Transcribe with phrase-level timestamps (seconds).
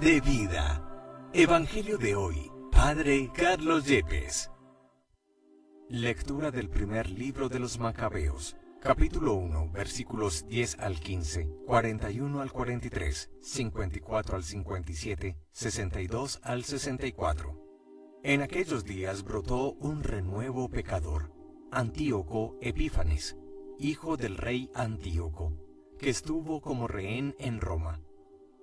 [0.00, 1.28] De vida.
[1.32, 2.52] Evangelio de hoy.
[2.70, 4.48] Padre Carlos Yepes.
[5.88, 8.56] Lectura del primer libro de los Macabeos.
[8.80, 17.60] Capítulo 1, versículos 10 al 15, 41 al 43, 54 al 57, 62 al 64.
[18.22, 21.32] En aquellos días brotó un renuevo pecador,
[21.72, 23.36] Antíoco Epífanes,
[23.80, 25.58] hijo del rey Antíoco,
[25.98, 28.00] que estuvo como rehén en Roma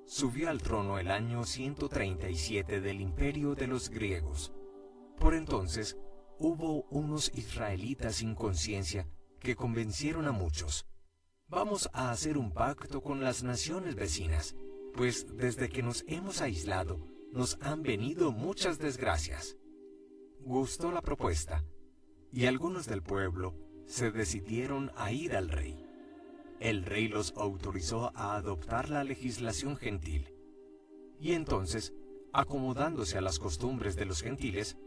[0.06, 4.54] subió al trono el año 137 del imperio de los griegos.
[5.18, 5.98] Por entonces
[6.38, 9.08] hubo unos israelitas sin conciencia
[9.40, 10.86] que convencieron a muchos.
[11.48, 14.56] Vamos a hacer un pacto con las naciones vecinas,
[14.94, 17.00] pues desde que nos hemos aislado
[17.32, 19.58] nos han venido muchas desgracias.
[20.40, 21.66] Gustó la propuesta,
[22.32, 23.56] y algunos del pueblo
[23.86, 25.85] se decidieron a ir al rey
[26.60, 30.34] el rey los autorizó a adoptar la legislación gentil.
[31.20, 31.94] Y entonces,
[32.34, 34.78] acomodándose a las costumbres de los gentiles,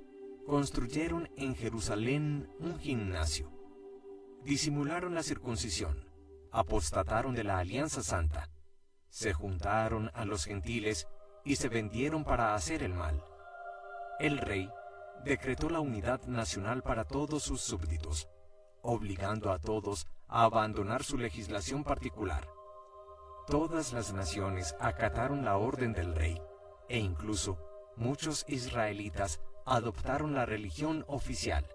[0.47, 3.51] construyeron en Jerusalén un gimnasio.
[4.45, 6.09] Disimularon la circuncisión,
[6.53, 8.49] apostataron de la alianza santa,
[9.11, 11.07] se juntaron a los gentiles
[11.45, 13.23] y se vendieron para hacer el mal.
[14.21, 14.71] El rey
[15.25, 18.29] decretó la unidad nacional para todos sus súbditos,
[18.83, 22.49] obligando a todos abandonar su legislación particular.
[23.47, 26.41] Todas las naciones acataron la orden del rey,
[26.89, 27.59] e incluso
[27.97, 31.67] muchos israelitas adoptaron la religión oficial,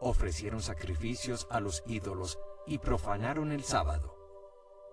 [0.00, 4.16] ofrecieron sacrificios a los ídolos y profanaron el sábado.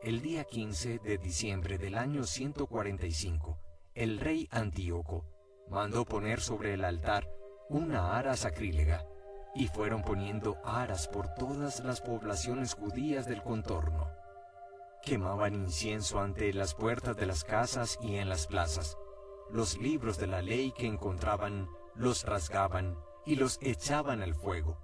[0.02, 3.60] El día 15 de diciembre del año 145,
[3.94, 5.26] el rey Antíoco
[5.70, 7.30] mandó poner sobre el altar
[7.70, 9.06] una ara sacrílega
[9.56, 14.08] y fueron poniendo aras por todas las poblaciones judías del contorno.
[15.04, 18.98] Quemaban incienso ante las puertas de las casas y en las plazas.
[19.50, 24.78] Los libros de la ley que encontraban los rasgaban y los echaban al fuego.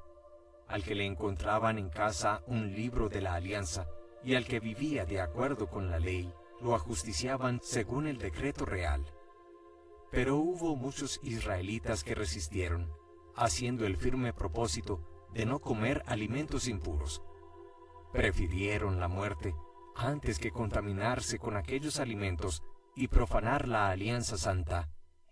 [0.67, 3.87] Al que le encontraban en casa un libro de la alianza
[4.23, 9.05] y al que vivía de acuerdo con la ley, lo ajusticiaban según el decreto real.
[10.11, 12.89] Pero hubo muchos israelitas que resistieron
[13.35, 17.21] haciendo el firme propósito de no comer alimentos impuros.
[18.13, 19.53] Prefirieron la muerte
[19.95, 22.63] antes que contaminarse con aquellos alimentos
[22.95, 24.89] y profanar la alianza santa,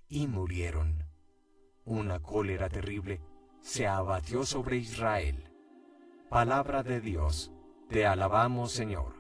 [0.10, 1.06] y murieron.
[1.86, 3.22] Una cólera terrible
[3.62, 5.50] se abatió sobre Israel.
[6.30, 7.52] Palabra de Dios,
[7.90, 9.16] te alabamos Señor.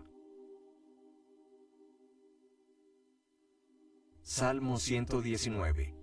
[4.22, 6.03] Salmo 119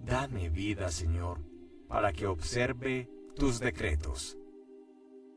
[0.00, 1.40] Dame vida, Señor,
[1.88, 4.38] para que observe tus decretos.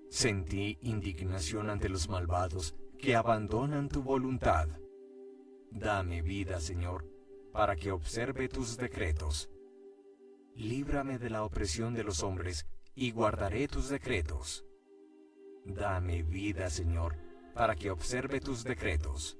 [0.09, 4.67] Sentí indignación ante los malvados que abandonan tu voluntad.
[5.71, 7.05] Dame vida, Señor,
[7.51, 9.49] para que observe tus decretos.
[10.55, 14.65] Líbrame de la opresión de los hombres y guardaré tus decretos.
[15.65, 17.17] Dame vida, Señor,
[17.53, 19.37] para que observe tus decretos.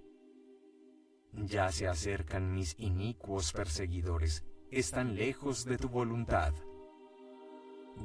[1.33, 6.53] Ya se acercan mis inicuos perseguidores están lejos de tu voluntad.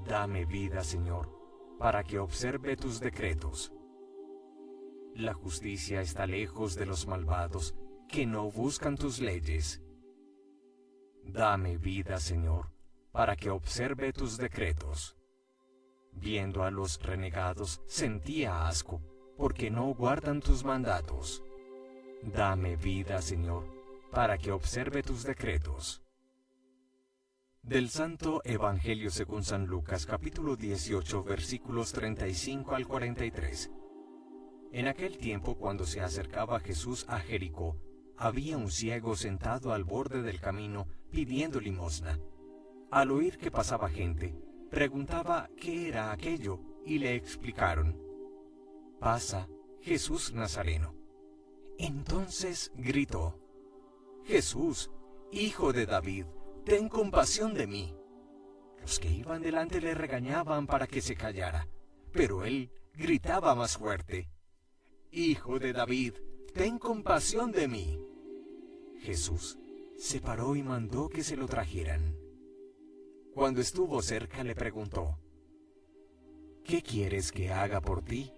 [0.04, 1.30] Dame vida, Señor,
[1.78, 3.72] para que observe tus decretos.
[5.14, 7.76] La justicia está lejos de los malvados
[8.08, 9.80] que no buscan tus leyes.
[11.22, 12.72] Dame vida, Señor,
[13.12, 15.16] para que observe tus decretos.
[16.12, 19.00] Viendo a los renegados sentía asco,
[19.36, 21.44] porque no guardan tus mandatos.
[22.22, 23.64] Dame vida, Señor,
[24.10, 26.05] para que observe tus decretos.
[27.66, 33.72] Del Santo Evangelio según San Lucas capítulo 18 versículos 35 al 43.
[34.70, 37.76] En aquel tiempo cuando se acercaba Jesús a Jericó,
[38.16, 42.20] había un ciego sentado al borde del camino pidiendo limosna.
[42.92, 44.36] Al oír que pasaba gente,
[44.70, 48.00] preguntaba qué era aquello y le explicaron.
[49.00, 49.48] Pasa
[49.80, 50.94] Jesús Nazareno.
[51.78, 53.40] Entonces gritó,
[54.24, 54.92] Jesús,
[55.32, 56.26] hijo de David,
[56.66, 57.94] ten compasión de mí.
[58.80, 61.68] Los que iban delante le regañaban para que se callara,
[62.12, 64.28] pero él gritaba más fuerte,
[65.12, 66.14] Hijo de David,
[66.52, 68.00] ten compasión de mí.
[68.98, 69.56] Jesús
[69.96, 72.16] se paró y mandó que se lo trajeran.
[73.32, 75.20] Cuando estuvo cerca le preguntó,
[76.64, 78.32] ¿Qué quieres que haga por ti?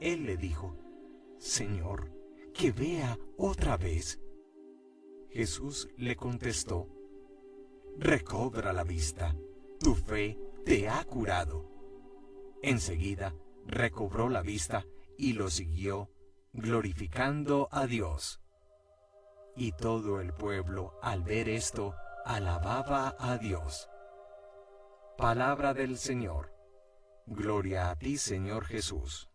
[0.00, 0.76] Él le dijo,
[1.38, 2.10] Señor,
[2.52, 4.20] que vea otra vez.
[5.30, 6.95] Jesús le contestó,
[7.98, 9.34] recobra la vista,
[9.80, 11.64] tu fe te ha curado.
[12.62, 13.34] Enseguida
[13.66, 14.84] recobró la vista
[15.18, 16.10] y lo siguió,
[16.52, 18.40] glorificando a Dios.
[19.56, 21.94] Y todo el pueblo, al ver esto,
[22.24, 23.88] alababa a Dios.
[25.16, 26.52] Palabra del Señor.
[27.26, 29.30] Gloria a ti, Señor Jesús.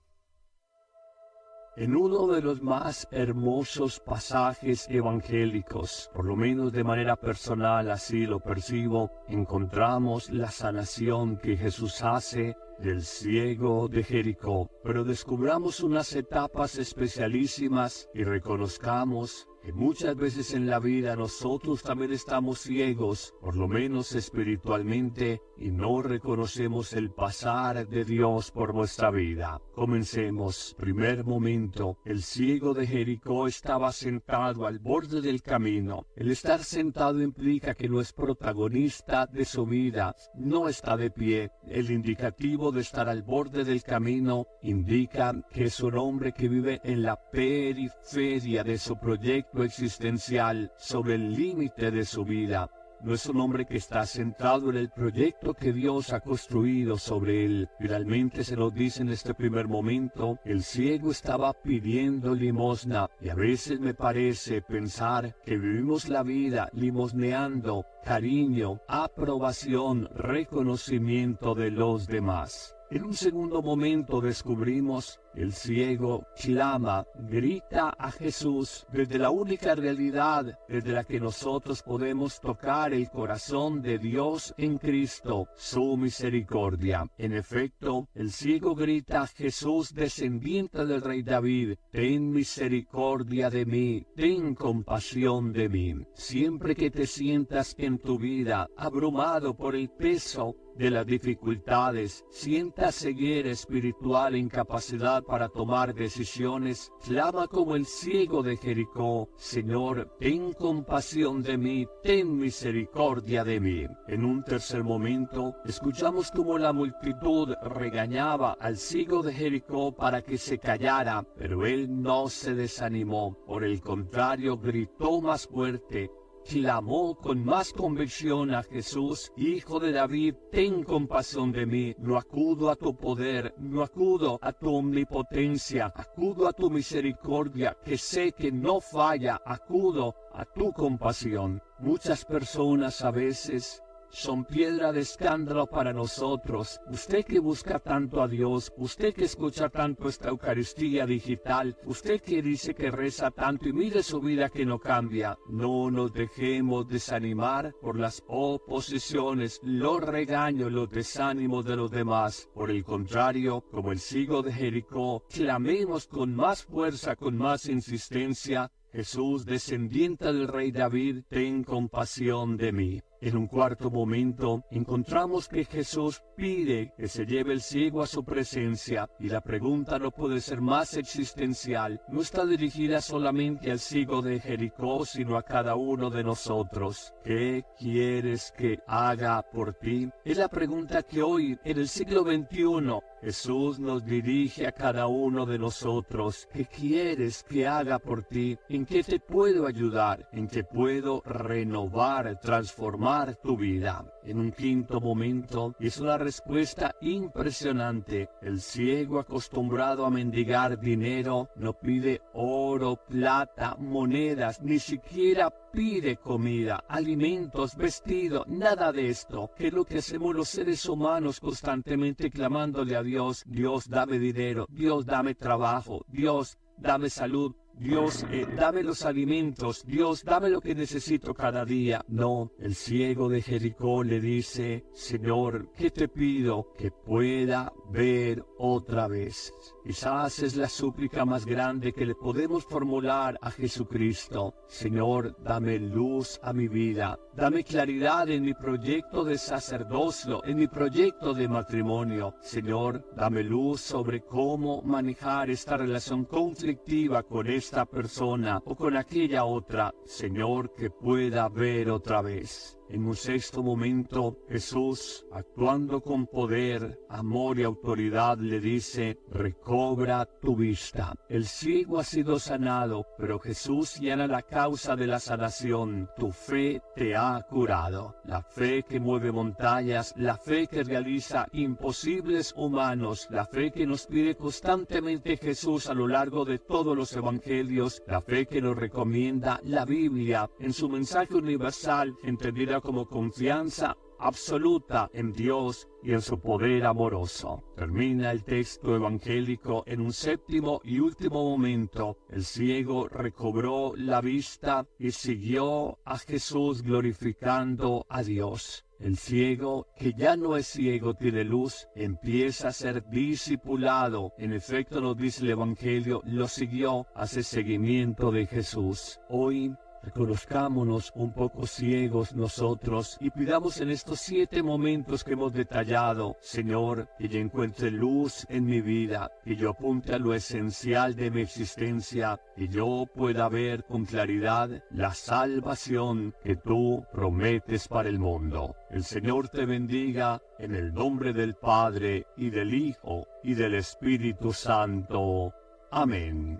[1.77, 8.25] En uno de los más hermosos pasajes evangélicos, por lo menos de manera personal así
[8.25, 14.69] lo percibo, encontramos la sanación que Jesús hace del ciego de Jericó.
[14.83, 22.11] Pero descubramos unas etapas especialísimas y reconozcamos que muchas veces en la vida nosotros también
[22.11, 29.11] estamos ciegos, por lo menos espiritualmente, y no reconocemos el pasar de Dios por nuestra
[29.11, 29.61] vida.
[29.75, 30.75] Comencemos.
[30.79, 36.07] Primer momento, el ciego de Jericó estaba sentado al borde del camino.
[36.15, 41.51] El estar sentado implica que no es protagonista de su vida, no está de pie.
[41.67, 46.81] El indicativo de estar al borde del camino indica que es un hombre que vive
[46.83, 52.69] en la periferia de su proyecto existencial sobre el límite de su vida.
[53.03, 57.45] No es un hombre que está centrado en el proyecto que Dios ha construido sobre
[57.45, 57.67] él.
[57.79, 63.35] Finalmente se nos dice en este primer momento, el ciego estaba pidiendo limosna y a
[63.35, 72.75] veces me parece pensar que vivimos la vida limosneando cariño, aprobación, reconocimiento de los demás.
[72.91, 80.59] En un segundo momento descubrimos el ciego clama, grita a Jesús desde la única realidad
[80.67, 87.09] desde la que nosotros podemos tocar el corazón de Dios en Cristo, su misericordia.
[87.17, 94.05] En efecto, el ciego grita a Jesús descendiente del rey David, ten misericordia de mí,
[94.17, 95.95] ten compasión de mí.
[96.13, 102.95] Siempre que te sientas en tu vida abrumado por el peso de las dificultades, sientas
[102.95, 111.43] ceguera espiritual incapacidad para tomar decisiones, clama como el ciego de Jericó, Señor, ten compasión
[111.43, 113.85] de mí, ten misericordia de mí.
[114.07, 120.39] En un tercer momento, escuchamos como la multitud regañaba al ciego de Jericó para que
[120.39, 126.09] se callara, pero él no se desanimó, por el contrario, gritó más fuerte,
[126.47, 132.69] clamó con más convicción a Jesús, Hijo de David, ten compasión de mí, no acudo
[132.69, 138.51] a tu poder, no acudo a tu omnipotencia, acudo a tu misericordia, que sé que
[138.51, 141.61] no falla, acudo a tu compasión.
[141.79, 146.79] Muchas personas a veces son piedra de escándalo para nosotros.
[146.91, 152.41] Usted que busca tanto a Dios, usted que escucha tanto esta Eucaristía digital, usted que
[152.41, 157.73] dice que reza tanto y mire su vida que no cambia, no nos dejemos desanimar
[157.81, 162.49] por las oposiciones, los regaños, los desánimos de los demás.
[162.53, 168.71] Por el contrario, como el sigo de Jericó, clamemos con más fuerza, con más insistencia,
[168.91, 173.01] Jesús, descendiente del rey David, ten compasión de mí.
[173.23, 178.23] En un cuarto momento encontramos que Jesús pide que se lleve el ciego a su
[178.23, 182.01] presencia y la pregunta no puede ser más existencial.
[182.09, 187.13] No está dirigida solamente al ciego de Jericó, sino a cada uno de nosotros.
[187.23, 190.09] ¿Qué quieres que haga por ti?
[190.25, 195.45] Es la pregunta que hoy, en el siglo XXI, Jesús nos dirige a cada uno
[195.45, 196.47] de nosotros.
[196.51, 198.57] ¿Qué quieres que haga por ti?
[198.69, 200.27] ¿En qué te puedo ayudar?
[200.31, 203.21] ¿En qué puedo renovar, transformar?
[203.43, 204.05] tu vida.
[204.23, 208.29] En un quinto momento es una respuesta impresionante.
[208.41, 216.83] El ciego acostumbrado a mendigar dinero no pide oro, plata, monedas, ni siquiera pide comida,
[216.87, 222.95] alimentos, vestido, nada de esto, que es lo que hacemos los seres humanos constantemente clamándole
[222.95, 229.05] a Dios, Dios dame dinero, Dios dame trabajo, Dios dame salud, Dios, eh, dame los
[229.05, 232.05] alimentos, Dios, dame lo que necesito cada día.
[232.07, 236.73] No, el ciego de Jericó le dice, Señor, ¿qué te pido?
[236.77, 239.51] Que pueda ver otra vez.
[239.83, 244.53] Quizás es la súplica más grande que le podemos formular a Jesucristo.
[244.67, 250.67] Señor, dame luz a mi vida, dame claridad en mi proyecto de sacerdocio, en mi
[250.67, 252.35] proyecto de matrimonio.
[252.41, 259.45] Señor, dame luz sobre cómo manejar esta relación conflictiva con esta persona o con aquella
[259.45, 259.93] otra.
[260.05, 262.80] Señor, que pueda ver otra vez.
[262.91, 270.57] En un sexto momento, Jesús, actuando con poder, amor y autoridad, le dice, recobra tu
[270.57, 271.15] vista.
[271.29, 276.09] El ciego ha sido sanado, pero Jesús llena la causa de la sanación.
[276.17, 278.17] Tu fe te ha curado.
[278.25, 284.05] La fe que mueve montañas, la fe que realiza imposibles humanos, la fe que nos
[284.05, 289.61] pide constantemente Jesús a lo largo de todos los evangelios, la fe que nos recomienda
[289.63, 296.39] la Biblia en su mensaje universal, entendida como confianza absoluta en Dios y en su
[296.39, 297.63] poder amoroso.
[297.75, 302.17] Termina el texto evangélico en un séptimo y último momento.
[302.29, 308.85] El ciego recobró la vista y siguió a Jesús glorificando a Dios.
[308.99, 314.33] El ciego, que ya no es ciego, tiene luz, empieza a ser discipulado.
[314.37, 319.19] En efecto, nos dice el Evangelio, lo siguió, hace seguimiento de Jesús.
[319.27, 319.73] Hoy
[320.03, 327.07] Reconozcámonos un poco ciegos nosotros y pidamos en estos siete momentos que hemos detallado, Señor,
[327.19, 331.41] que yo encuentre luz en mi vida, que yo apunte a lo esencial de mi
[331.41, 338.75] existencia, que yo pueda ver con claridad la salvación que tú prometes para el mundo.
[338.89, 344.51] El Señor te bendiga en el nombre del Padre y del Hijo y del Espíritu
[344.51, 345.53] Santo.
[345.91, 346.59] Amén.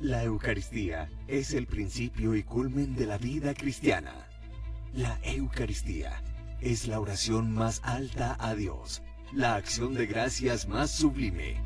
[0.00, 4.14] La Eucaristía es el principio y culmen de la vida cristiana.
[4.94, 6.22] La Eucaristía
[6.60, 9.02] es la oración más alta a Dios,
[9.32, 11.60] la acción de gracias más sublime,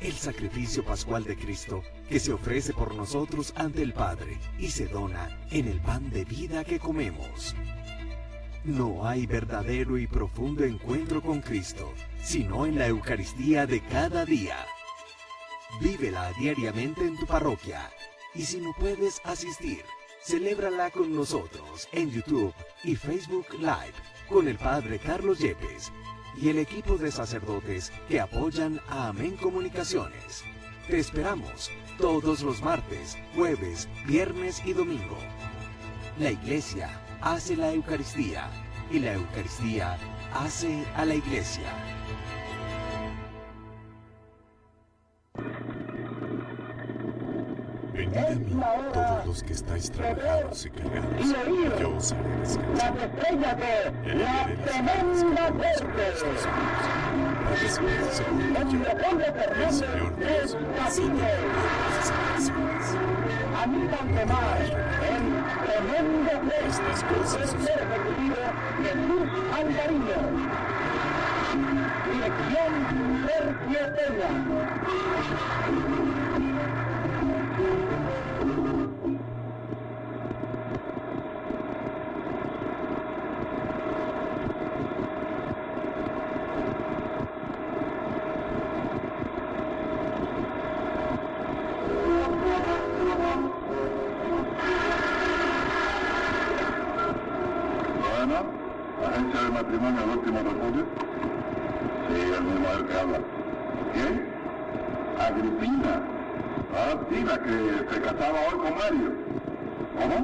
[0.00, 4.86] el sacrificio pascual de Cristo que se ofrece por nosotros ante el Padre y se
[4.86, 7.54] dona en el pan de vida que comemos.
[8.64, 14.56] No hay verdadero y profundo encuentro con Cristo, sino en la Eucaristía de cada día.
[15.80, 17.90] Vívela diariamente en tu parroquia.
[18.34, 19.84] Y si no puedes asistir,
[20.22, 22.54] celébrala con nosotros en YouTube
[22.84, 23.94] y Facebook Live
[24.28, 25.92] con el Padre Carlos Yepes
[26.36, 30.44] y el equipo de sacerdotes que apoyan a Amén Comunicaciones.
[30.88, 35.18] Te esperamos todos los martes, jueves, viernes y domingo.
[36.18, 38.50] La Iglesia hace la Eucaristía
[38.90, 39.98] y la Eucaristía
[40.34, 41.72] hace a la Iglesia.
[47.92, 48.62] Venid a mí,
[48.92, 52.94] todos los que estáis trabajados y cargados, y yo os haré descansar.
[52.94, 56.04] las estrellas de la tremenda muerte.
[57.60, 60.56] Recibid según yo, el Señor Dios,
[60.90, 61.16] sin
[64.26, 64.58] Mar,
[65.64, 66.66] tremendo muerte.
[66.68, 67.66] Estas cosas os-.
[72.06, 74.28] Dirección Sergio Peña.
[97.98, 98.36] Bueno,
[99.04, 100.84] agencia de matrimonio del último refugio.
[102.08, 103.18] Sí, el mismo del que habla.
[103.92, 104.14] ¿Quién?
[105.18, 105.94] Agripina.
[106.72, 107.54] Ah, sí, la que
[107.90, 109.10] se casaba hoy con Mario.
[109.98, 110.16] ¿Cómo?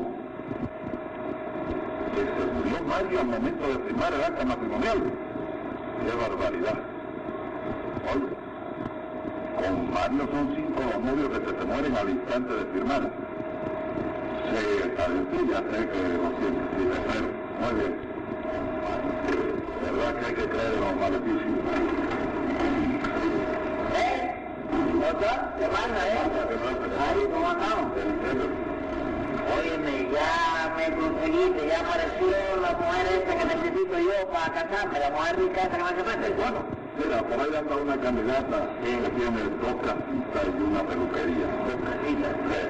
[2.14, 4.98] Que se murió Mario al momento de firmar el acta matrimonial.
[6.04, 6.78] ¡Qué barbaridad!
[8.12, 8.28] Oye,
[9.56, 13.02] con Mario son cinco los novios que se te mueren al instante de firmar.
[14.50, 17.28] Sí, está bien, sí, ya sé que lo siento, sí, te espero.
[17.60, 17.94] Muy bien.
[19.82, 21.52] ¿Verdad que hay que creer en los maleficios?
[25.12, 25.54] ¿Otra?
[25.58, 26.12] Semana, ¿eh?
[27.00, 27.92] Ahí, ¿cómo andamos?
[29.58, 35.10] Óyeme, ya me conseguiste, ya apareció la mujer esta que necesito yo para casarme, la
[35.10, 36.32] mujer rica esta que me hace.
[36.32, 36.58] Bueno,
[36.98, 41.46] mira, por ahí anda una candidata que tiene dos casitas y una peluquería.
[41.66, 42.32] Dos casitas.
[42.48, 42.60] Sí.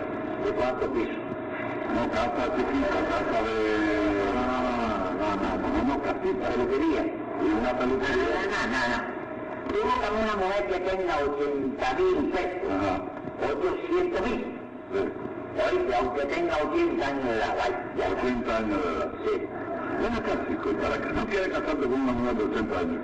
[0.45, 1.23] ¿De cuántos pisos?
[1.95, 3.57] No, casa chiquita, casa de...
[4.35, 4.87] No, no, no,
[5.23, 6.49] no, no, no, no, casita.
[6.51, 7.03] Peluquería.
[7.05, 8.41] Y una No, peluquería.
[8.53, 8.99] no, no, no.
[9.69, 12.95] Tú búscame una mujer que tenga 80 mil pesos, Ajá.
[13.53, 14.59] 800 mil.
[14.93, 15.03] Sí.
[15.53, 17.79] Oye, aunque tenga 80 años de edad, vaya.
[17.97, 18.23] ya está.
[18.23, 19.11] 80 años de edad.
[19.25, 19.35] Sí.
[20.01, 20.17] Bueno,
[20.49, 23.01] chico, ¿y para qué no quiere casarte con una mujer de 80 años?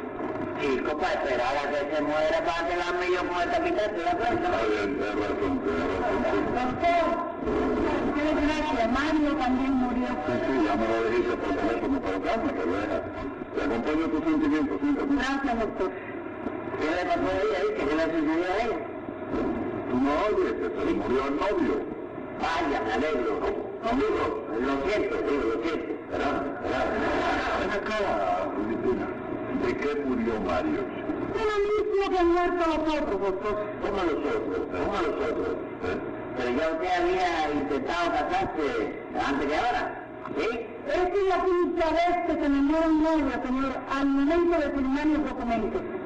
[0.61, 4.11] Chico, para esperar a que se muera para quedarme yo con esta mitad de la
[4.11, 4.49] Está cuenta.
[4.67, 6.19] bien, tienes razón, tienes razón.
[6.59, 7.07] Doctor,
[8.15, 10.09] qué desgracia, Mario también murió.
[10.27, 12.99] Sí, sí, ya me lo dijiste por teléfono, pero calma, que deja.
[13.55, 15.19] Te acompaño tus sentimientos, sí, también.
[15.19, 15.91] Gracias, doctor.
[16.79, 17.59] ¿Qué le pasó a ella?
[17.77, 18.79] ¿Qué le sucedió a ella?
[19.89, 21.98] Tú no oyes que se le murió el novio.
[22.41, 23.41] Vaya, me alegro.
[23.83, 24.23] Conmigo,
[24.61, 25.93] lo siento, digo, lo siento.
[26.11, 26.89] Perdón, perdón.
[27.61, 27.99] Ven acá,
[28.55, 29.07] Cristina.
[29.63, 30.81] ¿De qué murió Mario?
[31.35, 33.55] De lo mismo que han muerto los otros, doctor.
[33.83, 34.61] ¿Cómo los otros?
[34.73, 35.55] ¿Cómo los otros?
[35.85, 35.99] ¿Eh?
[36.37, 38.67] Pero ya usted había intentado casarse
[39.27, 40.49] antes que ahora, ¿sí?
[40.87, 43.03] Esta es la quinta vez que se me muere un
[43.43, 45.98] señor, al momento de firmar los documentos.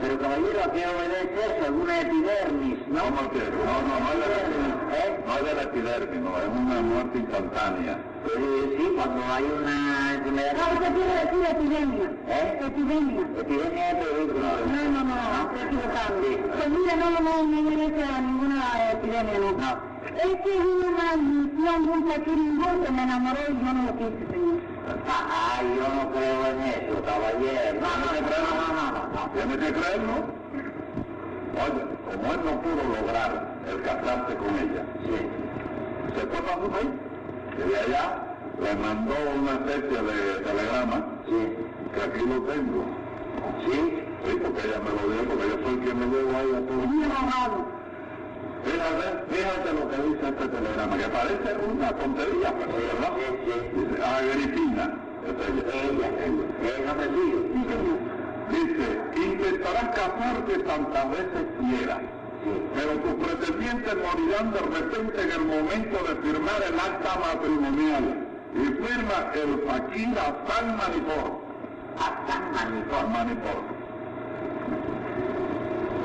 [0.00, 1.66] Pero caballero, ¿a qué obedece eso?
[1.66, 3.02] ¿Alguna epidermis, no?
[3.04, 3.38] ¿Cómo que?
[3.38, 4.76] No, no, no es de la epidermis.
[4.96, 5.08] ¿Eh?
[5.26, 7.98] No es de la epidermis, no, es una muerte instantánea.
[8.26, 10.52] Eh, sí, cuando hay una enfermedad...
[10.56, 12.06] No, usted quiere decir epidemia.
[12.28, 12.58] ¿Eh?
[12.66, 13.22] Epidemia.
[13.40, 14.48] Epidemia de película.
[14.66, 16.12] No, no, no, estoy equivocado.
[16.56, 19.52] Pues mire, no, no, no, no merece a ninguna epidemia, no.
[19.52, 19.96] No.
[20.16, 23.92] Es que es una maldición de un paquiringón que me enamoró y yo no lo
[23.98, 24.75] quise, señor.
[25.08, 27.80] Ah, yo no creo en eso, caballero.
[27.80, 29.30] No, no, no, no, no.
[29.32, 30.14] Tienes que creerlo.
[31.56, 35.18] Oye, como él no pudo lograr el casarse con ella, Sí,
[36.14, 36.90] se fue para su país.
[37.58, 38.22] Y de allá
[38.62, 41.56] le mandó una especie de telegrama, sí.
[41.94, 42.84] que aquí lo tengo.
[43.64, 44.02] ¿Sí?
[44.24, 47.75] Sí, porque ella me lo dio, porque yo soy quien me llevo ahí a todo.
[48.66, 53.12] Fíjate, fíjate lo que dice este telegrama, que parece una tontería, pero de verdad.
[53.46, 54.84] Dice, Agripina,
[55.26, 55.36] es
[55.84, 56.08] ella.
[56.74, 56.92] Ella.
[58.50, 61.98] Dice, intentarás casarte tantas veces quieras,
[62.42, 62.62] Sí.
[62.74, 68.26] pero tus pretendientes morirán de repente en el momento de firmar el acta matrimonial.
[68.54, 71.40] Y firma el Fakir Hassan Manipur.
[71.98, 73.04] Hasta manipor.
[73.04, 73.75] Hassan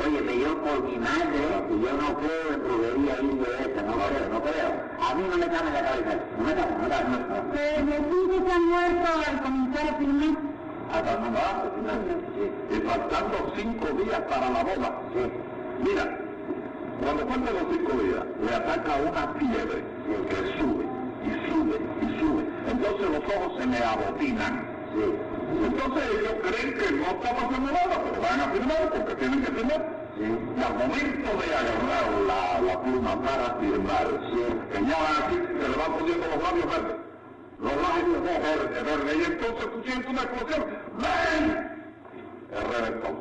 [0.06, 4.30] Oye, yo por mi madre, que yo no creo en brujería indio esa, no creo,
[4.32, 4.72] no creo.
[5.02, 7.04] A mí no me cabe en la cabeza, no me cabe, no me cabe.
[7.10, 10.38] No me los hijos han muerto al comenzar a filmar.
[10.92, 11.72] Hasta no va,
[12.36, 15.02] Sí, Y faltando cinco días para la boda.
[15.14, 15.32] sí,
[15.84, 16.18] Mira,
[17.02, 19.84] cuando faltan los cinco días, le ataca una fiebre
[20.30, 20.86] que sube
[21.24, 22.44] y sube y sube.
[22.68, 24.66] Entonces los ojos se le abotinan.
[24.94, 25.31] sí.
[25.52, 29.52] Entonces ellos creen que no está pasando nada, pero van a firmar porque tienen que
[29.52, 30.02] firmar.
[30.18, 34.08] Y al momento de agarrar la, la pluma para firmar,
[34.72, 36.96] que ya así se le van poniendo los labios verdes.
[37.60, 39.16] Los labios verdes, verdes.
[39.18, 40.66] Y entonces tú sientes una explosión.
[40.98, 41.72] ¡Ven!
[42.52, 43.16] El reventón.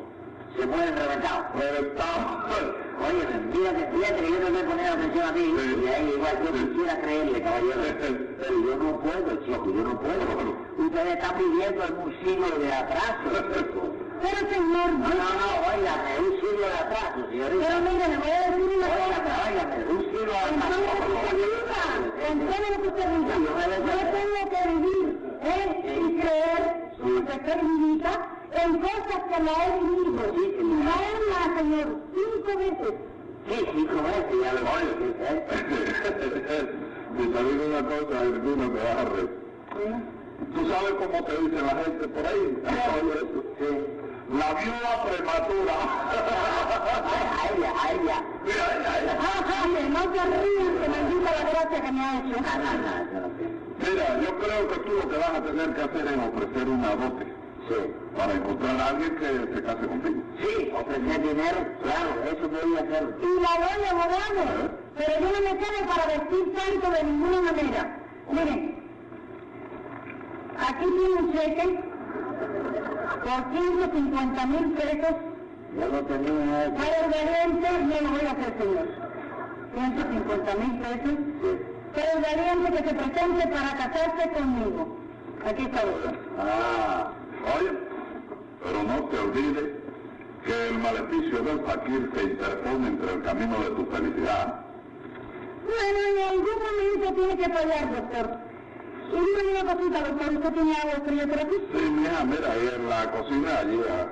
[0.57, 1.47] Se mueren reventados.
[1.55, 2.90] Reventado.
[3.01, 5.81] Oye, fíjate, fíjate que yo no he ponido atención a ti, Sí.
[5.85, 6.67] y ahí igual yo Sí.
[6.69, 10.27] quisiera creerle, caballero, Sí, pero yo no puedo, chico, yo no puedo.
[10.87, 13.29] Ustedes están viviendo en un siglo de atraso.
[14.21, 17.67] Pero señor, no, no, no, óigame, un siglo de atraso, señorita.
[17.69, 19.33] Pero mire, le voy a decir una cosa.
[19.49, 20.81] Óigame, un siglo de atraso.
[22.31, 23.35] Entiende lo que usted dice.
[23.41, 25.07] Yo tengo que vivir,
[25.43, 26.01] ¿eh?
[26.01, 28.13] Y creer, que soy vivita,
[28.53, 30.23] en cosas que la he vivido.
[30.63, 32.95] No una, señor, cinco veces.
[33.49, 34.85] Sí, cinco veces, ya lo voy
[37.17, 39.31] Si te digo una cosa, tú no te vas a reír.
[40.55, 42.63] ¿Tú sabes cómo te dice la gente por ahí?
[43.61, 44.01] Eso.
[44.31, 45.75] La viuda prematura.
[46.81, 48.19] A ella, a ella.
[48.45, 49.05] Mira, ay,
[49.77, 49.89] ay.
[49.91, 52.37] no te rías, que maldita la gracia que me ha hecho.
[53.91, 56.97] Mira, yo creo que tú lo que vas a tener que hacer es ofrecer una
[56.97, 57.40] dote
[57.71, 57.77] Sí.
[58.17, 60.23] para encontrar a alguien que se case contigo.
[60.41, 63.17] Sí, ofrecer dinero, claro, eso podría hacer.
[63.23, 67.97] Y la doy abogado, pero yo no me quedo para vestir santo de ninguna manera.
[68.33, 68.75] Miren,
[70.59, 71.81] aquí tiene un cheque
[73.23, 75.15] por 150 mil pesos.
[75.79, 76.75] Ya lo tenía.
[76.75, 78.89] Para el valiente, no lo voy a hacer, señor.
[79.75, 81.19] 150 mil pesos.
[81.95, 84.97] Para el valiente que se presente para casarse conmigo.
[85.47, 86.19] Aquí está usted.
[86.39, 87.13] Ah,
[87.45, 87.73] oye,
[88.63, 89.71] pero no te olvides
[90.45, 94.65] que el maleficio del fakir se interpone entre el camino de tu felicidad.
[95.65, 98.51] Bueno, en algún momento tiene que fallar, doctor.
[99.11, 101.57] Y dime una cosita, doctor, ¿usted tiene agua fría por aquí?
[101.75, 104.07] Sí, mija, mira, ahí en la cocina, allí, ah,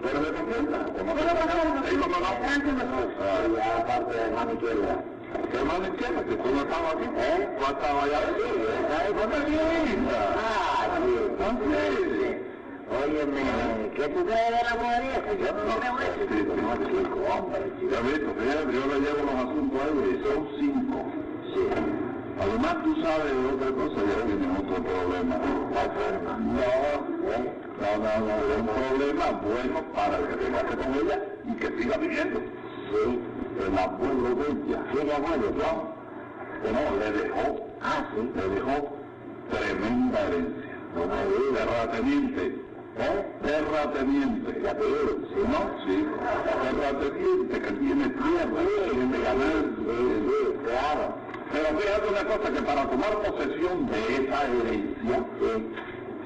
[0.00, 0.78] ¿tú eres de confianza?
[0.98, 1.66] ¿Cómo te ¿Puedo pasar?
[1.88, 2.30] Sí, cómo no.
[2.30, 3.60] Doctor.
[3.62, 5.04] Ah, aparte de mano izquierda.
[5.52, 6.24] ¿Qué mano izquierda?
[6.24, 7.06] Que tú no estabas aquí.
[7.16, 7.48] ¿Eh?
[7.58, 8.20] Tú estabas allá.
[8.36, 8.48] Sí,
[8.90, 10.34] ¿sabes cómo linda?
[10.36, 12.19] Ah, sí.
[12.90, 15.22] Óyeme, ¿qué tú crees de la mujería?
[15.22, 15.62] Que yo no.
[16.10, 17.94] Sí, sí, No, hombre, chico.
[17.94, 20.98] Ya fíjate, yo le llevo los asuntos a ellos y son cinco.
[21.54, 21.62] Sí.
[22.40, 25.34] Además, tú sabes de otra cosa, ya tienen otro problema.
[25.70, 26.32] La forma.
[26.38, 26.60] No,
[27.30, 27.54] ¿Eh?
[27.78, 31.68] no, no, no, es un problema bueno para que se case con ella y que
[31.78, 32.40] siga viviendo.
[32.90, 33.20] Sí.
[33.66, 34.80] El abuelo de ella.
[34.90, 38.30] Sí, abuelo, No, no, le dejó, Ah, sí.
[38.34, 38.96] le dejó
[39.50, 40.74] tremenda herencia.
[40.94, 41.66] No me digas.
[41.66, 42.69] Terrateniente.
[43.00, 43.26] ¿Eh?
[43.42, 44.60] Terrateniente.
[44.62, 45.12] ¿Ya te digo?
[45.32, 45.60] Sí, ¿no?
[45.84, 46.06] Sí.
[46.44, 49.62] Terrateniente que tiene tierra, que tiene ganado.
[49.76, 51.14] Sí, sí, claro.
[51.52, 55.24] Pero fíjate una cosa, que para tomar posesión de esa herencia,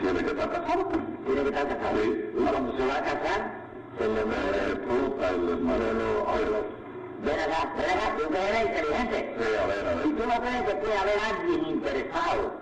[0.00, 0.88] tiene que estar casado.
[1.26, 1.98] Tiene que estar casado.
[2.02, 2.30] Sí.
[2.34, 3.40] Y cuando se va a casar,
[3.98, 6.64] se le Eh, puta, el modelo, a ver,
[7.24, 9.34] Ven acá, ven acá, tú que eres inteligente.
[9.38, 10.16] sí, a ver, a ¿Y ver.
[10.18, 12.52] tú no crees que puede haber alguien interesado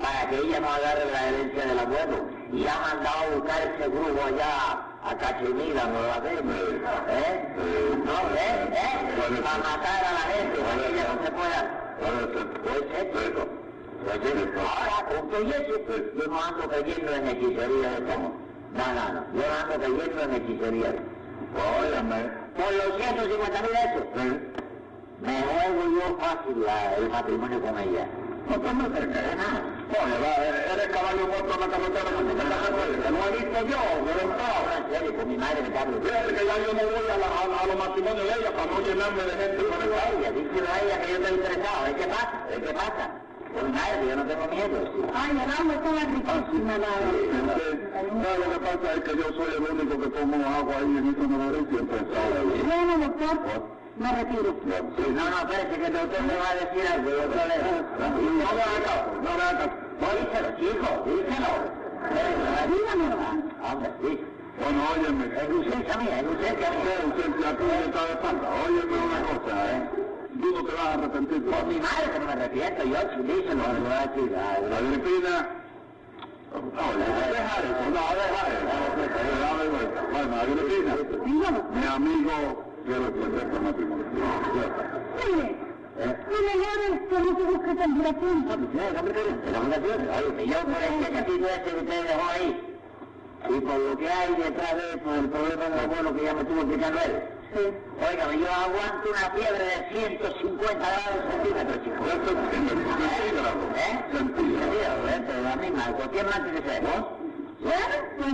[0.00, 2.39] para que ella no agarre la herencia del abuelo?
[2.52, 6.82] Y ha mandado a buscar ese grupo allá a Cachemira, Nueva Delhi.
[7.08, 7.54] ¿Eh?
[8.04, 8.70] No, ¿eh?
[8.72, 9.42] ¿Eh?
[9.42, 11.60] Para matar a la gente, para que no se pueda.
[12.00, 12.84] Pues
[14.56, 15.74] Ahora, con todo eso,
[16.18, 18.32] yo no ando creyendo en hechicería de todo.
[18.72, 19.20] No, no, no.
[19.34, 20.94] Yo no ando creyendo en hechicería.
[21.80, 22.30] Óyame.
[22.56, 24.04] Por los 150 mil pesos,
[25.20, 28.06] me juego yo fácil la- el matrimonio con ella.
[28.48, 29.20] No te metes en De
[29.90, 30.32] Oye, va,
[30.72, 33.02] eres caballo muerto en la carretera que te ella.
[33.02, 34.50] Que no he visto yo, verdad.
[34.54, 35.96] Ahora, en serio, con mi madre me cargo.
[36.02, 38.66] Fíjate que ya yo no voy a, la- a- a los matrimonios de ella para
[38.70, 41.80] no llenarme de gente con el a ella, díselo a ella que yo estoy interesado.
[41.90, 42.36] ¿Eh, ¿Qué pasa?
[42.50, 43.04] ¿Eh, ¿Qué pasa?
[43.50, 44.76] Mi madre, yo no tengo miedo.
[45.12, 46.90] Ay, el agua estaba riquísima, la
[48.22, 51.06] No, lo que pasa es que yo soy el único que tomo agua ahí en
[51.10, 51.24] esta
[51.58, 51.98] y siempre
[52.46, 52.62] bien.
[52.70, 53.36] Bueno, doctor,
[54.00, 54.54] me retiro.
[55.14, 57.46] No, no, espérese que el doctor me va a decir algo, doctor.
[58.00, 59.76] No le hagas caso, no le hagas caso.
[60.00, 61.52] Díselo, chico, díselo.
[62.70, 63.16] Dígamelo.
[63.20, 64.20] Ah, Hombre, sí.
[64.60, 65.24] Bueno, óyeme.
[65.26, 66.96] Es licencia mía, es licencia mía.
[67.06, 68.48] Usted, usted, aquí está de espalda.
[68.66, 69.90] Óyeme una cosa, ¿eh?
[70.40, 71.44] No te vas a arrepentir.
[71.44, 74.36] Con mi madre que no me arrepiento, yo díselo, a decir.
[74.36, 75.48] ah, Agripina.
[76.50, 78.66] Deja eso, no, deja eso.
[79.40, 80.00] Dame vuelta.
[80.12, 80.92] Bueno, Agripina.
[81.74, 84.06] Mi amigo ofrecerte matrimonio.
[85.16, 85.56] Mire,
[86.00, 86.14] es
[87.08, 88.56] que no se busque temperatura.
[90.18, 92.48] Oye, yo por este gatito ese que usted dejó ahí,
[93.48, 96.40] y por lo que hay detrás de eso, el problema de abuelo que ya me
[96.42, 97.22] estuvo explicando él.
[97.52, 97.62] Sí.
[97.98, 102.04] Oiga, yo aguanto una fiebre de 150 grados centímetros, chico.
[102.06, 103.60] Ya centímetros, centígrados.
[103.76, 104.04] ¿Eh?
[104.12, 104.70] Centígrados.
[104.70, 105.24] Centígrados, ¿eh?
[105.26, 107.19] Pero la misma, cualquier más tiene que ser.
[107.62, 108.32] Bueno, pues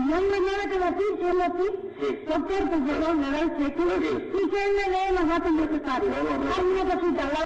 [1.26, 1.66] es así.
[1.98, 2.08] Sí.
[2.28, 3.82] Doctor, pues perdón, me da el cheque.
[3.82, 6.14] Y que él me dé los datos necesarios.
[6.16, 7.42] Hay una cosita, la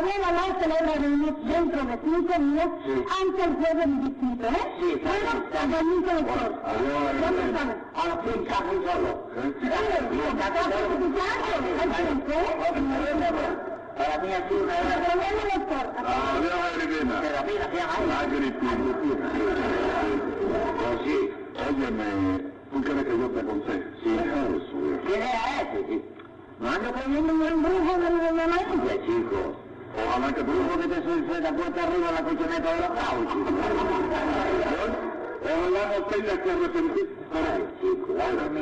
[0.69, 2.69] la reunir dentro de cinco días
[3.21, 4.65] antes del jueves de mi distrito, ¿eh?
[4.81, 5.71] Sí, Bueno, bien.
[5.71, 6.51] permiso, doctor.
[6.69, 7.45] Agripina.
[7.57, 7.73] sabe.
[7.95, 9.11] A los fin casi solo.
[13.97, 14.77] Para mí sido una
[16.01, 17.15] Adiós, Agripina.
[18.71, 19.27] Agripina.
[20.81, 21.19] Pues sí,
[21.69, 22.05] óyeme,
[22.73, 23.85] ¿tú quieres que yo te aconseje?
[24.03, 24.11] Sí.
[24.17, 25.03] Eso, viejo.
[25.07, 26.07] ¿Quién era ese, chico?
[26.61, 29.57] No ando en el brujo de la India, chico.
[29.91, 32.91] Ojalá que tú Brujo que te suelta puesta arriba la colchoneta de los
[33.33, 33.51] chico.
[35.43, 37.09] Ojalá no tengas que arrepentir.
[37.33, 38.61] Ay, chico, dame.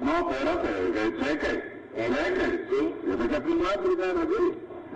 [0.00, 1.52] No, espérate, que cheque.
[1.96, 2.66] Cheque.
[2.70, 2.94] Sí.
[3.04, 4.44] Tienes que firmar primero aquí.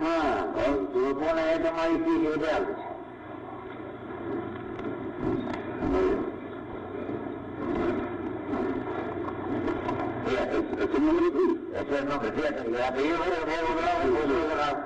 [0.01, 0.45] Ah,
[0.93, 2.86] tú me pones esto más difícil de algo.
[10.27, 11.05] Fíjate, ¿Es es un
[12.31, 13.71] fíjate, que el apellido y Diego
[14.55, 14.77] Bravo.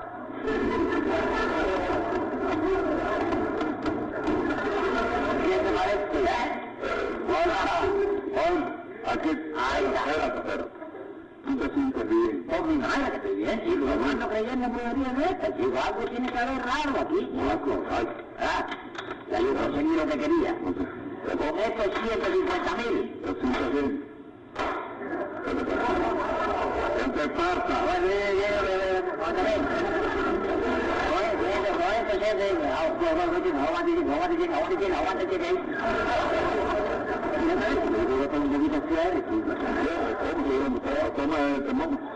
[9.22, 9.32] ¿Qué?
[13.42, 13.60] ¿Eh?
[15.42, 15.78] Que de.
[15.80, 17.30] Algo tiene que haber raro aquí.
[18.40, 18.68] Ah,
[19.56, 20.52] conseguí lo que quería.
[20.62, 20.84] No sé.
[21.38, 23.22] Con estos 150 mil.
[23.22, 24.12] ¿Te sientes bien?
[25.44, 27.82] Sempre parta.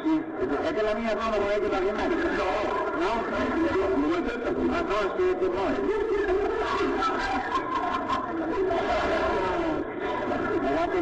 [0.06, 1.96] É que la mía no lo voy a não, bien.
[1.96, 2.04] No.
[3.02, 3.10] não, No,
[4.16, 4.30] es não,
[4.74, 5.36] Ah, no, não, que es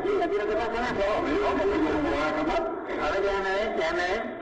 [0.04, 1.04] Aguante, chica, ¿tienes que pasa eso?
[3.02, 4.34] A ver, déjame ver, déjame ver.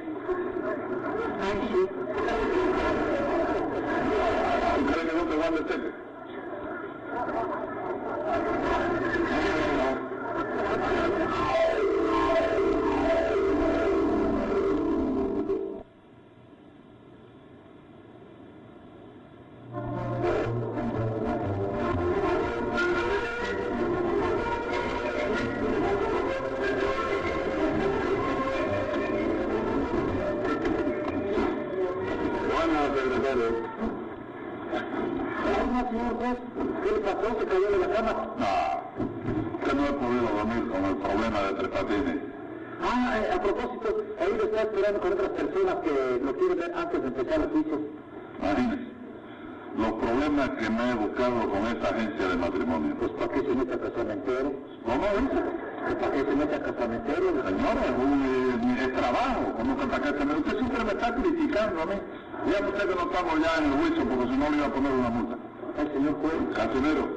[63.12, 65.36] Estamos ya en el juicio porque si no le iba a poner una multa.
[65.78, 66.34] El señor juez.
[66.56, 67.11] Casimiro,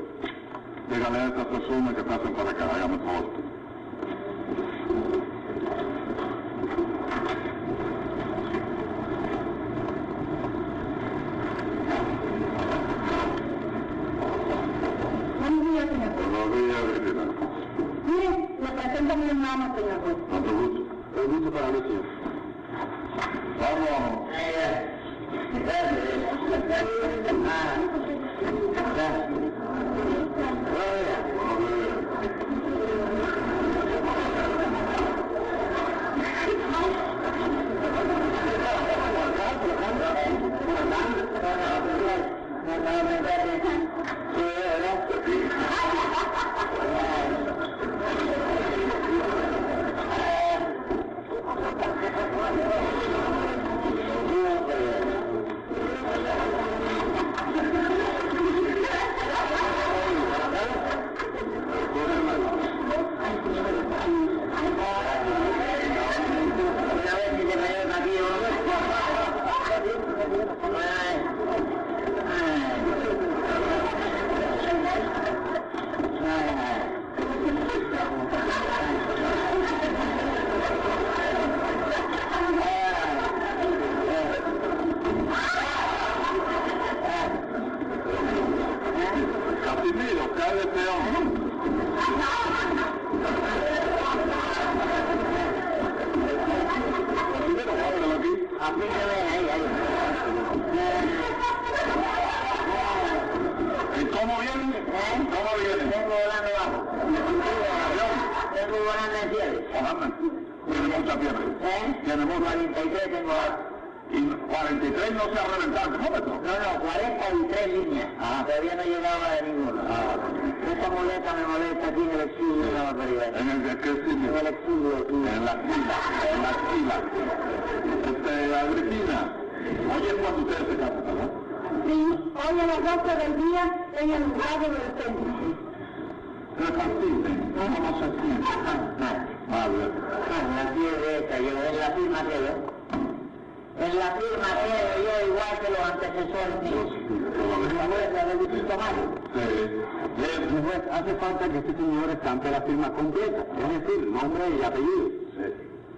[151.04, 155.44] hace falta que este señor estampe la firma completa, es decir, nombre y apellido, Sí.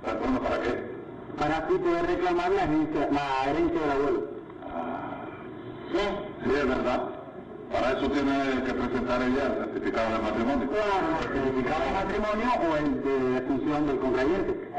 [0.05, 0.97] ¿Perdona para qué?
[1.39, 4.21] para así poder reclamar la herencia, la herencia del abuelo.
[5.93, 5.99] ¿Sí?
[6.45, 7.03] Sí, es verdad.
[7.73, 10.69] Para eso tiene que presentar ella el certificado de matrimonio.
[10.71, 14.71] Claro, el certificado de matrimonio o el de defunción del contrayente.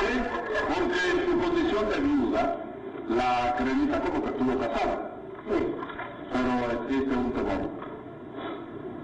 [0.00, 0.12] Sí,
[0.74, 2.56] porque en su condición de viuda
[3.08, 5.10] la acredita como que estuvo casada.
[5.48, 5.87] Sí.
[6.32, 6.50] Pero
[6.82, 7.62] existe un temor.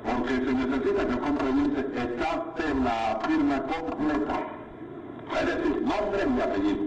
[0.04, 1.18] Porque se necesita que el
[1.96, 4.36] estampe la firma completa.
[5.40, 6.84] Es decir, nombre y apellido.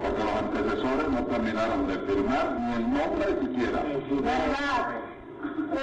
[0.00, 3.82] Porque los antecesores no terminaron de firmar ni el nombre siquiera.
[3.82, 4.98] ¿Verdad?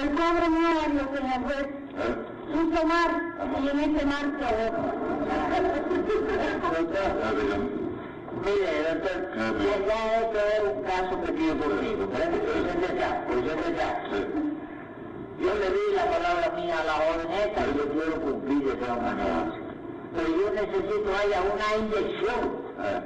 [0.00, 1.66] El pobre Mario, señor juez,
[2.52, 3.10] quiso mar
[3.62, 4.66] y en ese mar quedó.
[8.44, 9.86] Mire, doctor, Ah, ya bien.
[9.88, 12.30] ya esto es un caso pequeño conmigo, ¿verdad?
[12.30, 13.88] Presente acá, presente acá.
[14.10, 14.20] Sí.
[15.40, 18.72] Yo le di la palabra mía a la orden esta y yo quiero cumplir de
[18.84, 19.52] esa manera.
[20.14, 22.40] Pero yo necesito haya una inyección,
[22.76, 23.00] Eh.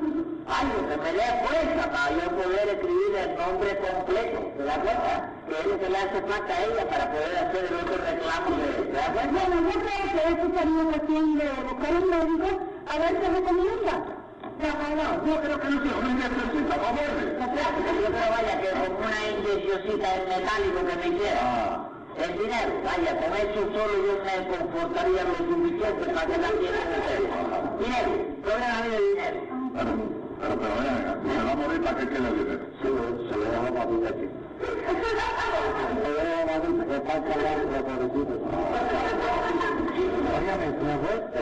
[0.51, 5.33] algo que me dé fuerza para yo poder escribir el nombre completo, ¿te das cuenta?
[5.49, 8.51] Que es lo que le hace falta a ella para poder hacer el otro reclamo
[8.59, 9.31] de ¿te das cuenta?
[9.31, 12.49] Bueno, yo creo que esto sería cuestión de buscar un médico
[12.91, 13.95] a ver qué recomienda.
[14.61, 17.33] No, no, no, yo creo que no se No necesita, no muere.
[17.41, 21.41] No, claro, yo creo vaya que con una inyeccióncita en metálico que me hiciera.
[21.41, 21.89] Ah.
[22.21, 26.93] El dinero, vaya, con eso solo yo me confortaría lo suficiente para que la tienen
[26.93, 27.25] ustedes.
[27.81, 28.13] Dinero,
[28.45, 29.39] problema a mí de dinero.
[29.73, 29.91] Pero,
[30.41, 30.77] pero, pero
[31.23, 32.65] si se va a morir, ¿para qué quiere el dinero?
[32.83, 34.29] Se lo, se lo damos para mi aquí.
[34.61, 34.85] Se lo
[36.53, 38.35] damos para que hablar con la pobrecita.
[40.37, 40.67] Óigame,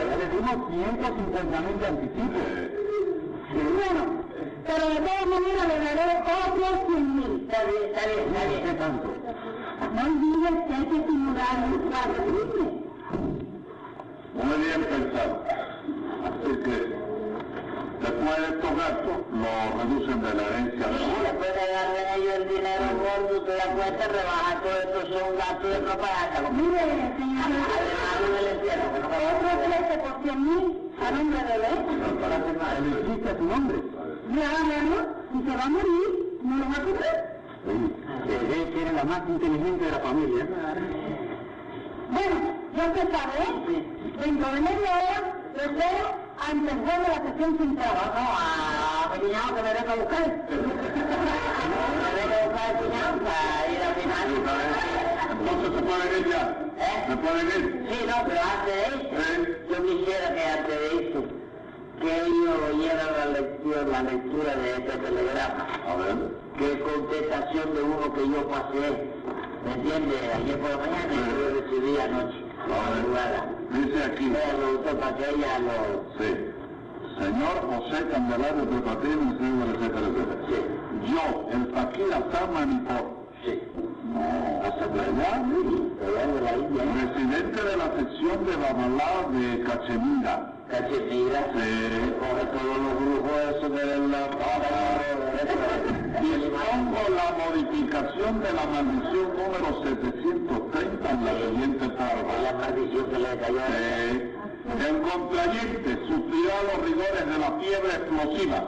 [0.06, 2.86] le dimos 150 mil de anticipo.
[3.50, 4.24] Bueno,
[4.66, 7.48] pero de todas maneras le daré otros 100 mil.
[7.48, 8.62] Está bien, está bien, está bien.
[8.64, 9.06] ¿Qué tanto?
[9.94, 12.68] No olvides que hay que simular un patrocinio.
[14.34, 15.44] Muy bien pensado.
[16.28, 16.76] Así que,
[18.04, 22.34] después de estos gastos lo reducen de la herencia Y después de darle a ellos
[22.36, 26.50] el dinero gordo, te das cuenta, rebaja todo esto, son gastos de propaganda.
[26.52, 26.80] Mire,
[27.16, 29.76] señor, Además, no me lo entiendo, que no me lo otro entiendo.
[29.76, 31.62] flete por cien mil a nombre de él.
[32.20, 33.78] Para firmar, ¿le existe tu nombre?
[34.34, 34.98] Ya, verlo,
[35.32, 37.38] si se va a morir, no lo va a cubrir.
[38.28, 40.46] Él tiene la más inteligente de la familia.
[42.10, 42.36] Bueno,
[42.76, 43.84] ya usted sabe, ¿eh?
[44.24, 45.38] Dentro de media hora,
[46.50, 47.94] ante el juez de la sesión central.
[47.94, 50.26] No, no, a mi cuñado que me venga a buscar.
[51.68, 54.97] Me venga a buscar el cuñado para ir al final.
[55.48, 56.42] Entonces se pueden ir ya.
[56.78, 57.04] ¿Eh?
[57.08, 57.86] Se pueden ir.
[57.88, 59.66] Sí, no, pero antes de eso, ¿Eh?
[59.70, 61.24] yo quisiera que antes de eso,
[62.00, 65.66] que ellos oyeran la lectura, la lectura de este telegrama.
[65.88, 66.48] A ver.
[66.58, 69.08] Qué contestación de uno que yo pasé,
[69.64, 70.18] ¿me entiendes?
[70.34, 73.46] Ayer por la mañana y yo recibí anoche, a la madrugada.
[73.70, 74.28] Dice aquí.
[74.28, 76.04] Véalo usted para que ella lo...
[76.18, 76.58] Sí.
[77.18, 80.46] Señor José Candelario de Patín, etcétera, etcétera.
[80.48, 80.58] Sí.
[81.12, 83.02] Yo, el Hasta por allá,
[83.44, 83.62] sí,
[84.16, 85.12] allá de
[86.40, 86.52] la
[87.76, 92.14] la sección de Babalá de Cachemira, Cachemira, Sí.
[92.18, 94.22] coge todos los grupos de la...
[96.20, 102.60] dispongo la modificación de la maldición número 730 en la siguiente La forma.
[102.60, 103.60] maldición que le cayó.
[104.88, 108.58] El contrayente sufrirá los rigores de la fiebre explosiva,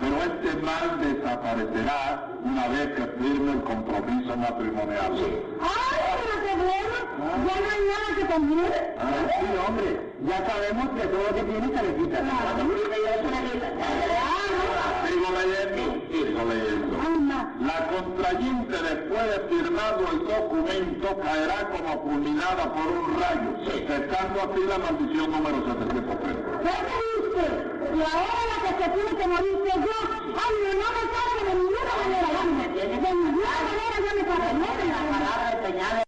[0.00, 5.12] pero este mal desaparecerá una vez que firme el compromiso matrimonial.
[5.60, 6.96] ¡Ay, pero qué bueno!
[7.46, 8.22] Ya no hay nada que.
[8.98, 12.18] Ah, sí, hombre, ya sabemos que todo lo que tiene se le quita.
[12.20, 13.68] Pide yo se le quita.
[15.28, 16.96] Leyendo, sigo leyendo.
[17.06, 17.54] Anda.
[17.60, 23.50] La contrayente después de firmado el documento caerá como fulminada por un rayo,
[23.86, 26.60] cesando así la maldición número 730.
[26.64, 26.74] ¿Qué
[27.12, 27.44] dice?
[27.94, 29.98] Y ahora la que se tiene que morir soy yo.
[30.38, 32.28] Ay, no, me saque de ninguna manera.
[32.74, 34.50] De ninguna manera yo me saque.
[34.54, 36.07] No me La palabra empeñada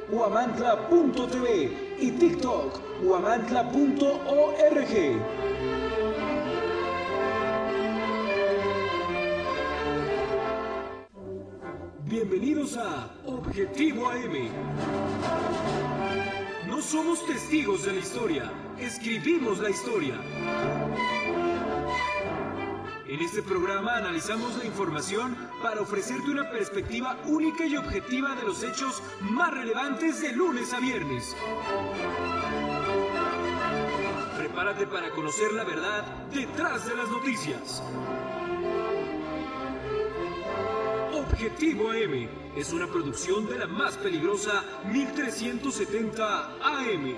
[0.11, 3.71] huamantla.tv y TikTok, huamantla.org.
[12.03, 14.49] Bienvenidos a Objetivo AM.
[16.67, 20.15] No somos testigos de la historia, escribimos la historia.
[23.11, 28.63] En este programa analizamos la información para ofrecerte una perspectiva única y objetiva de los
[28.63, 31.35] hechos más relevantes de lunes a viernes.
[34.37, 37.83] Prepárate para conocer la verdad detrás de las noticias.
[41.13, 47.17] Objetivo AM es una producción de la más peligrosa 1370 AM.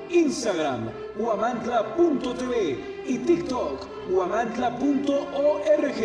[0.09, 6.01] Instagram, huamantla.tv y TikTok, huamantla.org.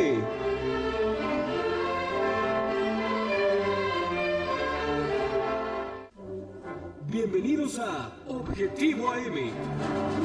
[7.06, 9.50] Bienvenidos a Objetivo AM.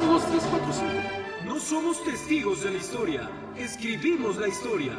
[0.02, 0.86] 1, 2, 3, 4, 5.
[1.46, 3.30] No Somos testigos de la historia.
[3.56, 4.92] Escribimos la historia.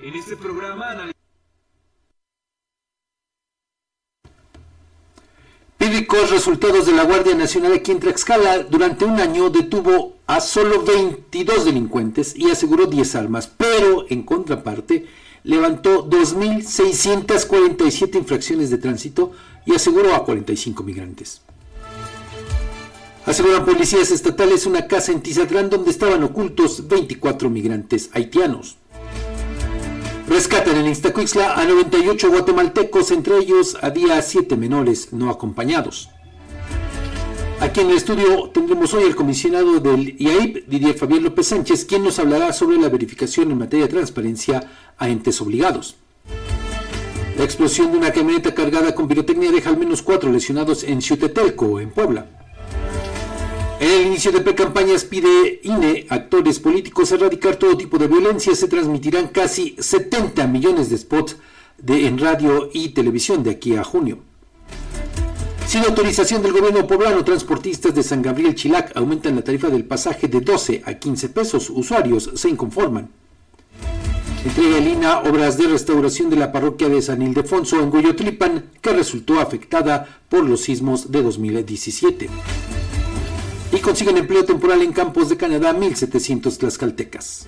[0.00, 1.17] En este programa analizamos
[6.18, 10.82] Públicos resultados de la Guardia Nacional aquí en Tlaxcala durante un año detuvo a solo
[10.82, 15.06] 22 delincuentes y aseguró 10 armas, pero en contraparte
[15.44, 19.30] levantó 2.647 infracciones de tránsito
[19.64, 21.40] y aseguró a 45 migrantes.
[23.24, 28.77] Aseguran policías estatales una casa en Tizatlán donde estaban ocultos 24 migrantes haitianos.
[30.28, 36.10] Rescatan en Iztacuixla a 98 guatemaltecos, entre ellos había 7 menores no acompañados.
[37.60, 42.04] Aquí en el estudio tendremos hoy el comisionado del IAIP, Didier Fabián López Sánchez, quien
[42.04, 45.96] nos hablará sobre la verificación en materia de transparencia a entes obligados.
[47.38, 51.80] La explosión de una camioneta cargada con pirotecnia deja al menos cuatro lesionados en Ciutetelco,
[51.80, 52.26] en Puebla.
[53.80, 58.52] En el inicio de pre-campañas pide INE actores políticos erradicar todo tipo de violencia.
[58.56, 61.36] Se transmitirán casi 70 millones de spots
[61.78, 64.18] de, en radio y televisión de aquí a junio.
[65.68, 70.26] Sin autorización del gobierno poblano, transportistas de San Gabriel Chilac aumentan la tarifa del pasaje
[70.26, 71.70] de 12 a 15 pesos.
[71.70, 73.08] Usuarios se inconforman.
[74.44, 79.38] Entrega Lina obras de restauración de la parroquia de San Ildefonso en Goyotlipan, que resultó
[79.38, 82.28] afectada por los sismos de 2017
[83.78, 87.46] y consiguen empleo temporal en campos de Canadá 1.700 tlaxcaltecas.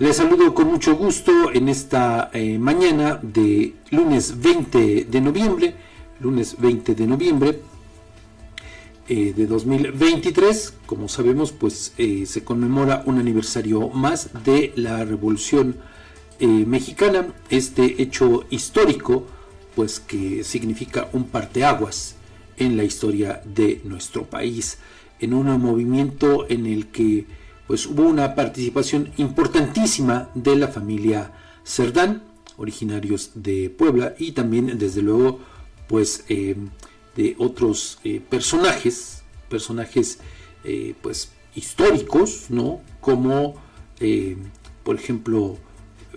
[0.00, 5.74] Les saludo con mucho gusto en esta eh, mañana de lunes 20 de noviembre,
[6.18, 7.60] lunes 20 de noviembre
[9.08, 10.74] eh, de 2023.
[10.84, 15.76] Como sabemos, pues eh, se conmemora un aniversario más de la Revolución
[16.38, 19.26] Mexicana, este hecho histórico,
[19.74, 22.15] pues que significa un parteaguas
[22.56, 24.78] en la historia de nuestro país,
[25.20, 27.26] en un movimiento en el que
[27.66, 31.32] pues hubo una participación importantísima de la familia
[31.64, 32.22] Cerdán,
[32.56, 35.40] originarios de Puebla, y también desde luego
[35.88, 36.56] pues eh,
[37.16, 40.18] de otros eh, personajes, personajes
[40.64, 42.80] eh, pues históricos, ¿no?
[43.00, 43.54] Como
[44.82, 45.56] por ejemplo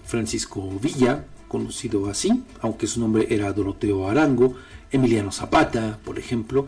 [0.03, 4.55] Francisco Villa, conocido así, aunque su nombre era Doroteo Arango,
[4.91, 6.67] Emiliano Zapata, por ejemplo.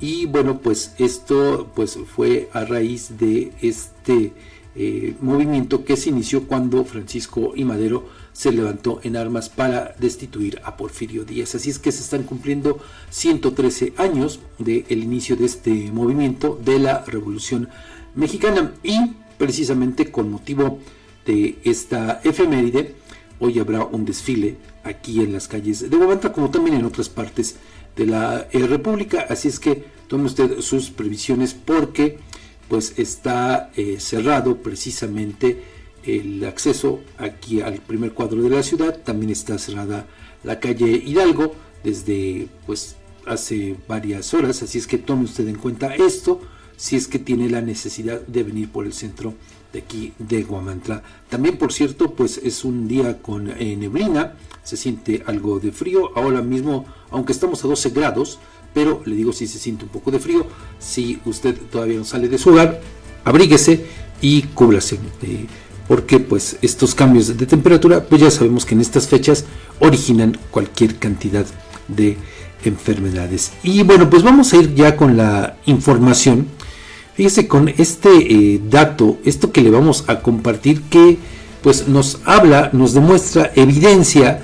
[0.00, 4.32] Y bueno, pues esto pues fue a raíz de este
[4.74, 10.60] eh, movimiento que se inició cuando Francisco y Madero se levantó en armas para destituir
[10.64, 11.54] a Porfirio Díaz.
[11.54, 12.78] Así es que se están cumpliendo
[13.10, 17.68] 113 años del inicio de este movimiento de la Revolución
[18.14, 18.96] Mexicana y
[19.38, 20.78] precisamente con motivo
[21.26, 22.94] de esta efeméride
[23.40, 27.56] Hoy habrá un desfile aquí en las calles de Guamantla, como también en otras partes
[27.96, 29.26] de la eh, República.
[29.28, 32.18] Así es que tome usted sus previsiones porque
[32.68, 35.62] pues está eh, cerrado precisamente
[36.04, 39.00] el acceso aquí al primer cuadro de la ciudad.
[39.02, 40.06] También está cerrada
[40.44, 44.62] la calle Hidalgo desde pues hace varias horas.
[44.62, 46.42] Así es que tome usted en cuenta esto
[46.76, 49.34] si es que tiene la necesidad de venir por el centro
[49.72, 51.02] de aquí de Guamantla.
[51.28, 56.10] También, por cierto, pues es un día con eh, neblina, se siente algo de frío.
[56.16, 58.38] Ahora mismo, aunque estamos a 12 grados,
[58.74, 60.46] pero le digo si se siente un poco de frío,
[60.78, 62.80] si usted todavía no sale de su hogar,
[63.24, 63.86] abríguese
[64.20, 64.98] y cúbrase.
[65.22, 65.46] Eh,
[65.88, 69.44] porque pues estos cambios de temperatura, pues ya sabemos que en estas fechas
[69.80, 71.44] originan cualquier cantidad
[71.88, 72.16] de
[72.64, 73.52] enfermedades.
[73.64, 76.46] Y bueno, pues vamos a ir ya con la información
[77.14, 81.18] Fíjese con este eh, dato, esto que le vamos a compartir, que
[81.62, 84.40] pues nos habla, nos demuestra, evidencia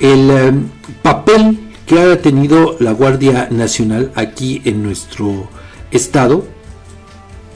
[0.00, 0.64] el em,
[1.02, 5.48] papel que ha tenido la Guardia Nacional aquí en nuestro
[5.90, 6.44] estado,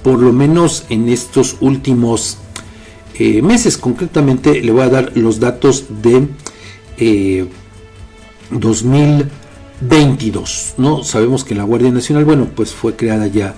[0.02, 2.38] por lo menos en estos últimos
[3.18, 3.76] eh, meses.
[3.76, 6.28] Concretamente le voy a dar los datos de
[8.50, 10.68] 2022.
[10.68, 11.04] Eh, ¿no?
[11.04, 13.54] Sabemos que la Guardia Nacional, bueno, pues fue creada ya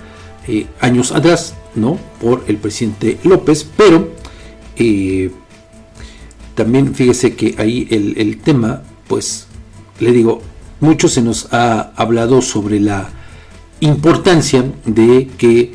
[0.47, 1.97] eh, años atrás, ¿no?
[2.21, 4.09] Por el presidente López, pero
[4.75, 5.31] eh,
[6.55, 9.47] también fíjese que ahí el, tema, pues,
[9.99, 10.41] le digo,
[10.79, 13.09] mucho se nos ha hablado sobre la
[13.81, 15.73] importancia de que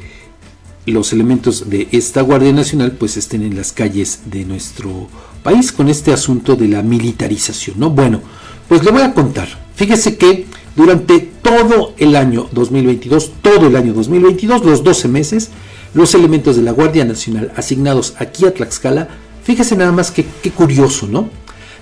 [0.87, 5.09] los elementos de esta Guardia Nacional pues estén en las calles de nuestro
[5.43, 7.91] país con este asunto de la militarización, ¿no?
[7.91, 8.21] Bueno,
[8.69, 9.49] pues le voy a contar.
[9.75, 10.47] Fíjese que
[10.77, 15.51] durante todo el año 2022, todo el año 2022, los 12 meses,
[15.95, 19.09] los elementos de la Guardia Nacional asignados aquí a Tlaxcala,
[19.43, 21.29] fíjese nada más que curioso, ¿no?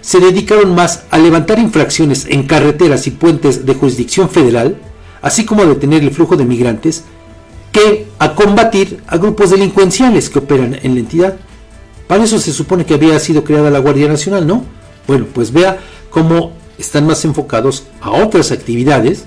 [0.03, 4.77] Se dedicaron más a levantar infracciones en carreteras y puentes de jurisdicción federal,
[5.23, 7.05] así como a detener el flujo de migrantes,
[7.71, 11.37] que a combatir a grupos delincuenciales que operan en la entidad.
[12.09, 14.65] Para eso se supone que había sido creada la Guardia Nacional, ¿no?
[15.07, 15.79] Bueno, pues vea
[16.11, 19.25] cómo están más enfocados a otras actividades.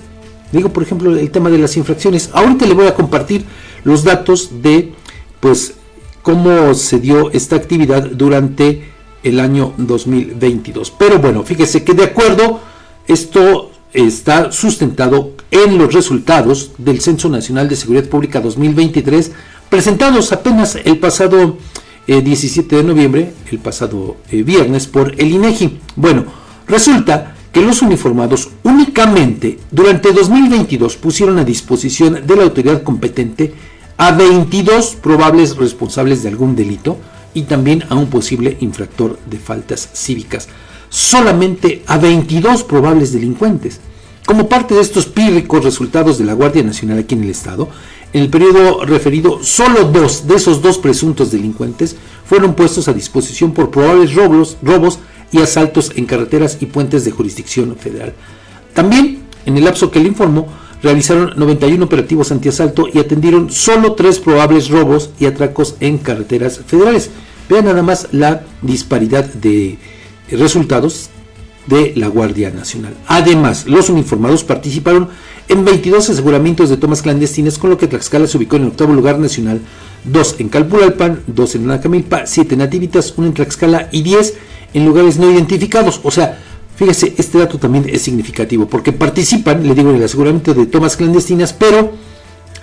[0.52, 2.30] Digo, por ejemplo, el tema de las infracciones.
[2.32, 3.44] Ahorita le voy a compartir
[3.84, 4.92] los datos de,
[5.40, 5.74] pues,
[6.22, 8.90] cómo se dio esta actividad durante
[9.22, 10.90] el año 2022.
[10.92, 12.60] Pero bueno, fíjese que de acuerdo,
[13.06, 19.32] esto está sustentado en los resultados del Censo Nacional de Seguridad Pública 2023,
[19.68, 21.58] presentados apenas el pasado
[22.06, 25.78] 17 eh, de noviembre, el pasado eh, viernes, por el INEGI.
[25.94, 26.24] Bueno,
[26.66, 33.54] resulta que los uniformados únicamente durante 2022 pusieron a disposición de la autoridad competente
[33.96, 36.98] a 22 probables responsables de algún delito
[37.32, 40.48] y también a un posible infractor de faltas cívicas.
[40.90, 43.80] Solamente a 22 probables delincuentes.
[44.26, 47.70] Como parte de estos pírricos resultados de la Guardia Nacional aquí en el Estado,
[48.12, 51.96] en el periodo referido, solo dos de esos dos presuntos delincuentes
[52.26, 54.98] fueron puestos a disposición por probables robos, robos
[55.32, 58.14] y asaltos en carreteras y puentes de jurisdicción federal.
[58.74, 60.48] También, en el lapso que le informó,
[60.82, 67.10] realizaron 91 operativos antiasalto y atendieron solo tres probables robos y atracos en carreteras federales.
[67.48, 69.78] Vean nada más la disparidad de
[70.30, 71.10] resultados
[71.66, 72.94] de la Guardia Nacional.
[73.06, 75.08] Además, los uniformados participaron
[75.48, 78.92] en 22 aseguramientos de tomas clandestinas, con lo que Tlaxcala se ubicó en el octavo
[78.92, 79.60] lugar nacional,
[80.04, 84.34] 2 en Calpulalpan, 2 en Anacamilpa, 7 en Nativitas, 1 en Tlaxcala y 10
[84.74, 86.00] en lugares no identificados.
[86.02, 86.38] O sea,
[86.76, 90.96] fíjese, este dato también es significativo, porque participan, le digo, en el aseguramiento de tomas
[90.96, 91.92] clandestinas, pero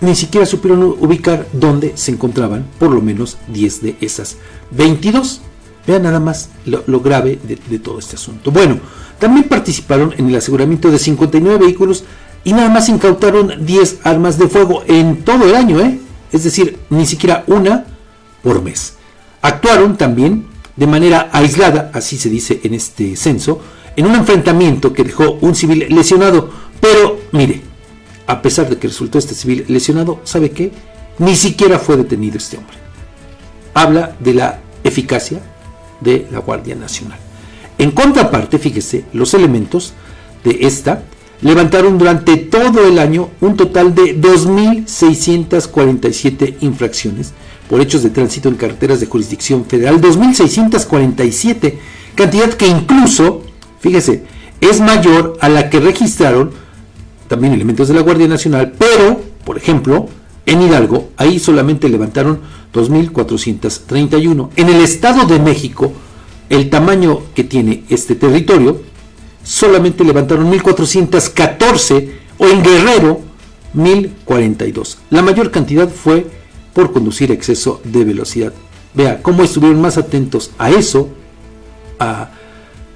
[0.02, 4.38] ni siquiera supieron ubicar dónde se encontraban por lo menos 10 de esas
[4.72, 5.42] 22
[5.86, 8.52] Vean nada más lo, grave de, todo este asunto.
[8.52, 8.80] Bueno,
[9.20, 12.06] también participaron en el aseguramiento de 59 vehículos
[12.46, 16.00] y nada más incautaron 10 armas de fuego en todo el año, ¿eh?
[16.32, 17.86] es decir, ni siquiera una
[18.42, 18.94] por mes.
[19.42, 20.46] Actuaron también
[20.76, 23.62] de manera aislada, así se dice en este censo,
[23.96, 26.50] en un enfrentamiento que dejó un civil lesionado.
[26.80, 27.62] Pero mire,
[28.28, 30.72] a pesar de que resultó este civil lesionado, ¿sabe qué?
[31.20, 32.78] Ni siquiera fue detenido este hombre.
[33.74, 35.42] Habla de la eficacia
[36.02, 37.20] de la Guardia Nacional.
[37.78, 39.94] En contraparte, fíjese, los elementos
[40.44, 41.04] de esta
[41.42, 47.34] levantaron durante todo el año un total de 2.647 infracciones
[47.74, 50.00] por hechos de tránsito en carreteras de jurisdicción federal.
[50.00, 51.74] 2.647,
[52.14, 53.42] cantidad que incluso,
[53.80, 54.26] fíjese,
[54.62, 56.52] es mayor a la que registraron
[57.28, 60.08] también elementos de la Guardia Nacional, pero, por ejemplo,
[60.46, 64.50] en Hidalgo, ahí solamente levantaron 2.431.
[64.56, 65.92] En el Estado de México,
[66.50, 68.84] el tamaño que tiene este territorio,
[69.44, 73.22] solamente levantaron 1.414 o en Guerrero
[73.76, 74.98] 1.042.
[75.10, 76.43] La mayor cantidad fue
[76.74, 78.54] por conducir exceso de velocidad.
[78.94, 81.10] Vea cómo estuvieron más atentos a eso,
[82.00, 82.32] a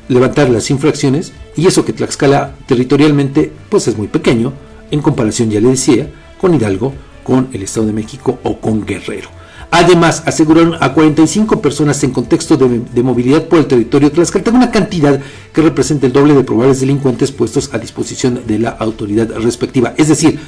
[0.07, 4.53] levantar las infracciones, y eso que Tlaxcala territorialmente pues es muy pequeño,
[4.91, 6.09] en comparación, ya le decía,
[6.39, 9.29] con Hidalgo, con el Estado de México o con Guerrero.
[9.69, 15.19] Además, aseguraron a 45 personas en contexto de, movilidad por el territorio tlaxcalteca, una cantidad
[15.51, 19.93] que representa el doble de probables delincuentes puestos a disposición de la autoridad respectiva.
[19.97, 20.39] Es decir,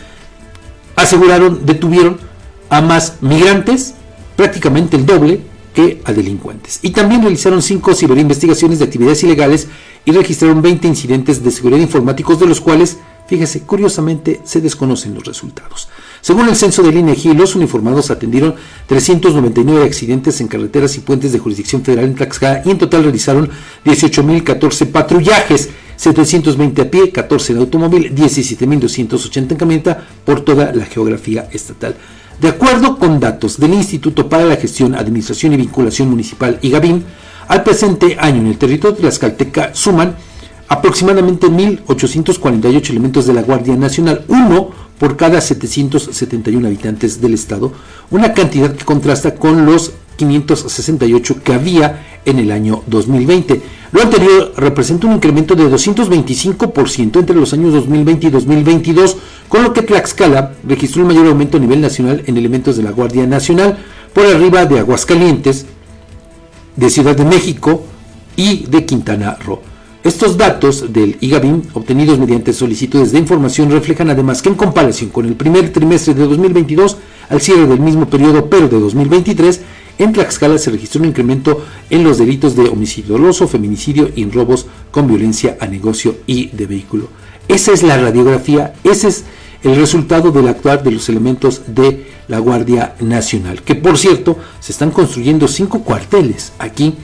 [0.95, 2.17] aseguraron, detuvieron
[2.69, 3.95] a más migrantes,
[4.35, 5.41] prácticamente el doble
[5.73, 6.79] que a delincuentes.
[6.81, 9.67] Y también realizaron cinco ciberinvestigaciones de actividades ilegales
[10.05, 12.97] y registraron 20 incidentes de seguridad informáticos, de los cuales,
[13.27, 15.89] fíjese, curiosamente se desconocen los resultados.
[16.21, 18.55] Según el censo del INEGI, los uniformados atendieron
[18.87, 23.49] 399 accidentes en carreteras y puentes de jurisdicción federal en Tlaxcala y en total realizaron
[23.85, 31.47] 18.014 patrullajes, 720 a pie, 14 en automóvil, 17.280 en camioneta por toda la geografía
[31.51, 31.95] estatal.
[32.41, 37.03] De acuerdo con datos del Instituto para la Gestión, Administración y Vinculación Municipal IGABIN,
[37.49, 40.15] al presente año en el territorio de Tlaxcalteca suman
[40.69, 47.73] aproximadamente 1.848 elementos de la Guardia Nacional, uno por cada 771 habitantes del estado,
[48.09, 53.61] una cantidad que contrasta con los 568 que había en el año 2020.
[53.91, 59.17] Lo anterior representa un incremento de 225% entre los años 2020 y 2022,
[59.47, 62.91] con lo que Tlaxcala registró el mayor aumento a nivel nacional en elementos de la
[62.91, 63.77] Guardia Nacional,
[64.13, 65.65] por arriba de Aguascalientes,
[66.75, 67.83] de Ciudad de México
[68.35, 69.61] y de Quintana Roo.
[70.01, 75.25] Estos datos del IGABIN, obtenidos mediante solicitudes de información, reflejan además que en comparación con
[75.25, 76.97] el primer trimestre de 2022,
[77.29, 79.61] al cierre del mismo periodo pero de 2023,
[79.99, 84.31] en Tlaxcala se registró un incremento en los delitos de homicidio doloso, feminicidio y en
[84.31, 87.09] robos con violencia a negocio y de vehículo.
[87.47, 89.25] Esa es la radiografía, ese es
[89.61, 93.61] el resultado del actuar de los elementos de la Guardia Nacional.
[93.61, 96.95] Que por cierto, se están construyendo cinco cuarteles aquí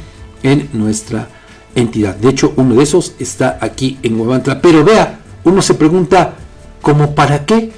[0.41, 1.27] en nuestra
[1.75, 2.15] entidad.
[2.15, 4.61] De hecho, uno de esos está aquí en Guamantra.
[4.61, 6.35] Pero vea, uno se pregunta,
[6.81, 7.71] ¿cómo para qué?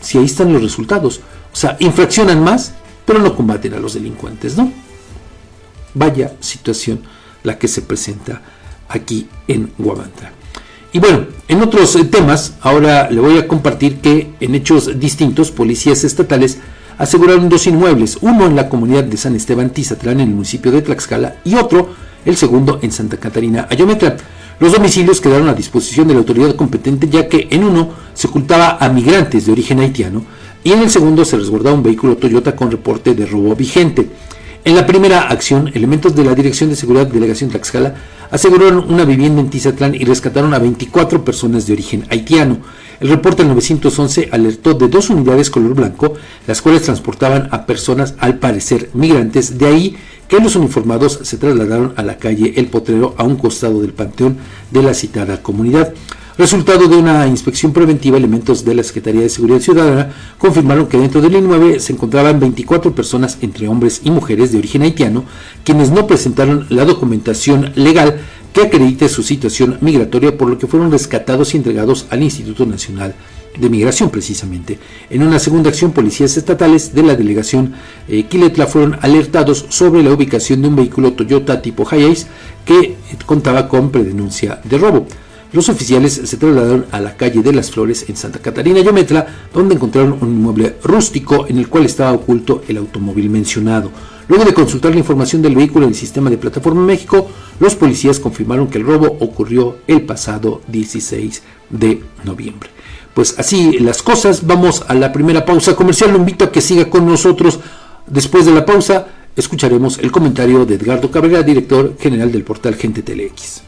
[0.00, 1.20] Si ahí están los resultados.
[1.52, 2.74] O sea, infraccionan más,
[3.04, 4.72] pero no combaten a los delincuentes, ¿no?
[5.94, 7.02] Vaya situación
[7.42, 8.42] la que se presenta
[8.88, 10.32] aquí en Guamantra.
[10.92, 15.50] Y bueno, en otros eh, temas, ahora le voy a compartir que en hechos distintos,
[15.50, 16.58] policías estatales
[16.98, 20.82] aseguraron dos inmuebles, uno en la comunidad de San Esteban Tizatlán en el municipio de
[20.82, 21.88] Tlaxcala y otro,
[22.24, 24.16] el segundo, en Santa Catarina, Ayometla.
[24.60, 28.78] Los domicilios quedaron a disposición de la autoridad competente ya que en uno se ocultaba
[28.80, 30.24] a migrantes de origen haitiano
[30.64, 34.08] y en el segundo se resguardaba un vehículo Toyota con reporte de robo vigente.
[34.64, 37.96] En la primera acción, elementos de la Dirección de Seguridad Delegación Tlaxcala
[38.30, 42.60] aseguraron una vivienda en Tizatlán y rescataron a 24 personas de origen haitiano.
[42.98, 46.14] El reporte 911 alertó de dos unidades color blanco,
[46.46, 49.96] las cuales transportaban a personas al parecer migrantes, de ahí
[50.28, 54.38] que los uniformados se trasladaron a la calle El Potrero a un costado del panteón
[54.70, 55.92] de la citada comunidad.
[56.36, 61.20] Resultado de una inspección preventiva, elementos de la Secretaría de Seguridad Ciudadana confirmaron que dentro
[61.20, 65.24] del inmueble se encontraban 24 personas entre hombres y mujeres de origen haitiano,
[65.62, 68.18] quienes no presentaron la documentación legal
[68.52, 73.14] que acredite su situación migratoria, por lo que fueron rescatados y entregados al Instituto Nacional
[73.56, 74.80] de Migración precisamente.
[75.10, 77.74] En una segunda acción, policías estatales de la delegación
[78.08, 82.26] eh, Quiletla fueron alertados sobre la ubicación de un vehículo Toyota tipo Hiace
[82.64, 85.06] que contaba con predenuncia de robo.
[85.54, 89.24] Los oficiales se trasladaron a la calle de las Flores en Santa Catarina, Yometla,
[89.54, 93.92] donde encontraron un inmueble rústico en el cual estaba oculto el automóvil mencionado.
[94.26, 97.28] Luego de consultar la información del vehículo en el sistema de Plataforma México,
[97.60, 102.70] los policías confirmaron que el robo ocurrió el pasado 16 de noviembre.
[103.14, 106.90] Pues así las cosas, vamos a la primera pausa comercial, lo invito a que siga
[106.90, 107.60] con nosotros.
[108.08, 113.02] Después de la pausa, escucharemos el comentario de Edgardo Cabrera, director general del portal Gente
[113.02, 113.62] Telex.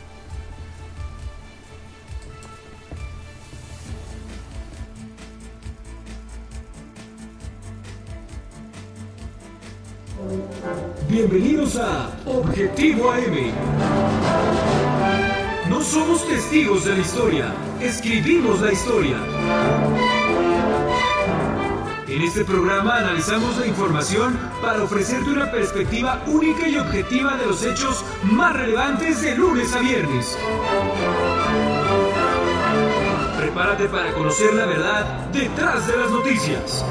[11.09, 13.53] Bienvenidos a Objetivo AM.
[15.69, 19.17] No somos testigos de la historia, escribimos la historia.
[22.09, 27.63] En este programa analizamos la información para ofrecerte una perspectiva única y objetiva de los
[27.63, 30.37] hechos más relevantes de lunes a viernes.
[33.39, 36.85] Prepárate para conocer la verdad detrás de las noticias.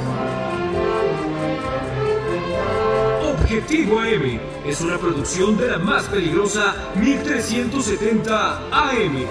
[3.45, 9.23] Objetivo AM es una producción de la más peligrosa 1370 AM.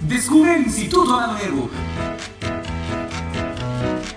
[0.00, 1.70] Descubre el Instituto Adamo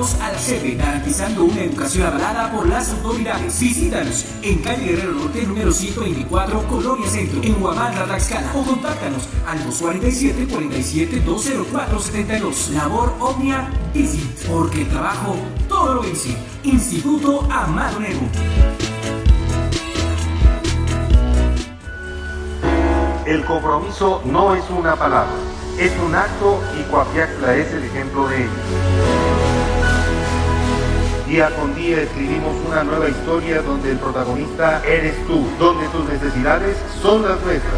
[0.00, 3.60] a la sede, garantizando una educación avalada por las autoridades.
[3.60, 9.62] Visítanos en calle Guerrero Norte, número 124, Colonia Centro, en Huamantla, Tlaxcala, o contáctanos al
[9.62, 12.70] 247 47 204 72.
[12.70, 15.36] Labor Omnia Visit, porque el trabajo
[15.68, 16.34] todo lo vence.
[16.64, 18.26] Instituto Amado Negro.
[23.26, 25.34] El compromiso no es una palabra,
[25.78, 29.19] es un acto y Coapiacla es el ejemplo de ello.
[31.30, 36.76] Día con día escribimos una nueva historia donde el protagonista eres tú, donde tus necesidades
[37.00, 37.72] son las nuestras.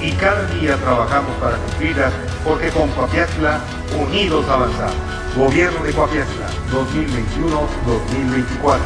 [0.00, 2.10] Y cada día trabajamos para cumplirlas
[2.42, 3.60] porque con Coapiazla
[4.00, 4.94] unidos avanzamos.
[5.36, 8.78] Gobierno de Coapiazla 2021-2024.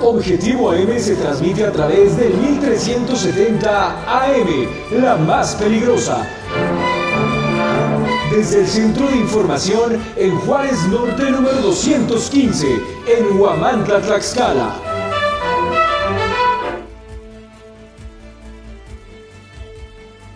[0.00, 4.68] Objetivo AM se transmite a través del 1370 AM,
[5.02, 6.26] la más peligrosa
[8.30, 12.66] desde el Centro de Información en Juárez Norte número 215,
[13.06, 14.74] en Huamantla, Tlaxcala.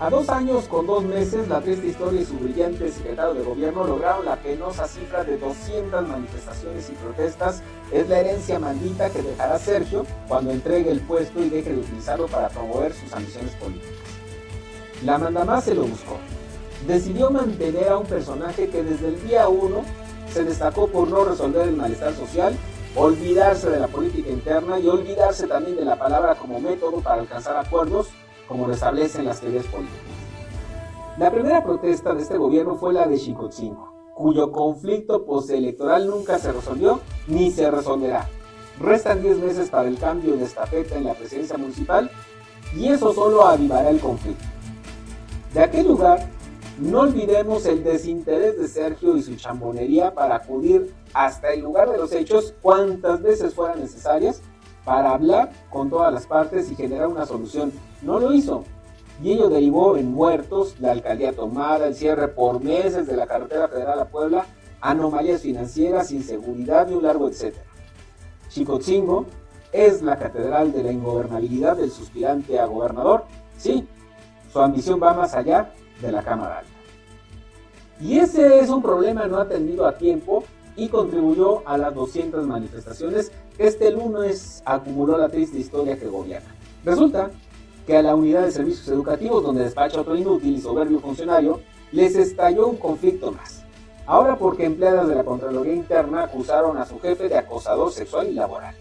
[0.00, 3.84] A dos años con dos meses, la triste historia y su brillante secretario de gobierno
[3.84, 7.62] lograron la penosa cifra de 200 manifestaciones y protestas.
[7.92, 12.26] Es la herencia maldita que dejará Sergio cuando entregue el puesto y deje de utilizarlo
[12.26, 13.90] para promover sus ambiciones políticas.
[15.04, 16.18] La mandamás se lo buscó.
[16.86, 19.82] Decidió mantener a un personaje que desde el día 1
[20.32, 22.56] se destacó por no resolver el malestar social,
[22.96, 27.56] olvidarse de la política interna y olvidarse también de la palabra como método para alcanzar
[27.56, 28.08] acuerdos
[28.48, 30.00] como lo establecen las teorías políticas.
[31.18, 36.52] La primera protesta de este gobierno fue la de Chicotzingo, cuyo conflicto postelectoral nunca se
[36.52, 38.28] resolvió ni se resolverá.
[38.80, 42.10] Restan 10 meses para el cambio de estafeta en la presidencia municipal
[42.74, 44.44] y eso solo avivará el conflicto.
[45.54, 46.26] De aquel lugar,
[46.82, 51.96] no olvidemos el desinterés de Sergio y su chambonería para acudir hasta el lugar de
[51.96, 54.42] los hechos cuantas veces fueran necesarias
[54.84, 57.72] para hablar con todas las partes y generar una solución.
[58.02, 58.64] No lo hizo.
[59.22, 63.68] Y ello derivó en muertos, la alcaldía tomada, el cierre por meses de la carretera
[63.68, 64.46] federal a Puebla,
[64.80, 67.64] anomalías financieras, inseguridad y un largo etcétera.
[68.48, 69.26] Chicotzingo
[69.70, 73.24] es la catedral de la ingobernabilidad del suspirante a gobernador.
[73.56, 73.86] Sí,
[74.52, 76.64] su ambición va más allá de la Cámara.
[78.02, 80.42] Y ese es un problema no atendido a tiempo
[80.74, 86.52] y contribuyó a las 200 manifestaciones que este lunes acumuló la triste historia que gobierna.
[86.84, 87.30] Resulta
[87.86, 91.60] que a la unidad de servicios educativos donde despacha otro inútil y soberbio funcionario,
[91.92, 93.62] les estalló un conflicto más.
[94.04, 98.34] Ahora porque empleadas de la Contraloría Interna acusaron a su jefe de acosador sexual y
[98.34, 98.74] laboral.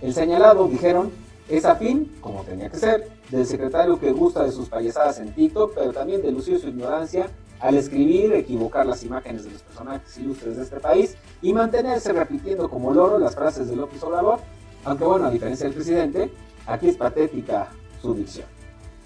[0.00, 1.10] El señalado, dijeron,
[1.50, 5.74] es afín, como tenía que ser, del secretario que gusta de sus payasadas en TikTok,
[5.74, 7.28] pero también de lucir su ignorancia
[7.64, 12.68] al escribir, equivocar las imágenes de los personajes ilustres de este país y mantenerse repitiendo
[12.68, 14.38] como loro las frases de López Obrador,
[14.84, 16.30] aunque bueno, a diferencia del presidente,
[16.66, 17.68] aquí es patética
[18.02, 18.46] su dicción.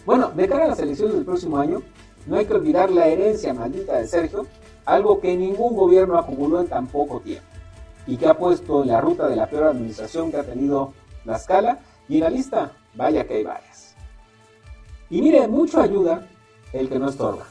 [0.05, 1.83] Bueno, de cara a las elecciones del próximo año,
[2.27, 4.49] no hay que olvidar la herencia maldita de Sergio,
[4.85, 7.47] algo que ningún gobierno acumuló en tan poco tiempo
[8.09, 10.95] y que ha puesto en la ruta de la peor administración que ha tenido
[11.25, 11.79] la escala
[12.09, 13.95] y en la lista, vaya que hay varias.
[15.11, 16.27] Y mire, mucho ayuda
[16.73, 17.45] el que no estorba.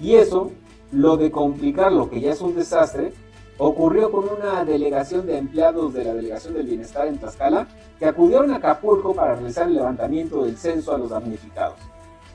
[0.00, 0.50] Y eso,
[0.92, 3.12] lo de complicar lo que ya es un desastre,
[3.58, 8.50] ocurrió con una delegación de empleados de la Delegación del Bienestar en Tlaxcala que acudieron
[8.50, 11.76] a Acapulco para realizar el levantamiento del censo a los damnificados.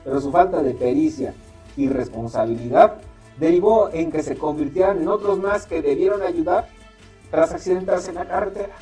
[0.04, 1.34] Pero su falta de pericia
[1.76, 2.98] y responsabilidad
[3.40, 6.68] derivó en que se convirtieran en otros más que debieron ayudar
[7.32, 8.76] tras accidentarse en la carretera.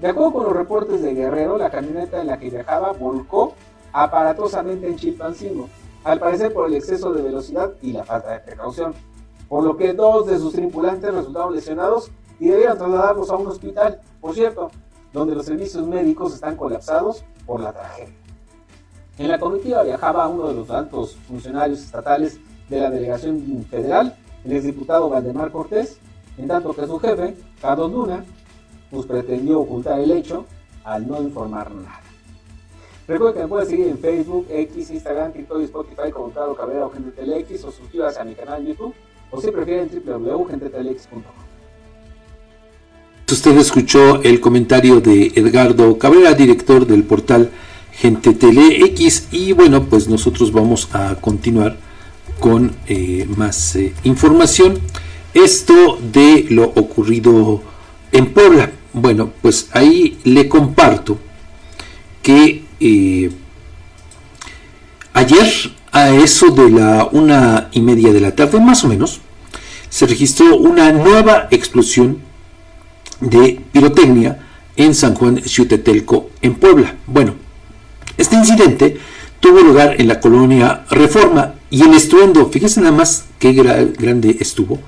[0.00, 3.54] De acuerdo con los reportes de Guerrero, la camioneta en la que viajaba volcó
[3.92, 5.68] aparatosamente en Chilpancingo,
[6.04, 8.94] al parecer por el exceso de velocidad y la falta de precaución,
[9.48, 14.00] por lo que dos de sus tripulantes resultaron lesionados y debieron trasladarlos a un hospital,
[14.20, 14.70] por cierto,
[15.12, 18.14] donde los servicios médicos están colapsados por la tragedia.
[19.18, 24.52] En la comitiva viajaba uno de los altos funcionarios estatales de la delegación federal, el
[24.52, 25.98] exdiputado Valdemar Cortés,
[26.38, 28.24] en tanto que su jefe, Carlos Luna,
[28.90, 30.46] pues pretendió ocultar el hecho
[30.82, 32.01] al no informar nada.
[33.12, 36.86] Recuerden que me pueden seguir en Facebook, X, Instagram, TikTok y Spotify como Carlos Cabrera
[36.86, 38.94] o Gente Telex o suscríbase a mi canal YouTube
[39.30, 41.22] o si prefieren www.gentetelex.com.
[43.30, 47.50] Usted escuchó el comentario de Edgardo Cabrera, director del portal
[47.92, 51.76] Gente Telex y bueno, pues nosotros vamos a continuar
[52.40, 54.78] con eh, más eh, información.
[55.34, 57.60] Esto de lo ocurrido
[58.10, 58.72] en Puebla.
[58.94, 61.18] Bueno, pues ahí le comparto
[62.22, 63.30] que eh,
[65.12, 69.20] ayer a eso de la una y media de la tarde, más o menos,
[69.88, 72.18] se registró una nueva explosión
[73.20, 74.38] de pirotecnia
[74.76, 76.96] en San Juan Ciutetelco, en Puebla.
[77.06, 77.34] Bueno,
[78.16, 78.98] este incidente
[79.38, 84.80] tuvo lugar en la colonia Reforma y el estruendo, fíjense nada más qué grande estuvo,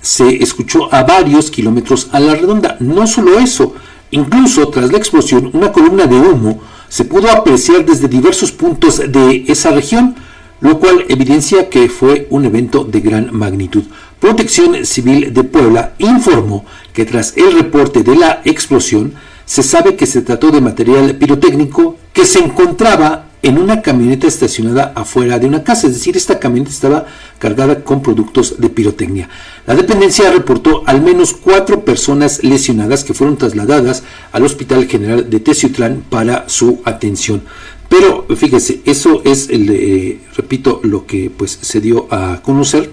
[0.00, 2.76] se escuchó a varios kilómetros a la redonda.
[2.80, 3.74] No solo eso,
[4.10, 6.60] incluso tras la explosión, una columna de humo
[6.90, 10.16] se pudo apreciar desde diversos puntos de esa región,
[10.60, 13.84] lo cual evidencia que fue un evento de gran magnitud.
[14.18, 19.14] Protección Civil de Puebla informó que tras el reporte de la explosión,
[19.46, 24.92] se sabe que se trató de material pirotécnico que se encontraba en una camioneta estacionada
[24.94, 27.06] afuera de una casa, es decir, esta camioneta estaba
[27.38, 29.28] cargada con productos de pirotecnia.
[29.66, 35.40] La dependencia reportó al menos cuatro personas lesionadas que fueron trasladadas al Hospital General de
[35.40, 37.42] Teciutlán para su atención.
[37.88, 42.90] Pero fíjese, eso es, el, eh, repito, lo que pues se dio a conocer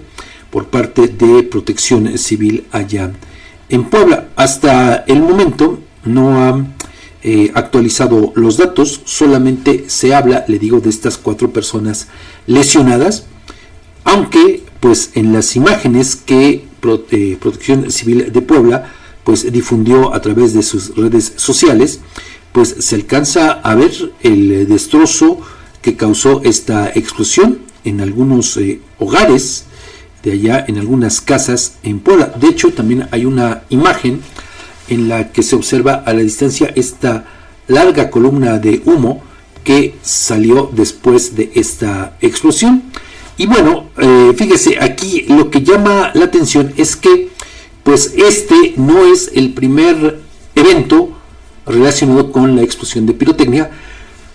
[0.50, 3.12] por parte de Protección Civil allá
[3.68, 4.28] en Puebla.
[4.34, 6.66] Hasta el momento no ha
[7.22, 12.08] eh, actualizado los datos, solamente se habla, le digo, de estas cuatro personas
[12.46, 13.26] lesionadas,
[14.04, 16.64] aunque pues en las imágenes que
[17.10, 18.92] eh, Protección Civil de Puebla
[19.24, 22.00] pues difundió a través de sus redes sociales,
[22.52, 23.92] pues se alcanza a ver
[24.22, 25.40] el destrozo
[25.82, 29.64] que causó esta explosión en algunos eh, hogares
[30.22, 32.32] de allá, en algunas casas en Puebla.
[32.40, 34.20] De hecho, también hay una imagen
[34.88, 37.26] en la que se observa a la distancia esta
[37.66, 39.22] larga columna de humo
[39.64, 42.84] que salió después de esta explosión.
[43.36, 47.28] Y bueno, eh, fíjese, aquí lo que llama la atención es que
[47.82, 50.20] pues este no es el primer
[50.54, 51.10] evento
[51.64, 53.70] relacionado con la explosión de pirotecnia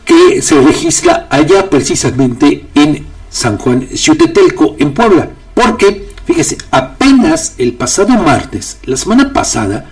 [0.06, 5.32] que se registra allá precisamente en San Juan Ciutetelco, en Puebla.
[5.54, 9.89] Porque, fíjese, apenas el pasado martes, la semana pasada,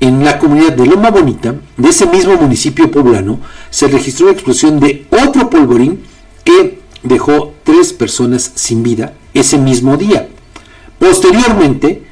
[0.00, 3.40] en la comunidad de Loma Bonita, de ese mismo municipio poblano,
[3.70, 6.00] se registró la explosión de otro polvorín
[6.42, 10.28] que dejó tres personas sin vida ese mismo día.
[10.98, 12.02] Posteriormente,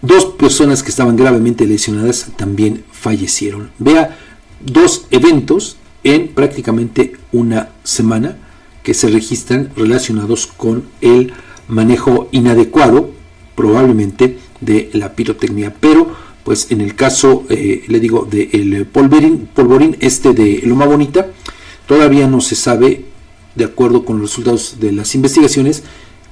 [0.00, 3.70] dos personas que estaban gravemente lesionadas también fallecieron.
[3.78, 4.18] Vea
[4.60, 8.38] dos eventos en prácticamente una semana
[8.82, 11.32] que se registran relacionados con el
[11.68, 13.10] manejo inadecuado,
[13.54, 15.74] probablemente, de la pirotecnia.
[15.78, 16.16] Pero
[16.48, 21.26] pues en el caso, eh, le digo, del polvorín, polvorín este de Loma Bonita,
[21.86, 23.04] todavía no se sabe,
[23.54, 25.82] de acuerdo con los resultados de las investigaciones,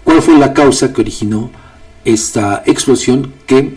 [0.05, 1.51] cuál fue la causa que originó
[2.07, 3.75] esta explosión que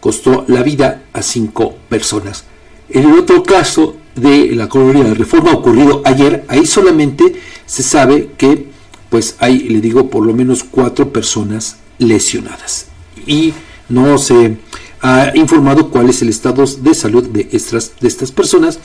[0.00, 2.46] costó la vida a cinco personas.
[2.88, 8.30] En el otro caso de la colonia de reforma ocurrido ayer, ahí solamente se sabe
[8.38, 8.68] que
[9.10, 12.86] pues hay, le digo, por lo menos cuatro personas lesionadas.
[13.26, 13.52] Y
[13.90, 14.56] no se
[15.04, 18.78] ha informado cuál es el estado de salud de estas, de estas personas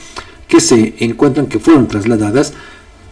[0.48, 2.52] que se encuentran, que fueron trasladadas,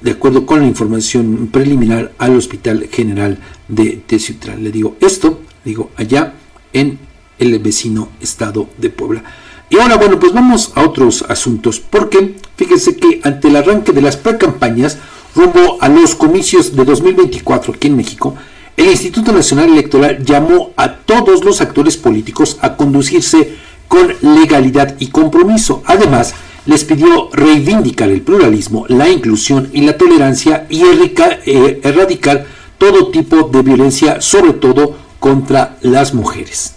[0.02, 4.62] de acuerdo con la información preliminar, al Hospital General de Teciutlán.
[4.62, 6.34] Le digo esto, digo allá
[6.74, 6.98] en
[7.38, 9.24] el vecino estado de Puebla.
[9.70, 14.02] Y ahora, bueno, pues vamos a otros asuntos, porque fíjense que ante el arranque de
[14.02, 14.98] las precampañas
[15.34, 18.36] rumbo a los comicios de 2024 aquí en México,
[18.78, 23.56] el Instituto Nacional Electoral llamó a todos los actores políticos a conducirse
[23.88, 25.82] con legalidad y compromiso.
[25.84, 32.46] Además, les pidió reivindicar el pluralismo, la inclusión y la tolerancia y eh, erradicar
[32.78, 36.76] todo tipo de violencia, sobre todo contra las mujeres.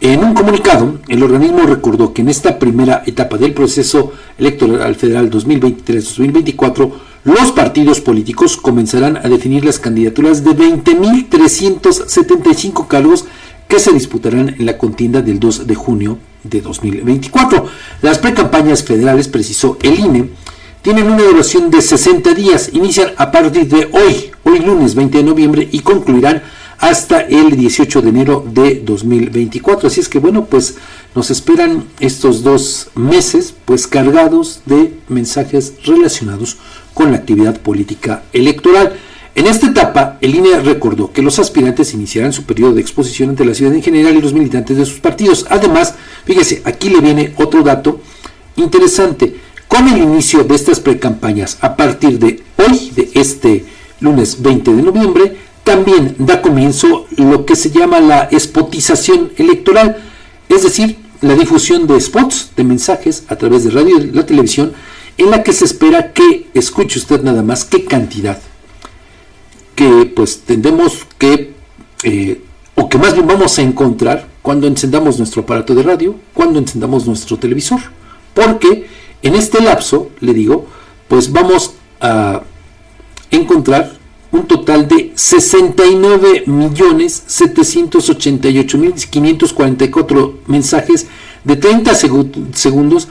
[0.00, 5.30] En un comunicado, el organismo recordó que en esta primera etapa del proceso electoral federal
[5.30, 6.92] 2023-2024,
[7.26, 13.24] los partidos políticos comenzarán a definir las candidaturas de 20.375 cargos
[13.66, 17.66] que se disputarán en la contienda del 2 de junio de 2024.
[18.02, 20.30] Las precampañas federales, precisó el INE,
[20.82, 25.24] tienen una duración de 60 días, inician a partir de hoy, hoy lunes 20 de
[25.24, 26.44] noviembre y concluirán
[26.78, 29.88] hasta el 18 de enero de 2024.
[29.88, 30.76] Así es que bueno, pues
[31.16, 36.58] nos esperan estos dos meses pues cargados de mensajes relacionados
[36.96, 38.96] con la actividad política electoral.
[39.34, 43.44] En esta etapa, el INE recordó que los aspirantes iniciarán su periodo de exposición ante
[43.44, 45.44] la ciudad en general y los militantes de sus partidos.
[45.50, 45.94] Además,
[46.24, 48.00] fíjese, aquí le viene otro dato
[48.56, 49.36] interesante.
[49.68, 53.66] Con el inicio de estas precampañas a partir de hoy, de este
[54.00, 59.98] lunes 20 de noviembre, también da comienzo lo que se llama la spotización electoral,
[60.48, 64.72] es decir, la difusión de spots, de mensajes a través de radio y la televisión,
[65.18, 68.38] en la que se espera que escuche usted nada más qué cantidad
[69.76, 71.52] que pues tendemos que,
[72.02, 72.40] eh,
[72.74, 77.06] o que más bien vamos a encontrar cuando encendamos nuestro aparato de radio, cuando encendamos
[77.06, 77.80] nuestro televisor.
[78.34, 78.86] Porque
[79.22, 80.66] en este lapso, le digo,
[81.08, 82.42] pues vamos a
[83.30, 83.92] encontrar
[84.32, 91.06] un total de 69 millones 788 mil 544 mensajes
[91.44, 93.08] de 30 segundos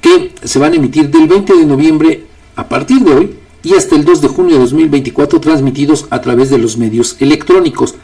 [0.00, 2.24] que se van a emitir del 20 de noviembre
[2.56, 6.50] a partir de hoy y hasta el 2 de junio de 2024 transmitidos a través
[6.50, 7.94] de los medios electrónicos.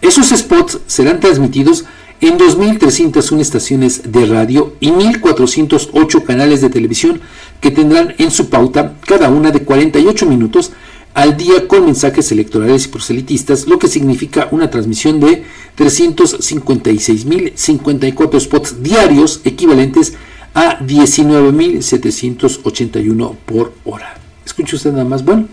[0.00, 1.84] Esos spots serán transmitidos
[2.20, 7.20] en 2.301 estaciones de radio y 1.408 canales de televisión
[7.60, 10.72] que tendrán en su pauta cada una de 48 minutos
[11.14, 15.44] al día con mensajes electorales y proselitistas, lo que significa una transmisión de
[15.78, 20.16] 356.054 spots diarios equivalentes a
[20.54, 24.14] 19.781 por hora.
[24.44, 25.48] Escuche usted nada más, bueno,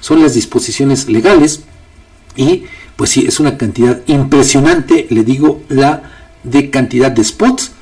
[0.00, 1.62] son las disposiciones legales
[2.36, 2.64] y
[2.96, 6.02] pues sí, es una cantidad impresionante, le digo, la
[6.42, 7.72] de cantidad de spots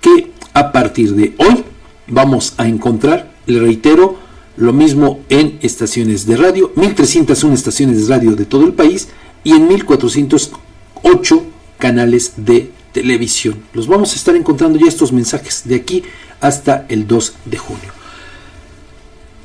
[0.00, 1.64] que a partir de hoy
[2.06, 4.16] vamos a encontrar, le reitero,
[4.56, 9.08] lo mismo en estaciones de radio, 1301 estaciones de radio de todo el país
[9.44, 11.44] y en 1408
[11.78, 13.62] canales de televisión.
[13.74, 16.02] Los vamos a estar encontrando ya estos mensajes de aquí
[16.40, 17.92] hasta el 2 de junio.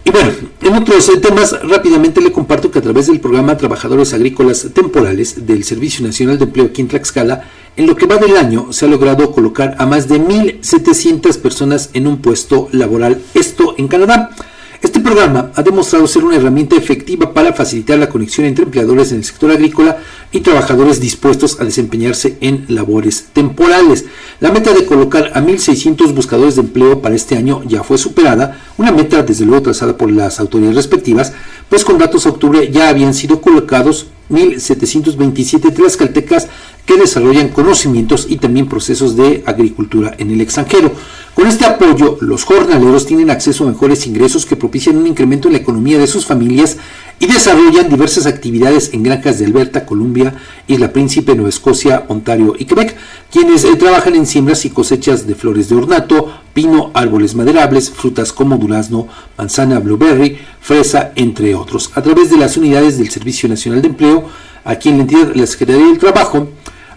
[0.06, 0.32] Y bueno,
[0.62, 5.64] en otros temas, rápidamente le comparto que a través del programa Trabajadores Agrícolas Temporales del
[5.64, 7.44] Servicio Nacional de Empleo aquí en Tlaxcala,
[7.78, 11.92] en lo que va del año se ha logrado colocar a más de 1.700 personas
[11.94, 14.36] en un puesto laboral, esto en Canadá.
[14.84, 19.20] Este programa ha demostrado ser una herramienta efectiva para facilitar la conexión entre empleadores en
[19.20, 24.04] el sector agrícola y trabajadores dispuestos a desempeñarse en labores temporales.
[24.42, 28.60] La meta de colocar a 1.600 buscadores de empleo para este año ya fue superada,
[28.78, 31.32] una meta desde luego trazada por las autoridades respectivas,
[31.70, 36.50] pues con datos a octubre ya habían sido colocados 1.727 tlaxcaltecas
[36.86, 40.92] que desarrollan conocimientos y también procesos de agricultura en el extranjero.
[41.36, 45.54] Con este apoyo, los jornaleros tienen acceso a mejores ingresos que propician un incremento en
[45.54, 46.78] la economía de sus familias
[47.20, 50.36] y desarrollan diversas actividades en granjas de Alberta, Columbia,
[50.68, 52.96] Isla Príncipe, Nueva Escocia, Ontario y Quebec,
[53.32, 58.32] quienes eh, trabajan en siembras y cosechas de flores de ornato, pino, árboles maderables, frutas
[58.32, 61.92] como durazno, manzana, blueberry, fresa, entre otros.
[61.96, 64.30] A través de las unidades del Servicio Nacional de Empleo,
[64.64, 66.50] aquí en la entidad la Secretaría del Trabajo,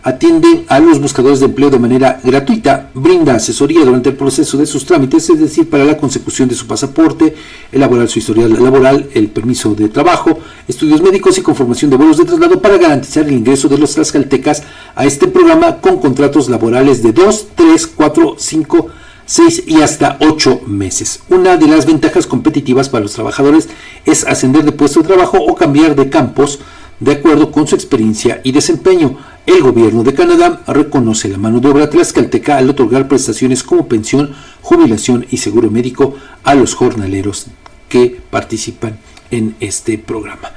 [0.07, 4.65] atiende a los buscadores de empleo de manera gratuita, brinda asesoría durante el proceso de
[4.65, 7.35] sus trámites, es decir, para la consecución de su pasaporte,
[7.73, 10.39] elaborar su historial laboral, el permiso de trabajo,
[10.69, 14.63] estudios médicos y conformación de vuelos de traslado para garantizar el ingreso de los tlaxcaltecas
[14.95, 18.87] a este programa con contratos laborales de 2, 3, 4, 5,
[19.25, 21.23] 6 y hasta 8 meses.
[21.31, 23.69] Una de las ventajas competitivas para los trabajadores
[24.05, 26.61] es ascender de puesto de trabajo o cambiar de campos
[27.01, 29.19] de acuerdo con su experiencia y desempeño.
[29.47, 34.35] El gobierno de Canadá reconoce la mano de obra tlaxcalteca al otorgar prestaciones como pensión,
[34.61, 37.47] jubilación y seguro médico a los jornaleros
[37.89, 38.99] que participan
[39.31, 40.51] en este programa.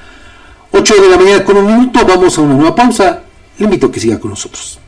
[0.72, 3.22] 8 de la mañana con un minuto, vamos a una nueva pausa.
[3.60, 4.80] Le invito a que siga con nosotros.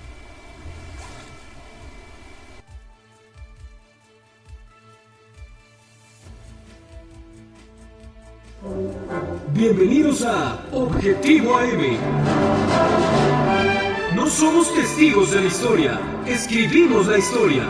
[9.53, 13.80] Bienvenidos a Objetivo AM.
[14.21, 17.63] No somos testigos de la historia, escribimos la historia.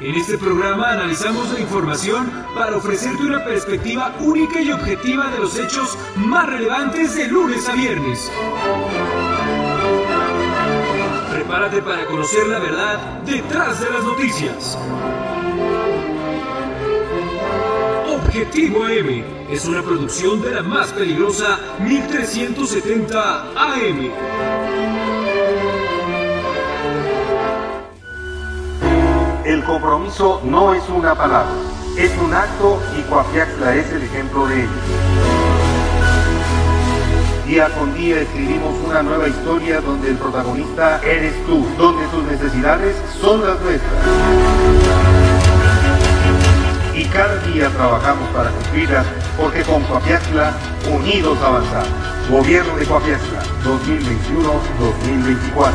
[0.00, 5.58] En este programa analizamos la información para ofrecerte una perspectiva única y objetiva de los
[5.58, 8.32] hechos más relevantes de lunes a viernes.
[11.30, 14.78] Prepárate para conocer la verdad detrás de las noticias.
[18.38, 24.12] Objetivo AM es una producción de la más peligrosa 1370 AM.
[29.44, 31.50] El compromiso no es una palabra,
[31.96, 34.70] es un acto y Coapiaxla es el ejemplo de ello.
[37.44, 42.94] Día con día escribimos una nueva historia donde el protagonista eres tú, donde tus necesidades
[43.20, 45.27] son las nuestras.
[46.98, 50.52] Y cada día trabajamos para cumplirlas porque con Coapiaxla,
[50.92, 51.88] unidos avanzamos.
[52.28, 55.72] Gobierno de Coapiaxla, 2021-2024.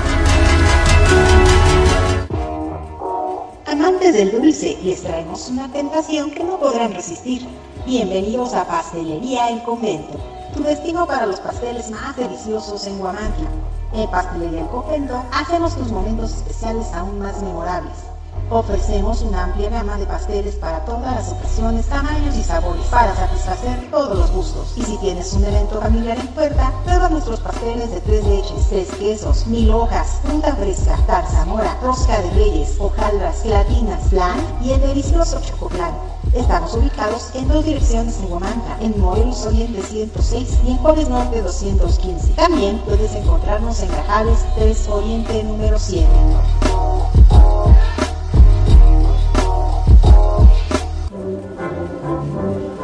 [3.67, 7.47] Amantes del dulce, les traemos una tentación que no podrán resistir.
[7.85, 10.19] Bienvenidos a Pastelería El Convento,
[10.53, 13.47] tu destino para los pasteles más deliciosos en Huamantla.
[13.93, 18.12] En Pastelería El Convento hacemos tus momentos especiales aún más memorables.
[18.53, 23.89] Ofrecemos una amplia gama de pasteles para todas las ocasiones, tamaños y sabores para satisfacer
[23.89, 24.73] todos los gustos.
[24.77, 28.89] Y si tienes un evento familiar en puerta, prueba nuestros pasteles de tres leches, tres
[28.99, 35.41] quesos, mil hojas, fruta fresca, tarzamora, rosca de reyes, hojaldras, gelatinas, flan y el delicioso
[35.41, 35.95] chocoplan.
[36.35, 41.41] Estamos ubicados en dos direcciones en Huamantla, en Morelos Oriente 106 y en Juárez Norte
[41.41, 42.33] 215.
[42.33, 46.05] También puedes encontrarnos en Grajales 3 Oriente número 7.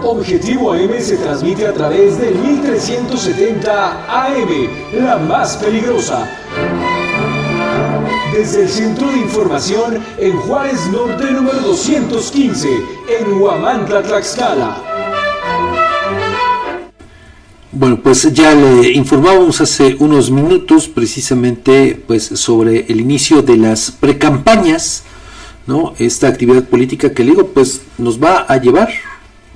[0.03, 6.25] Objetivo AM se transmite a través del 1370 AM, la más peligrosa.
[8.31, 12.69] Desde el Centro de Información en Juárez Norte número 215,
[13.09, 14.81] en Huamantla, Tlaxcala.
[17.73, 23.91] Bueno, pues ya le informábamos hace unos minutos precisamente pues sobre el inicio de las
[23.91, 25.03] precampañas,
[25.67, 25.93] ¿no?
[25.99, 28.89] Esta actividad política que le digo pues nos va a llevar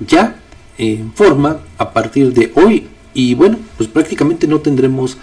[0.00, 0.36] ya
[0.78, 2.88] en forma a partir de hoy.
[3.12, 5.16] Y bueno, pues prácticamente no tendremos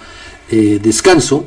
[0.50, 1.46] eh, descanso.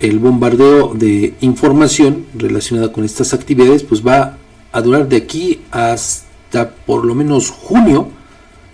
[0.00, 4.38] El bombardeo de información relacionada con estas actividades pues va
[4.72, 8.10] a durar de aquí hasta por lo menos junio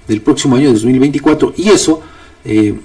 [0.09, 2.03] del próximo año 2024 y eso
[2.45, 2.76] eh,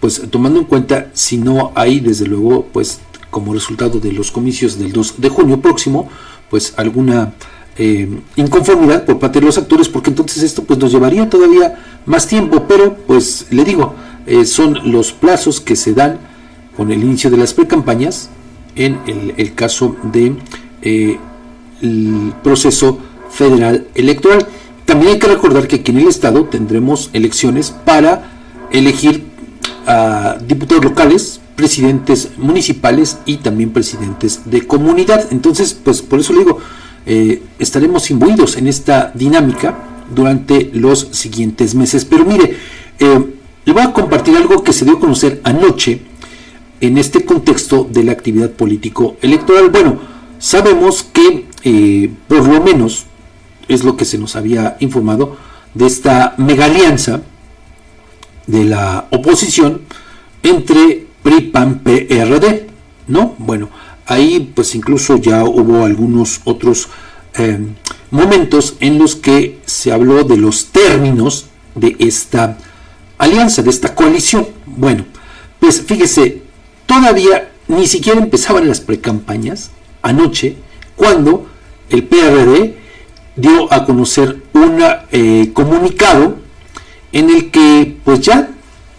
[0.00, 3.00] pues tomando en cuenta si no hay desde luego pues
[3.30, 6.08] como resultado de los comicios del 2 de junio próximo
[6.48, 7.34] pues alguna
[7.78, 12.26] eh, inconformidad por parte de los actores porque entonces esto pues nos llevaría todavía más
[12.26, 13.94] tiempo pero pues le digo
[14.26, 16.18] eh, son los plazos que se dan
[16.76, 18.30] con el inicio de las precampañas
[18.76, 18.98] en
[19.36, 20.36] el, caso de
[20.82, 21.18] eh,
[22.42, 22.98] proceso
[23.30, 24.46] federal electoral.
[24.84, 28.30] También hay que recordar que aquí en el estado tendremos elecciones para
[28.70, 29.24] elegir
[29.86, 35.26] a diputados locales, presidentes municipales y también presidentes de comunidad.
[35.30, 36.58] Entonces, pues por eso le digo,
[37.06, 39.78] eh, estaremos imbuidos en esta dinámica
[40.14, 42.04] durante los siguientes meses.
[42.04, 42.56] Pero mire,
[42.98, 43.24] eh,
[43.64, 46.00] le voy a compartir algo que se dio a conocer anoche
[46.82, 49.70] en este contexto de la actividad político electoral?
[49.70, 50.00] Bueno,
[50.38, 53.06] sabemos que eh, por lo menos
[53.68, 55.36] es lo que se nos había informado
[55.74, 57.22] de esta mega alianza
[58.48, 59.82] de la oposición
[60.42, 62.66] entre PRI, PAN, PRD,
[63.06, 63.36] ¿no?
[63.38, 63.70] Bueno,
[64.06, 66.88] ahí pues incluso ya hubo algunos otros
[67.34, 67.58] eh,
[68.10, 72.58] momentos en los que se habló de los términos de esta
[73.18, 74.46] alianza, de esta coalición.
[74.66, 75.04] Bueno,
[75.60, 76.42] pues fíjese,
[76.86, 79.70] todavía ni siquiera empezaban las precampañas
[80.02, 80.56] anoche
[80.96, 81.46] cuando
[81.88, 82.76] el PRD
[83.36, 84.78] dio a conocer un
[85.10, 86.36] eh, comunicado
[87.12, 88.50] en el que pues ya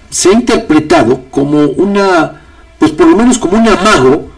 [0.10, 2.42] se ha interpretado como una
[2.80, 4.30] pues por lo menos como un amago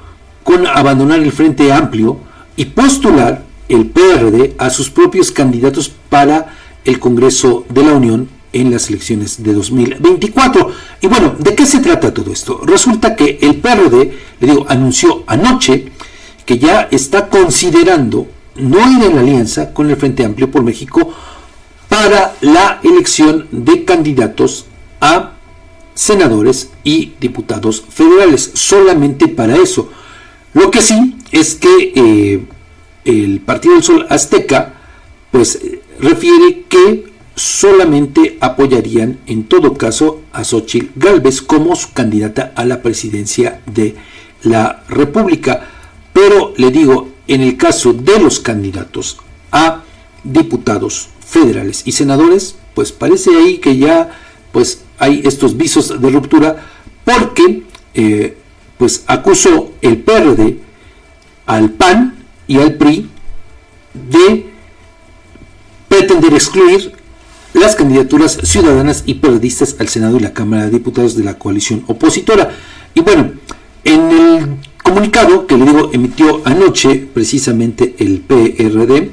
[0.45, 2.19] con abandonar el Frente Amplio
[2.55, 6.55] y postular el PRD a sus propios candidatos para
[6.85, 10.71] el Congreso de la Unión en las elecciones de 2024.
[11.01, 12.61] Y bueno, ¿de qué se trata todo esto?
[12.63, 15.91] Resulta que el PRD, le digo, anunció anoche
[16.45, 18.27] que ya está considerando
[18.57, 21.11] no ir en la alianza con el Frente Amplio por México
[21.89, 24.67] para la elección de candidatos
[25.01, 25.31] a
[25.95, 29.89] senadores y diputados federales, solamente para eso.
[30.55, 32.45] Lo que sí es que eh,
[33.03, 34.73] el Partido del Sol Azteca
[35.29, 35.59] pues
[35.99, 42.81] refiere que solamente apoyarían en todo caso a Xochitl Galvez como su candidata a la
[42.81, 43.95] presidencia de
[44.43, 45.67] la República.
[46.13, 49.17] Pero le digo, en el caso de los candidatos
[49.51, 49.83] a
[50.23, 54.09] diputados federales y senadores, pues parece ahí que ya
[54.53, 56.65] pues hay estos visos de ruptura
[57.03, 57.63] porque
[57.93, 58.37] eh,
[58.77, 60.59] pues acusó el PRD
[61.45, 62.15] al PAN
[62.47, 63.09] y al PRI
[63.93, 64.45] de
[65.87, 66.93] pretender excluir
[67.53, 71.83] las candidaturas ciudadanas y periodistas al Senado y la Cámara de Diputados de la coalición
[71.87, 72.51] opositora.
[72.93, 73.31] Y bueno,
[73.85, 79.11] en el comunicado que le digo emitió anoche precisamente el PRD,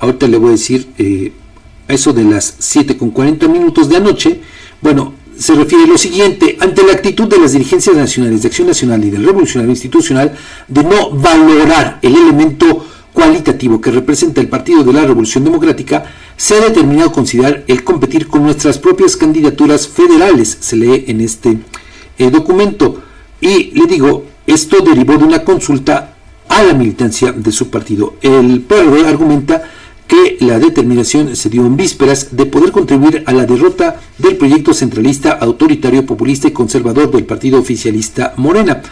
[0.00, 1.32] ahorita le voy a decir eh,
[1.88, 4.40] eso de las 7 con 40 minutos de anoche,
[4.82, 8.68] bueno, se refiere a lo siguiente, ante la actitud de las dirigencias nacionales de Acción
[8.68, 10.36] Nacional y del Revolucionario Institucional
[10.66, 16.04] de no valorar el elemento cualitativo que representa el Partido de la Revolución Democrática,
[16.36, 21.58] se ha determinado considerar el competir con nuestras propias candidaturas federales, se lee en este
[22.18, 23.02] eh, documento.
[23.40, 26.14] Y le digo, esto derivó de una consulta
[26.48, 28.16] a la militancia de su partido.
[28.22, 29.62] El PRD argumenta
[30.08, 34.72] que la determinación se dio en vísperas de poder contribuir a la derrota del proyecto
[34.72, 38.82] centralista, autoritario, populista y conservador del partido oficialista Morena.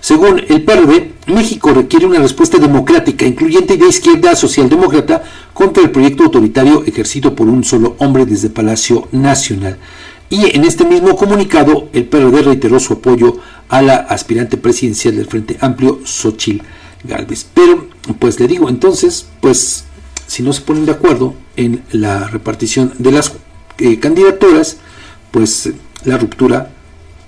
[0.00, 6.24] Según el PRD, México requiere una respuesta democrática, incluyente de izquierda socialdemócrata contra el proyecto
[6.24, 9.78] autoritario ejercido por un solo hombre desde Palacio Nacional.
[10.30, 13.38] Y en este mismo comunicado, el PRD reiteró su apoyo
[13.70, 16.62] a la aspirante presidencial del Frente Amplio, Xochil
[17.04, 17.46] Gálvez.
[17.54, 17.88] Pero,
[18.18, 19.84] pues le digo, entonces, pues
[20.28, 23.32] si no se ponen de acuerdo en la repartición de las
[23.78, 24.76] eh, candidaturas,
[25.30, 25.70] pues
[26.04, 26.70] la ruptura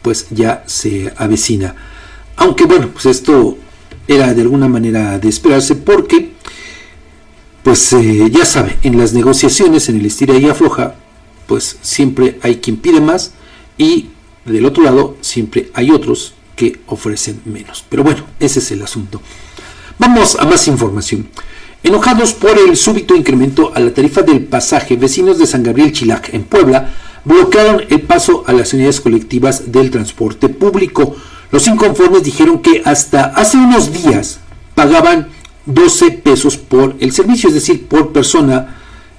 [0.02, 1.74] pues ya se avecina.
[2.36, 3.58] Aunque bueno, pues esto
[4.06, 6.32] era de alguna manera de esperarse porque,
[7.62, 10.96] pues eh, ya sabe, en las negociaciones, en el estira y afloja,
[11.46, 13.32] pues siempre hay quien pide más
[13.78, 14.10] y
[14.44, 17.82] del otro lado siempre hay otros que ofrecen menos.
[17.88, 19.22] Pero bueno, ese es el asunto.
[19.98, 21.28] Vamos a más información.
[21.82, 26.34] Enojados por el súbito incremento a la tarifa del pasaje, vecinos de San Gabriel Chilac
[26.34, 26.90] en Puebla
[27.24, 31.16] bloquearon el paso a las unidades colectivas del transporte público.
[31.50, 34.40] Los inconformes dijeron que hasta hace unos días
[34.74, 35.28] pagaban
[35.64, 38.76] 12 pesos por el servicio, es decir, por persona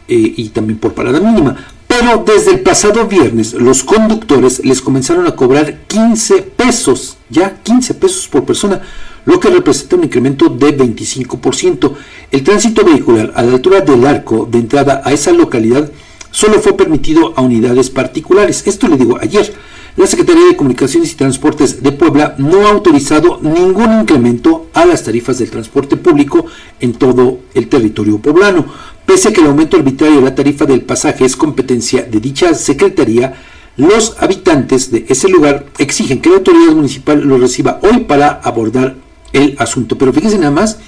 [0.08, 1.56] eh, y también por parada mínima.
[1.88, 7.96] Pero desde el pasado viernes los conductores les comenzaron a cobrar 15 pesos ya 15
[7.96, 8.82] pesos por persona,
[9.26, 11.94] lo que representa un incremento de 25%.
[12.32, 15.92] El tránsito vehicular a la altura del arco de entrada a esa localidad
[16.32, 18.64] solo fue permitido a unidades particulares.
[18.66, 19.54] Esto le digo ayer.
[19.98, 25.04] La Secretaría de Comunicaciones y Transportes de Puebla no ha autorizado ningún incremento a las
[25.04, 26.46] tarifas del transporte público
[26.80, 28.66] en todo el territorio poblano.
[29.06, 32.54] Pese a que el aumento arbitrario de la tarifa del pasaje es competencia de dicha
[32.54, 33.34] Secretaría,
[33.76, 38.96] los habitantes de ese lugar exigen que la autoridad municipal lo reciba hoy para abordar
[39.34, 39.98] el asunto.
[39.98, 40.80] Pero fíjense nada más,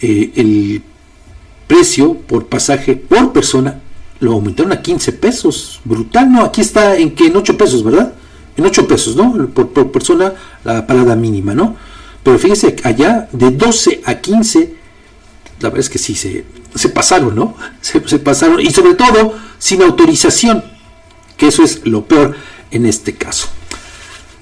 [0.00, 0.82] eh, el
[1.66, 3.80] precio por pasaje por persona
[4.20, 5.80] lo aumentaron a 15 pesos.
[5.84, 6.42] Brutal, ¿no?
[6.44, 8.14] Aquí está en que en 8 pesos, ¿verdad?
[8.56, 9.48] En 8 pesos, ¿no?
[9.48, 10.34] Por, persona
[10.64, 11.76] la parada mínima, ¿no?
[12.22, 14.74] Pero fíjense, allá de 12 a 15,
[15.60, 16.44] la verdad es que sí, se,
[16.74, 17.56] se pasaron, ¿no?
[17.80, 20.64] Se, se pasaron y sobre todo sin autorización,
[21.36, 22.34] que eso es lo peor
[22.70, 23.48] en este caso.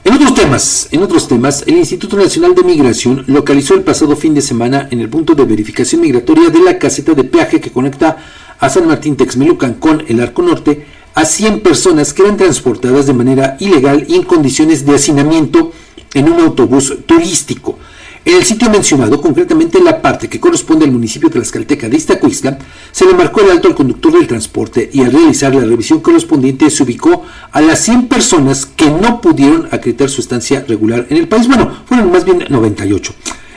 [0.04, 4.34] En otros temas, en otros temas, el Instituto Nacional de Migración localizó el pasado fin
[4.34, 8.16] de semana en el punto de verificación migratoria de la caseta de peaje que conecta
[8.58, 10.84] a San Martín Texmelucan con el Arco Norte
[11.14, 15.70] a 100 personas que eran transportadas de manera ilegal y en condiciones de hacinamiento
[16.14, 17.78] en un autobús turístico.
[18.24, 22.56] El sitio mencionado, concretamente en la parte que corresponde al municipio Tlaxcalteca de Iztacuistla,
[22.92, 26.70] se le marcó el alto al conductor del transporte y al realizar la revisión correspondiente
[26.70, 31.26] se ubicó a las 100 personas que no pudieron acreditar su estancia regular en el
[31.26, 31.48] país.
[31.48, 33.12] Bueno, fueron más bien 98.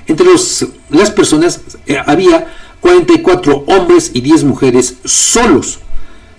[0.08, 0.26] Entre
[0.90, 2.48] las personas eh, había
[2.80, 5.80] 44 hombres y 10 mujeres solos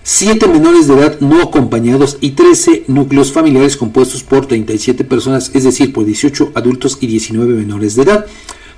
[0.09, 5.65] 7 menores de edad no acompañados y 13 núcleos familiares compuestos por 37 personas, es
[5.65, 8.27] decir, por 18 adultos y 19 menores de edad,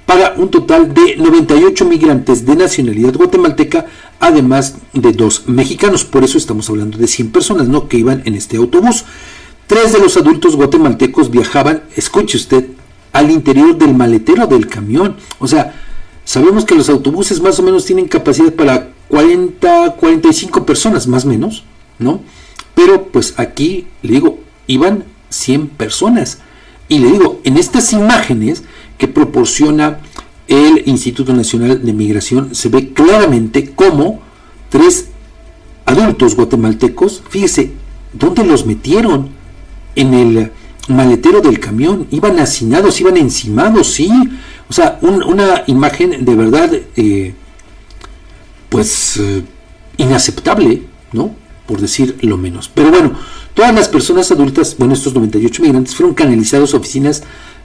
[0.07, 3.85] para un total de 98 migrantes de nacionalidad guatemalteca,
[4.19, 6.07] además de dos mexicanos.
[6.07, 7.89] Por eso estamos hablando de 100 personas ¿no?
[7.89, 9.05] que iban en este autobús.
[9.67, 12.69] Tres de los adultos guatemaltecos viajaban, escuche usted,
[13.13, 15.17] al interior del maletero del camión.
[15.41, 15.75] O sea,
[16.29, 21.29] sabemos que los autobuses más o menos tienen capacidad para 40, 45 personas más o
[21.29, 21.65] menos,
[21.99, 22.21] ¿no?
[22.75, 26.41] Pero pues aquí, le digo, iban 100 personas.
[26.87, 28.63] Y le digo, en estas imágenes
[28.99, 30.01] que proporciona
[30.49, 34.21] el Instituto Nacional de Migración, se ve claramente cómo
[34.69, 35.09] tres
[35.87, 37.73] adultos guatemaltecos, fíjese,
[38.13, 39.31] ¿dónde los metieron?
[39.97, 40.53] En el
[40.89, 44.11] maletero del camión, iban hacinados, iban encimados, sí.
[44.71, 47.35] O sea, una imagen de verdad eh,
[48.69, 49.43] pues eh,
[49.97, 50.83] inaceptable,
[51.13, 51.35] ¿no?
[51.67, 52.71] Por decir lo menos.
[52.73, 53.13] Pero bueno,
[53.55, 57.23] todas las personas adultas, bueno, estos 98 migrantes fueron canalizados a oficinas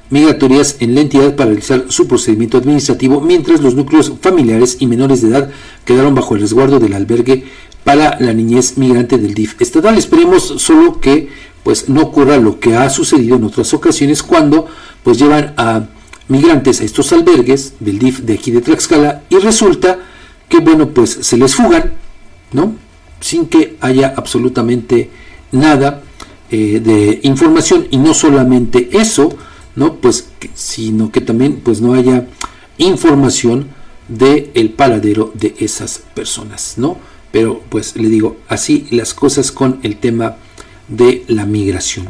[0.10, 5.22] migratorias en la entidad para realizar su procedimiento administrativo, mientras los núcleos familiares y menores
[5.22, 5.50] de edad
[5.86, 7.46] quedaron bajo el resguardo del albergue
[7.84, 9.98] para la niñez migrante del DIF estatal.
[9.98, 11.30] Esperemos solo que
[11.64, 14.68] pues no ocurra lo que ha sucedido en otras ocasiones cuando
[15.04, 15.88] pues llevan a
[16.28, 20.00] migrantes a estos albergues del DIF de aquí de Tlaxcala y resulta
[20.48, 21.94] que bueno, pues se les fugan,
[22.52, 22.76] ¿no?
[23.20, 25.10] Sin que haya absolutamente
[25.52, 26.04] nada
[26.52, 29.36] eh, de información y no solamente eso,
[29.76, 29.96] ¿no?
[29.96, 32.28] Pues, sino que también pues no haya
[32.78, 33.70] información
[34.08, 36.98] del el paradero de esas personas, ¿no?
[37.32, 40.36] Pero pues le digo, así las cosas con el tema
[40.88, 42.08] de la migración.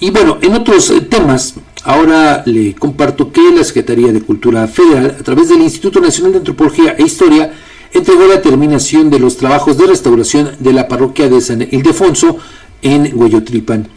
[0.00, 1.54] Y bueno, en otros temas,
[1.84, 6.38] ahora le comparto que la Secretaría de Cultura Federal, a través del Instituto Nacional de
[6.38, 7.52] Antropología e Historia,
[7.92, 12.38] entregó la terminación de los trabajos de restauración de la parroquia de San Ildefonso
[12.82, 13.88] en Hueyotripan,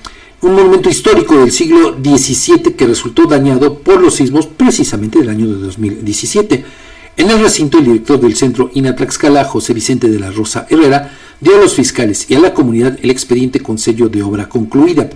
[0.41, 5.47] un monumento histórico del siglo XVII que resultó dañado por los sismos precisamente del año
[5.47, 6.65] de 2017.
[7.17, 11.11] En el recinto, el director del centro Inatlaxcala, José Vicente de la Rosa Herrera,
[11.41, 15.09] dio a los fiscales y a la comunidad el expediente con sello de obra concluida.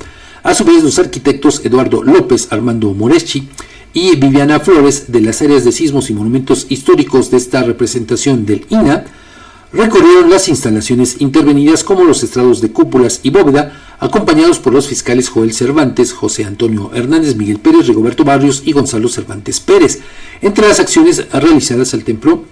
[0.44, 3.48] A su vez, los arquitectos Eduardo López, Armando Moreschi
[3.94, 8.66] y Viviana Flores de las áreas de sismos y monumentos históricos de esta representación del
[8.70, 9.06] INA
[9.72, 15.30] recorrieron las instalaciones intervenidas como los estrados de cúpulas y bóveda, acompañados por los fiscales
[15.30, 20.00] Joel Cervantes, José Antonio Hernández, Miguel Pérez, Rigoberto Barrios y Gonzalo Cervantes Pérez.
[20.42, 22.46] Entre las acciones realizadas al templo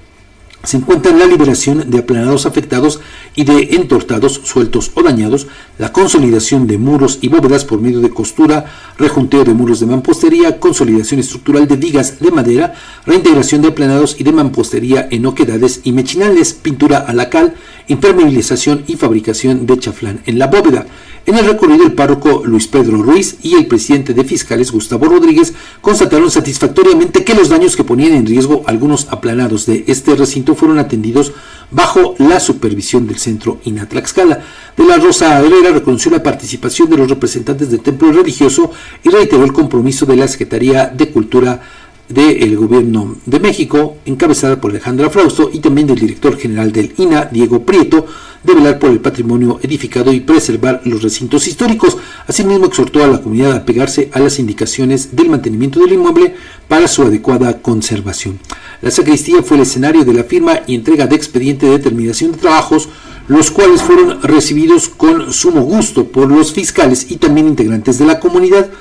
[0.64, 3.00] se encuentra la liberación de aplanados afectados
[3.34, 8.10] y de entortados sueltos o dañados, la consolidación de muros y bóvedas por medio de
[8.10, 8.66] costura,
[8.98, 12.74] rejunteo de muros de mampostería, consolidación estructural de vigas de madera,
[13.06, 17.56] reintegración de aplanados y de mampostería en oquedades y mechinales, pintura a la cal
[17.90, 20.86] impermeabilización y fabricación de chaflán en la bóveda.
[21.26, 25.54] En el recorrido, el párroco Luis Pedro Ruiz y el presidente de fiscales Gustavo Rodríguez
[25.82, 30.80] constataron satisfactoriamente que los daños que ponían en riesgo algunos aplanados de este recinto fueron
[30.80, 31.34] atendidos
[31.72, 34.44] bajo la supervisión del centro Inatlaxcala.
[34.76, 38.72] De la Rosa Herrera reconoció la participación de los representantes del templo religioso
[39.04, 41.62] y reiteró el compromiso de la Secretaría de Cultura
[42.10, 47.30] del Gobierno de México, encabezada por Alejandra Frausto, y también del director general del INA,
[47.32, 48.08] Diego Prieto,
[48.44, 51.98] de velar por el patrimonio edificado y preservar los recintos históricos.
[52.26, 56.36] Asimismo, exhortó a la comunidad a pegarse a las indicaciones del mantenimiento del inmueble
[56.68, 58.40] para su adecuada conservación.
[58.82, 62.38] La sacristía fue el escenario de la firma y entrega de expediente de determinación de
[62.38, 62.90] trabajos,
[63.28, 68.20] los cuales fueron recibidos con sumo gusto por los fiscales y también integrantes de la
[68.20, 68.72] comunidad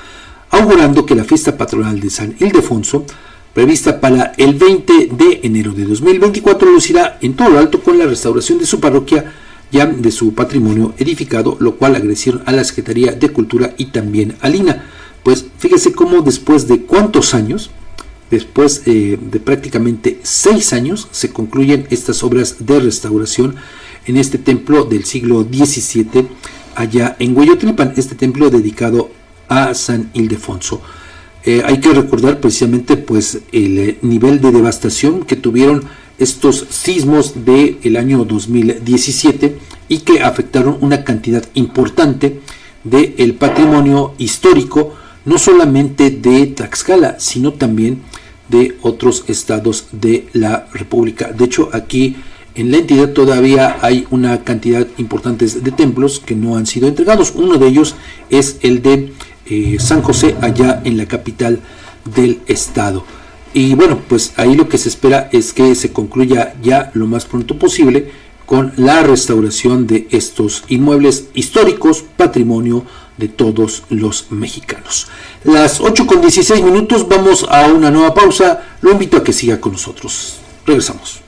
[0.51, 3.05] augurando que la fiesta patronal de San Ildefonso,
[3.55, 8.07] prevista para el 20 de enero de 2024, lucirá en todo lo alto con la
[8.07, 9.33] restauración de su parroquia,
[9.71, 14.37] ya de su patrimonio edificado, lo cual agresieron a la Secretaría de Cultura y también
[14.41, 14.85] a Lina.
[15.23, 17.71] Pues fíjese cómo después de cuántos años,
[18.31, 23.57] después eh, de prácticamente seis años, se concluyen estas obras de restauración
[24.07, 26.29] en este templo del siglo XVII
[26.75, 29.11] allá en Hueyotripan, este templo dedicado
[29.49, 30.81] a San Ildefonso.
[31.45, 35.85] Eh, hay que recordar precisamente pues el eh, nivel de devastación que tuvieron
[36.19, 39.57] estos sismos del el año 2017
[39.89, 42.41] y que afectaron una cantidad importante
[42.85, 44.95] del el patrimonio histórico,
[45.25, 48.03] no solamente de Tlaxcala, sino también
[48.49, 51.33] de otros estados de la República.
[51.33, 52.17] De hecho, aquí
[52.55, 57.33] en la entidad todavía hay una cantidad importante de templos que no han sido entregados.
[57.37, 57.95] Uno de ellos
[58.31, 59.13] es el de
[59.51, 61.61] eh, San José allá en la capital
[62.05, 63.05] del estado.
[63.55, 67.25] Y bueno, pues ahí lo que se espera es que se concluya ya lo más
[67.25, 68.11] pronto posible
[68.47, 72.85] con la restauración de estos inmuebles históricos, patrimonio
[73.19, 75.09] de todos los mexicanos.
[75.45, 78.63] Las 8 con 16 minutos, vamos a una nueva pausa.
[78.81, 80.39] Lo invito a que siga con nosotros.
[80.65, 81.28] Regresamos.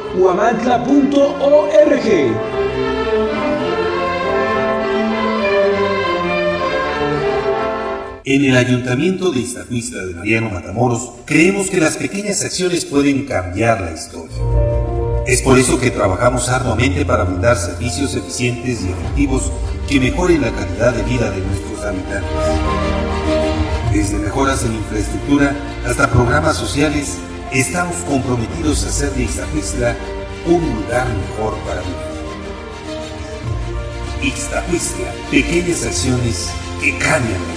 [0.17, 0.91] huamantla.org.
[8.23, 13.81] En el Ayuntamiento de Iztacuistla de Mariano Matamoros creemos que las pequeñas acciones pueden cambiar
[13.81, 14.37] la historia.
[15.25, 19.51] Es por eso que trabajamos arduamente para brindar servicios eficientes y efectivos
[19.87, 22.29] que mejoren la calidad de vida de nuestros habitantes.
[23.91, 25.55] Desde mejoras en infraestructura
[25.85, 27.17] hasta programas sociales,
[27.51, 29.95] estamos comprometidos a hacer de Ixtapuistla
[30.45, 32.11] un lugar mejor para vivir.
[34.23, 36.49] Ixtapuistla, pequeñas acciones
[36.81, 37.53] que cambian la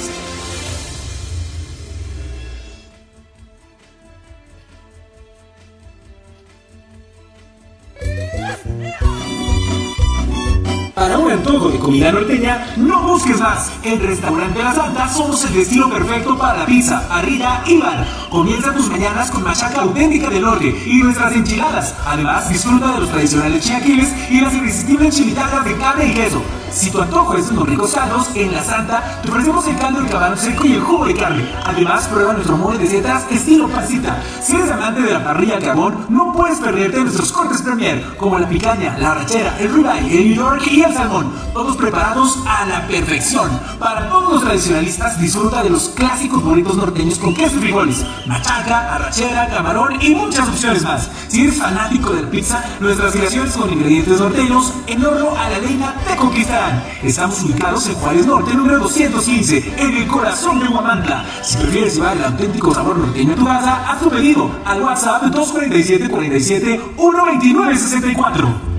[12.00, 13.70] norteña, no busques más.
[13.82, 18.06] En Restaurante La Santa somos el destino perfecto para la pizza, parrilla y bar.
[18.30, 21.94] Comienza tus mañanas con machaca auténtica del norte y nuestras enchiladas.
[22.06, 26.42] Además, disfruta de los tradicionales chiaquiles y las irresistibles enchiladas de carne y queso.
[26.74, 30.08] Si tu antojo es unos ricos caldos, en La Santa te ofrecemos el caldo de
[30.08, 31.48] camarón seco y el jugo de carne.
[31.64, 34.20] Además, prueba nuestro mole de setas estilo pancita.
[34.42, 38.40] Si eres amante de la parrilla al carbón, no puedes perderte nuestros cortes premier, como
[38.40, 41.32] la picaña, la arrachera, el ribeye, el New York y el salmón.
[41.52, 43.48] Todos preparados a la perfección.
[43.78, 48.96] Para todos los tradicionalistas, disfruta de los clásicos burritos norteños con queso y frijoles, machaca,
[48.96, 51.08] arrachera, camarón y muchas opciones más.
[51.28, 55.58] Si eres fanático de la pizza, nuestras creaciones con ingredientes norteños en horno a la
[55.60, 56.63] leña te conquistarán.
[57.02, 61.24] Estamos ubicados en Juárez Norte, número 215, en el corazón de Huamantla.
[61.42, 65.24] Si prefieres llevar el auténtico sabor norteño a tu casa, haz tu pedido al WhatsApp
[65.24, 68.74] 247 47 129 64.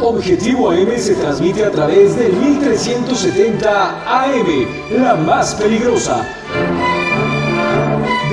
[0.00, 6.24] Objetivo AM se transmite a través del 1370 AM, la más peligrosa.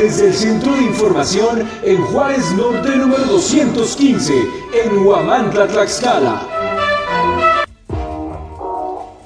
[0.02, 4.34] Desde el Centro de Información en Juárez Norte número 215,
[4.84, 6.42] en Huamantla, Tlaxcala.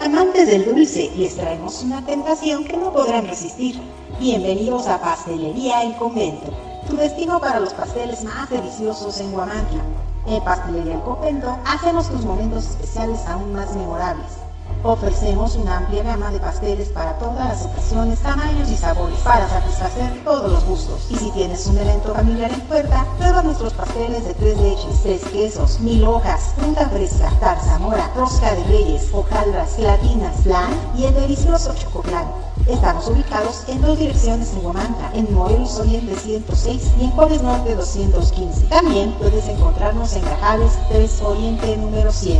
[0.01, 3.79] Amantes del dulce, les traemos una tentación que no podrán resistir.
[4.19, 6.51] Bienvenidos a Pastelería El Convento,
[6.89, 9.81] tu destino para los pasteles más deliciosos en Huamantla.
[10.27, 14.44] En Pastelería El Convento hacemos tus momentos especiales aún más memorables.
[14.85, 20.23] Ofrecemos una amplia gama de pasteles para todas las ocasiones, tamaños y sabores para satisfacer
[20.23, 21.07] todos los gustos.
[21.09, 25.23] Y si tienes un evento familiar en puerta, prueba nuestros pasteles de tres leches, tres
[25.23, 31.73] quesos, mil hojas, fruta fresca, tarzamora, rosca de reyes, hojaldras, gelatinas, flan y el delicioso
[31.73, 32.27] chocoplan.
[32.67, 37.73] Estamos ubicados en dos direcciones en Huamantla, en Morelos Oriente 106 y en Juárez Norte
[37.73, 38.67] 215.
[38.67, 42.39] También puedes encontrarnos en Grajales 3 Oriente número 100.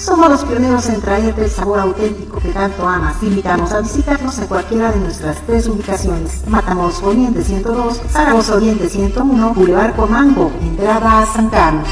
[0.00, 3.20] Somos los pioneros en traerte el sabor auténtico que tanto amas.
[3.20, 6.40] Te invitamos a visitarnos en cualquiera de nuestras tres ubicaciones.
[6.46, 11.86] Matamoros Oriente 102, Zaragoza Oriente 101, Boulevard Comango, entrada a San Carlos.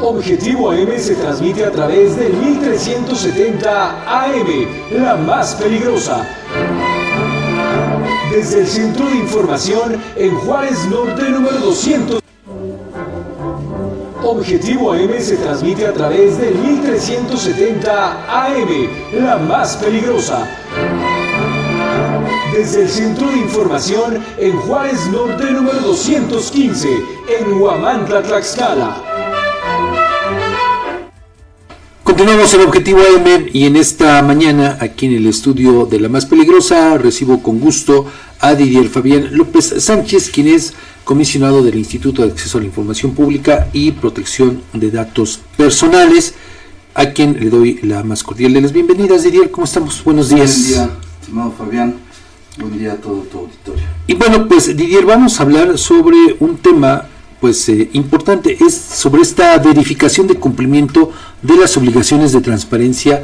[0.00, 6.24] Objetivo AM se transmite a través del 1370 AM, la más peligrosa.
[8.30, 12.20] Desde el Centro de Información en Juárez Norte número 200.
[14.24, 20.46] Objetivo AM se transmite a través del 1370 AM, la más peligrosa.
[22.52, 26.88] Desde el Centro de Información en Juárez Norte número 215,
[27.38, 29.15] en Huamantla, Tlaxcala.
[32.16, 36.24] Continuamos en Objetivo AM y en esta mañana aquí en el estudio de La Más
[36.24, 38.06] Peligrosa recibo con gusto
[38.40, 40.72] a Didier Fabián López Sánchez, quien es
[41.04, 46.34] comisionado del Instituto de Acceso a la Información Pública y Protección de Datos Personales,
[46.94, 49.22] a quien le doy la más cordial de las bienvenidas.
[49.22, 50.02] Didier, ¿cómo estamos?
[50.02, 50.56] Buenos días.
[50.56, 50.90] Buen día,
[51.20, 51.96] estimado Fabián.
[52.56, 53.84] Buen día a todo tu auditorio.
[54.06, 57.08] Y bueno, pues Didier, vamos a hablar sobre un tema
[57.40, 63.22] pues eh, importante es sobre esta verificación de cumplimiento de las obligaciones de transparencia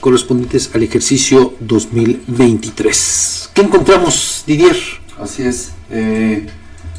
[0.00, 3.50] correspondientes al ejercicio 2023.
[3.54, 4.76] ¿Qué encontramos, Didier?
[5.20, 5.72] Así es.
[5.90, 6.46] Eh,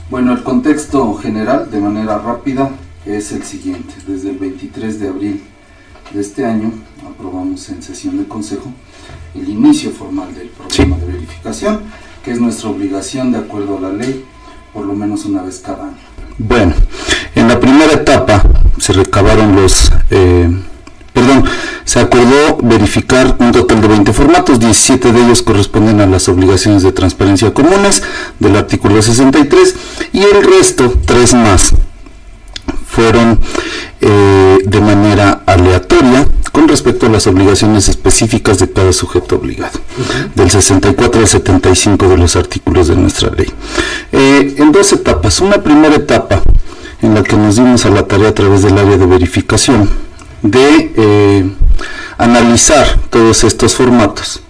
[0.09, 2.71] bueno, el contexto general, de manera rápida,
[3.05, 3.93] es el siguiente.
[4.07, 5.43] Desde el 23 de abril
[6.13, 6.71] de este año,
[7.05, 8.71] aprobamos en sesión de consejo
[9.35, 11.81] el inicio formal del programa de verificación,
[12.23, 14.23] que es nuestra obligación de acuerdo a la ley,
[14.71, 16.12] por lo menos una vez cada año.
[16.37, 16.73] Bueno,
[17.35, 18.43] en la primera etapa
[18.79, 20.49] se recabaron los, eh,
[21.13, 21.43] perdón,
[21.85, 26.81] se acordó verificar un total de 20 formatos, 17 de ellos corresponden a las obligaciones
[26.81, 28.01] de transparencia comunes
[28.39, 29.75] del artículo 63
[30.13, 31.73] y el resto, tres más,
[32.87, 33.39] fueron
[34.01, 39.79] eh, de manera aleatoria con respecto a las obligaciones específicas de cada sujeto obligado,
[40.35, 43.51] del 64 al 75 de los artículos de nuestra ley.
[44.11, 45.41] Eh, en dos etapas.
[45.41, 46.43] Una primera etapa
[47.01, 49.89] en la que nos dimos a la tarea a través del área de verificación
[50.43, 51.51] de eh,
[52.19, 54.43] analizar todos estos formatos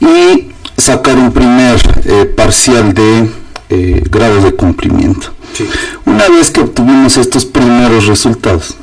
[0.00, 3.30] y sacar un primer parcial de
[4.10, 5.28] grado de cumplimiento.
[6.04, 8.76] Una vez que obtuvimos estos primeros resultados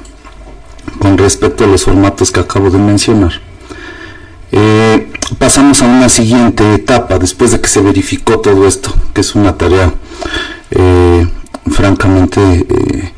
[1.03, 3.33] con respecto a los formatos que acabo de mencionar,
[4.53, 9.35] eh, pasamos a una siguiente etapa después de que se verificó todo esto, que es
[9.35, 9.93] una tarea
[10.71, 11.27] eh,
[11.69, 12.39] francamente
[12.69, 13.11] eh,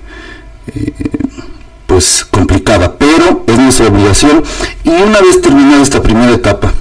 [1.86, 4.44] pues complicada, pero es nuestra obligación
[4.84, 6.74] y una vez terminada esta primera etapa,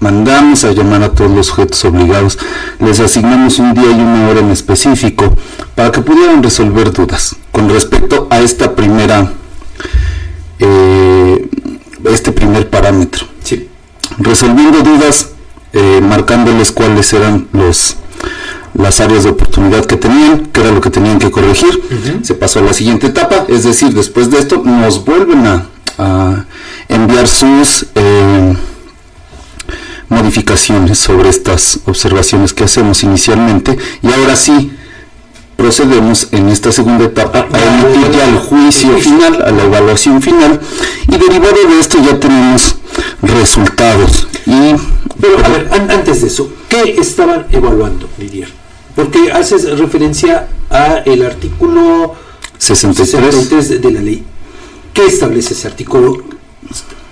[0.00, 2.36] mandamos a llamar a todos los sujetos obligados,
[2.80, 5.36] les asignamos un día y una hora en específico
[5.76, 9.34] para que pudieran resolver dudas con respecto a esta primera,
[10.58, 11.48] eh,
[12.10, 13.26] este primer parámetro.
[14.18, 15.30] Resolviendo dudas,
[15.72, 17.96] eh, marcándoles cuáles eran los
[18.74, 21.82] las áreas de oportunidad que tenían, que era lo que tenían que corregir.
[22.22, 25.66] Se pasó a la siguiente etapa, es decir, después de esto nos vuelven a,
[26.88, 28.56] enviar sus eh,
[30.08, 34.72] modificaciones sobre estas observaciones que hacemos inicialmente y ahora sí
[35.60, 40.58] procedemos en esta segunda etapa a emitir ya el juicio final, a la evaluación final
[41.06, 42.76] y derivado de esto ya tenemos
[43.20, 44.74] resultados y
[45.20, 48.48] pero a ver antes de eso ¿qué estaban evaluando Didier?
[48.96, 52.14] Porque haces referencia a el artículo
[52.56, 54.24] 63 de la ley.
[54.94, 56.24] ¿Qué establece ese artículo?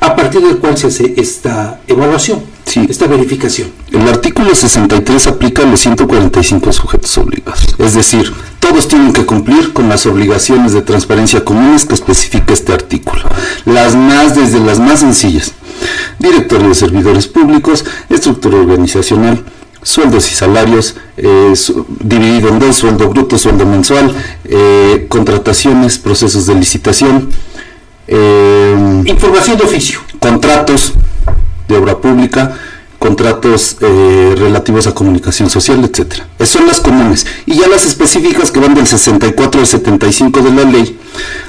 [0.00, 2.42] A partir del cual se hace esta evaluación,
[2.76, 3.70] esta verificación.
[3.90, 7.74] El artículo 63 aplica a los 145 sujetos obligados.
[7.78, 12.72] Es decir, todos tienen que cumplir con las obligaciones de transparencia comunes que especifica este
[12.72, 13.22] artículo.
[13.64, 15.52] Las más, desde las más sencillas.
[16.18, 19.44] Directorio de servidores públicos, estructura organizacional,
[19.82, 21.54] sueldos y salarios, eh,
[22.00, 24.14] dividido en dos, sueldo bruto, sueldo mensual,
[24.44, 27.30] eh, contrataciones, procesos de licitación,
[28.08, 30.92] eh, información de oficio, contratos
[31.68, 32.56] de obra pública,
[32.98, 36.26] contratos relativos a comunicación social, etcétera.
[36.38, 37.26] Esas son las comunes.
[37.46, 40.98] Y ya las específicas que van del 64 al 75 de la ley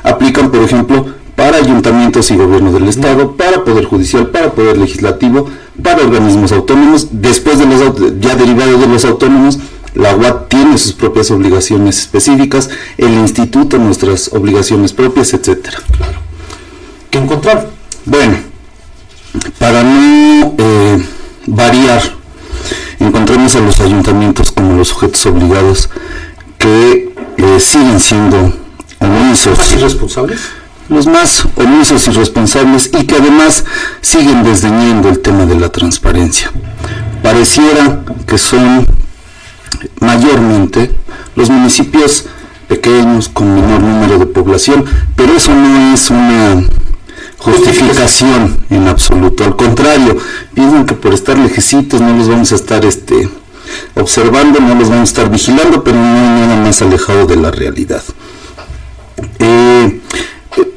[0.03, 5.49] aplican, por ejemplo, para ayuntamientos y gobierno del Estado, para Poder Judicial, para Poder Legislativo,
[5.81, 7.07] para organismos autónomos.
[7.11, 9.57] Después de los ya derivado de los autónomos,
[9.95, 15.79] la UAT tiene sus propias obligaciones específicas, el instituto nuestras obligaciones propias, etcétera.
[15.97, 16.19] Claro.
[17.09, 17.69] ¿Qué encontrar?
[18.05, 18.37] Bueno,
[19.57, 21.05] para no eh,
[21.47, 22.01] variar,
[22.99, 25.89] encontramos a los ayuntamientos como los sujetos obligados
[26.57, 28.53] que eh, siguen siendo
[28.99, 29.57] omisos.
[29.73, 30.39] ¿Y responsables?
[30.89, 33.63] los más omisos y responsables y que además
[34.01, 36.51] siguen desdeñando el tema de la transparencia.
[37.21, 38.85] Pareciera que son
[39.99, 40.95] mayormente
[41.35, 42.25] los municipios
[42.67, 44.83] pequeños con menor número de población,
[45.15, 46.63] pero eso no es una
[47.39, 49.43] justificación en absoluto.
[49.43, 50.17] Al contrario,
[50.53, 53.29] piensan que por estar lejecitos no los vamos a estar este,
[53.95, 57.51] observando, no los vamos a estar vigilando, pero no hay nada más alejado de la
[57.51, 58.03] realidad.
[59.39, 60.01] Eh,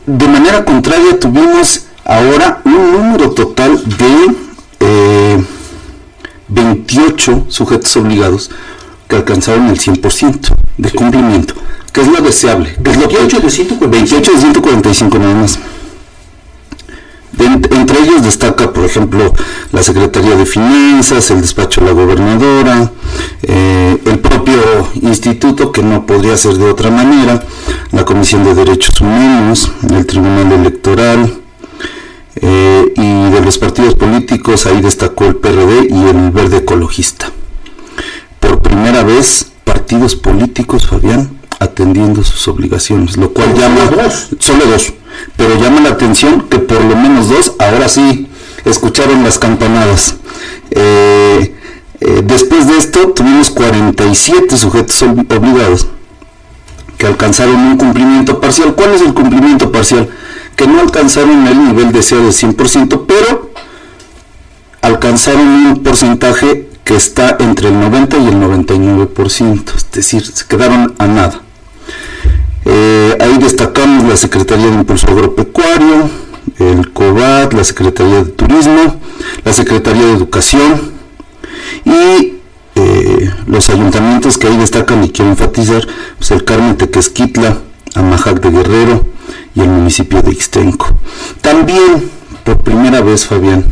[0.07, 5.45] de manera contraria tuvimos ahora un número total de
[6.49, 8.51] 28 eh, sujetos obligados
[9.09, 11.55] que alcanzaron el 100% de cumplimiento,
[11.93, 12.77] que es lo deseable.
[12.83, 13.89] Que es lo 28 de 145.
[13.89, 15.59] 28 de 145 nada más
[17.39, 19.33] entre ellos destaca, por ejemplo,
[19.73, 22.93] la Secretaría de Finanzas, el despacho de la gobernadora,
[23.43, 27.43] eh, el propio instituto, que no podría ser de otra manera,
[27.91, 31.43] la Comisión de Derechos Humanos, el Tribunal Electoral,
[32.37, 37.31] eh, y de los partidos políticos, ahí destacó el PRD y el Verde Ecologista.
[38.41, 43.91] Por primera vez, partidos políticos, Fabián, atendiendo sus obligaciones, lo cual llama...
[44.39, 44.93] Solo dos
[45.37, 48.29] pero llama la atención que por lo menos dos, ahora sí,
[48.65, 50.17] escucharon las campanadas.
[50.71, 51.55] Eh,
[52.01, 55.87] eh, después de esto tuvimos 47 sujetos obligados
[56.99, 58.75] que alcanzaron un cumplimiento parcial.
[58.75, 60.09] ¿Cuál es el cumplimiento parcial?
[60.57, 63.51] Que no alcanzaron el nivel deseado de 100%, pero
[64.83, 70.95] alcanzaron un porcentaje que está entre el 90 y el 99%, es decir, se quedaron
[70.99, 71.43] a nada.
[73.13, 76.11] Eh, ahí destacamos la Secretaría de Impulso Agropecuario,
[76.59, 79.01] el COBAT, la Secretaría de Turismo,
[79.45, 80.93] la Secretaría de Educación
[81.85, 82.35] y
[82.75, 85.87] eh, los ayuntamientos que ahí destacan y quiero enfatizar,
[86.19, 87.59] pues el Carmen Tequesquitla,
[87.95, 89.07] Amajac de Guerrero
[89.55, 90.87] y el municipio de Ixtenco.
[91.41, 92.11] También,
[92.45, 93.65] por primera vez, Fabián,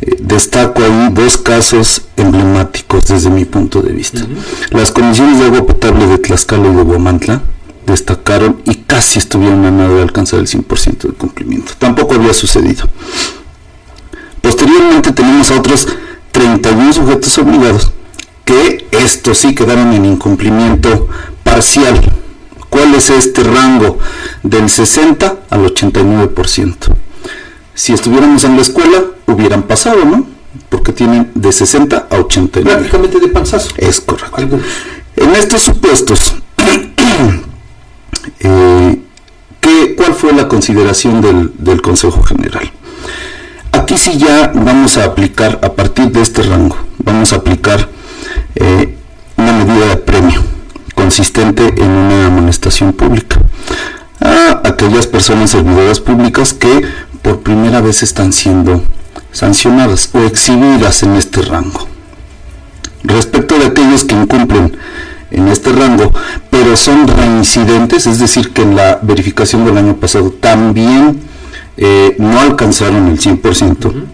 [0.00, 4.26] eh, destaco ahí dos casos emblemáticos desde mi punto de vista.
[4.70, 7.42] Las comisiones de agua potable de Tlaxcala y de Guamantla,
[7.86, 11.72] destacaron y casi estuvieron a nada de alcanzar el 100% de cumplimiento.
[11.78, 12.88] Tampoco había sucedido.
[14.40, 15.88] Posteriormente tenemos a otros
[16.32, 17.92] 31 sujetos obligados
[18.44, 21.08] que estos sí quedaron en incumplimiento
[21.42, 22.00] parcial.
[22.68, 23.98] ¿Cuál es este rango?
[24.42, 26.76] Del 60 al 89%.
[27.74, 30.26] Si estuviéramos en la escuela, hubieran pasado, ¿no?
[30.68, 32.62] Porque tienen de 60 a 89.
[32.62, 33.70] Prácticamente de panzazo.
[33.76, 34.58] Es correcto.
[35.16, 36.34] En estos supuestos,
[38.40, 39.00] eh,
[39.96, 42.70] ¿cuál fue la consideración del, Consejo General?
[43.72, 47.88] Aquí sí ya vamos a aplicar, a partir de este rango, vamos a aplicar
[48.54, 48.94] eh,
[49.36, 50.42] una medida de premio
[50.94, 53.40] consistente en una amonestación pública
[54.20, 56.82] a aquellas personas servidoras públicas que
[57.22, 58.82] por primera vez están siendo
[59.32, 61.88] sancionadas o exhibidas en este rango.
[63.02, 64.76] Respecto de aquellos que incumplen
[65.34, 66.12] en este rango,
[66.50, 71.20] pero son reincidentes, es decir, que en la verificación del año pasado también
[71.76, 74.04] eh, no alcanzaron el 100%.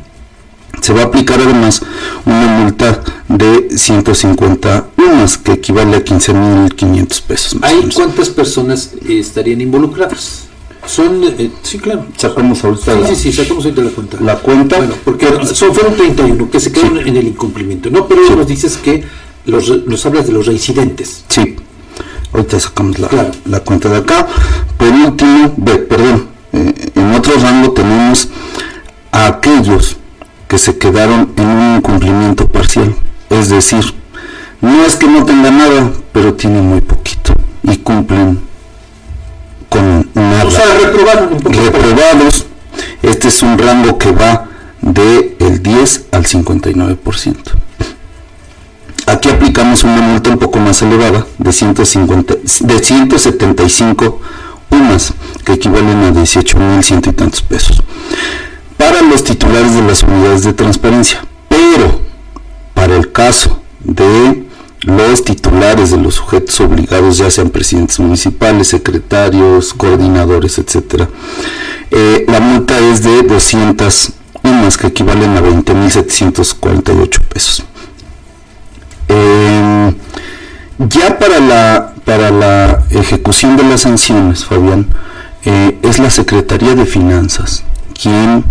[0.80, 1.82] Se va a aplicar además
[2.24, 7.56] una multa de 150 unas, que equivale a 15.500 pesos.
[7.60, 10.46] ¿Hay cuántas personas estarían involucradas?
[10.86, 12.06] Son, eh, sí, claro.
[12.16, 13.08] Sacamos ahorita.
[13.08, 14.16] Sí, sí, sí, sacamos ahorita la cuenta.
[14.20, 14.76] La cuenta.
[14.78, 18.08] Bueno, porque son, fueron 31 que se quedaron en el incumplimiento, ¿no?
[18.08, 19.04] Pero nos dices que
[19.50, 21.24] los, nos hablas de los reincidentes.
[21.28, 21.56] Sí,
[22.32, 23.08] ahorita sacamos la,
[23.44, 24.26] la cuenta de acá.
[24.76, 25.54] Por último,
[25.88, 28.28] perdón, eh, en otro rango tenemos
[29.12, 29.96] a aquellos
[30.48, 32.94] que se quedaron en un incumplimiento parcial.
[33.28, 33.84] Es decir,
[34.60, 37.32] no es que no tengan nada, pero tienen muy poquito
[37.62, 38.40] y cumplen
[39.68, 40.44] con nada.
[40.44, 41.62] O sea, reprobaron un poquito.
[41.62, 42.46] Reprobados.
[43.02, 44.48] Este es un rango que va
[44.80, 47.36] de el 10 al 59%.
[49.10, 54.20] Aquí aplicamos una multa un poco más elevada de, 150, de 175
[54.70, 55.14] UMAS,
[55.44, 57.82] que equivalen a 18 mil ciento y tantos pesos,
[58.76, 61.24] para los titulares de las unidades de transparencia.
[61.48, 62.00] Pero,
[62.72, 64.46] para el caso de
[64.82, 71.08] los titulares de los sujetos obligados, ya sean presidentes municipales, secretarios, coordinadores, etc.
[71.90, 74.12] Eh, la multa es de 200
[74.44, 77.64] umas que equivalen a 20.748 pesos.
[79.10, 79.92] Eh,
[80.78, 84.86] ya para la, para la ejecución de las sanciones, Fabián,
[85.44, 87.64] eh, es la Secretaría de Finanzas
[88.00, 88.44] quien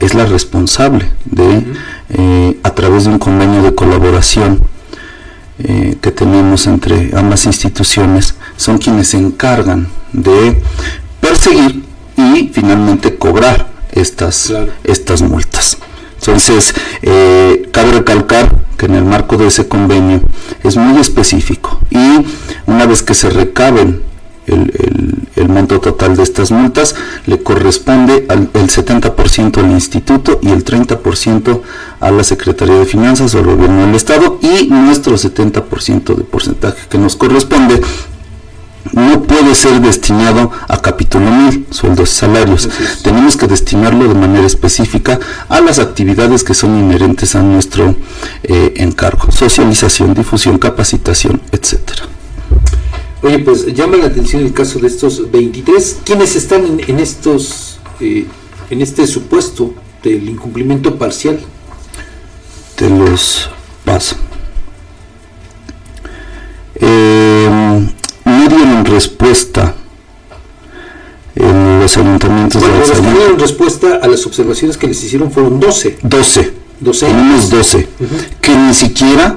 [0.00, 4.60] es la responsable de, a través de un convenio de colaboración,
[5.62, 10.58] eh, que tenemos entre ambas instituciones son quienes se encargan de
[11.20, 11.84] perseguir
[12.16, 14.54] y finalmente cobrar estas,
[14.84, 15.76] estas multas.
[16.20, 20.20] Entonces, eh, cabe recalcar que en el marco de ese convenio
[20.62, 22.26] es muy específico y
[22.66, 24.02] una vez que se recaben
[24.46, 26.94] el, monto total de estas multas
[27.26, 31.60] le corresponde al, el 70% al instituto y el 30%
[32.00, 36.88] a la Secretaría de Finanzas o al gobierno del Estado y nuestro 70% de porcentaje
[36.88, 37.80] que nos corresponde
[38.92, 42.68] no puede ser destinado a capítulo 1000, sueldos y salarios.
[43.02, 47.94] Tenemos que destinarlo de manera específica a las actividades que son inherentes a nuestro
[48.42, 52.04] eh, encargo, socialización, difusión, capacitación, etcétera.
[53.22, 55.98] Oye, pues llama la atención el caso de estos 23.
[56.04, 58.26] ¿Quiénes están en, estos, eh,
[58.70, 61.38] en este supuesto del incumplimiento parcial?
[62.76, 63.50] Te los
[63.84, 64.16] paso.
[66.76, 67.90] Eh,
[68.48, 69.74] dieron respuesta
[71.34, 75.30] en los ayuntamientos bueno, de los que dieron respuesta a las observaciones que les hicieron
[75.30, 75.98] fueron 12.
[76.02, 76.52] 12.
[76.80, 77.88] 12 Tenemos 12.
[78.40, 79.36] Que ni siquiera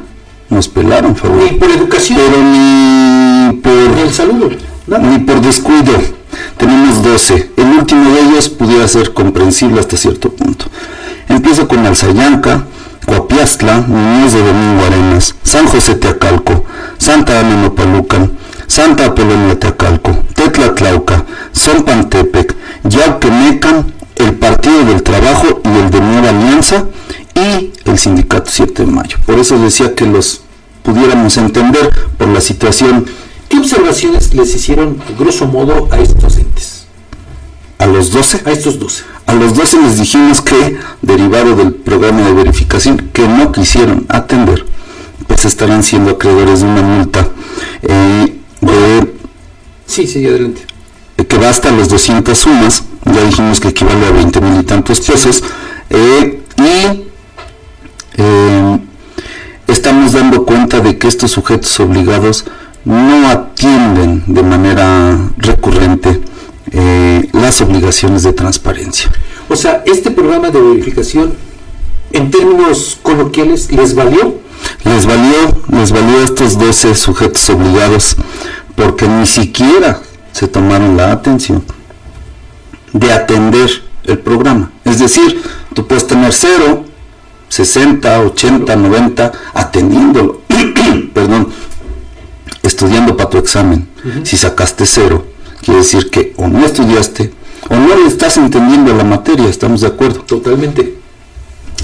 [0.49, 1.37] nos pelaron, favor.
[1.37, 2.19] Ni por educación.
[2.19, 3.95] Pero ni por...
[3.95, 4.49] Ni el saludo.
[4.87, 5.93] Ni por descuido.
[6.57, 7.51] Tenemos 12.
[7.57, 10.65] El último de ellos pudiera ser comprensible hasta cierto punto.
[11.27, 12.65] Empiezo con Alzayanca,
[13.05, 16.65] Coapiastla, Niñez de Domingo Arenas, San José Teacalco,
[16.97, 18.31] Santa Ana Nopalucan,
[18.67, 21.25] Santa Apolonia Teacalco, Tetlatlauca,
[21.55, 26.85] Zompantepec, Yauquemecan, el Partido del Trabajo y el de Nueva Alianza
[27.35, 29.17] y el Sindicato 7 de Mayo.
[29.25, 30.41] Por eso decía que los
[30.83, 33.05] pudiéramos entender por la situación.
[33.49, 36.85] ¿Qué observaciones les hicieron, grosso modo, a estos entes?
[37.79, 38.41] ¿A los 12?
[38.45, 39.03] A estos 12.
[39.25, 44.65] A los 12 les dijimos que, derivado del programa de verificación, que no quisieron atender,
[45.27, 47.27] pues estarán siendo acreedores de una multa
[47.81, 48.32] eh,
[48.65, 49.13] de...
[49.85, 50.61] Sí, sí, adelante.
[51.27, 55.01] Que va hasta los 200 sumas, ya dijimos que equivale a 20 mil y tantos
[55.01, 55.43] pesos,
[55.89, 57.03] eh, y
[58.17, 58.79] eh,
[59.67, 62.45] estamos dando cuenta de que estos sujetos obligados
[62.85, 66.21] no atienden de manera recurrente
[66.71, 69.11] eh, las obligaciones de transparencia.
[69.49, 71.33] O sea, este programa de verificación,
[72.11, 74.39] en términos coloquiales, ¿les valió?
[74.85, 78.15] Les valió, les valió a estos 12 sujetos obligados
[78.75, 81.63] porque ni siquiera se tomaron la atención
[82.91, 83.69] de atender
[84.03, 84.71] el programa.
[84.83, 85.41] Es decir,
[85.73, 86.85] tú puedes tener cero
[87.49, 90.41] 60, 80, 90, atendiéndolo,
[91.13, 91.49] perdón,
[92.63, 93.87] estudiando para tu examen.
[94.23, 95.25] Si sacaste cero,
[95.61, 97.31] quiere decir que o no estudiaste
[97.69, 100.21] o no le estás entendiendo la materia, ¿estamos de acuerdo?
[100.21, 101.02] Totalmente.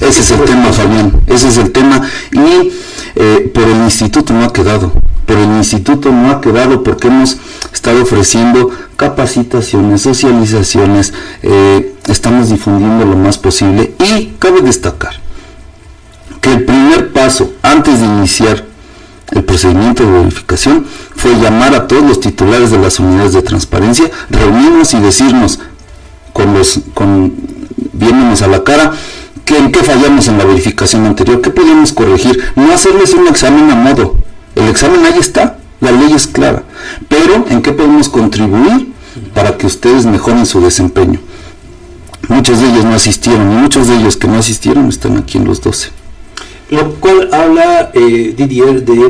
[0.01, 2.01] Ese es el tema, Fabián, ese es el tema.
[2.31, 2.71] Y
[3.15, 4.93] eh, por el instituto no ha quedado,
[5.25, 7.37] por el instituto no ha quedado porque hemos
[7.73, 11.13] estado ofreciendo capacitaciones, socializaciones,
[11.43, 13.93] eh, estamos difundiendo lo más posible.
[13.99, 15.15] Y cabe destacar
[16.41, 18.65] que el primer paso antes de iniciar
[19.31, 20.85] el procedimiento de verificación
[21.15, 25.59] fue llamar a todos los titulares de las unidades de transparencia, reunirnos y decirnos
[26.33, 27.33] con los con
[27.93, 28.93] viéndonos a la cara
[29.57, 33.75] en qué fallamos en la verificación anterior, qué podíamos corregir, no hacerles un examen a
[33.75, 34.17] modo.
[34.55, 36.63] El examen ahí está, la ley es clara,
[37.07, 38.91] pero en qué podemos contribuir
[39.33, 41.19] para que ustedes mejoren su desempeño.
[42.27, 45.45] Muchos de ellos no asistieron y muchos de ellos que no asistieron están aquí en
[45.45, 45.89] los 12.
[46.69, 49.05] Lo cual habla eh, Didier de,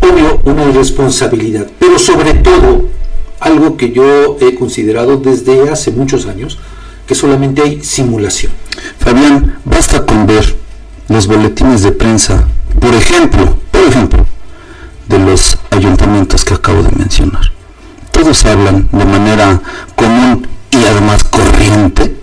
[0.00, 2.88] obvio, una irresponsabilidad, pero sobre todo
[3.40, 6.58] algo que yo he considerado desde hace muchos años,
[7.06, 8.52] que solamente hay simulación.
[8.98, 10.56] Fabián, basta con ver
[11.08, 12.46] los boletines de prensa,
[12.80, 14.26] por ejemplo, por ejemplo,
[15.08, 17.52] de los ayuntamientos que acabo de mencionar.
[18.10, 19.60] Todos hablan de manera
[19.94, 22.18] común y además corriente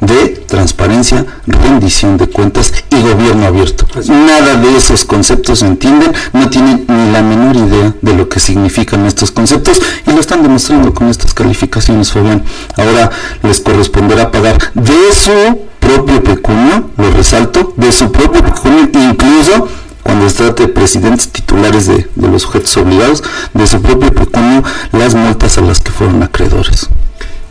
[0.00, 3.86] de transparencia, rendición de cuentas y gobierno abierto.
[4.08, 8.40] Nada de esos conceptos se entienden, no tienen ni la menor idea de lo que
[8.40, 12.44] significan estos conceptos y lo están demostrando con estas calificaciones, Fabián.
[12.76, 13.10] Ahora
[13.42, 19.68] les corresponderá pagar de su propio pecunio, lo resalto, de su propio pecunio, incluso
[20.02, 23.22] cuando se trate de presidentes titulares de, de los sujetos obligados,
[23.52, 26.88] de su propio pecunio, las multas a las que fueron acreedores.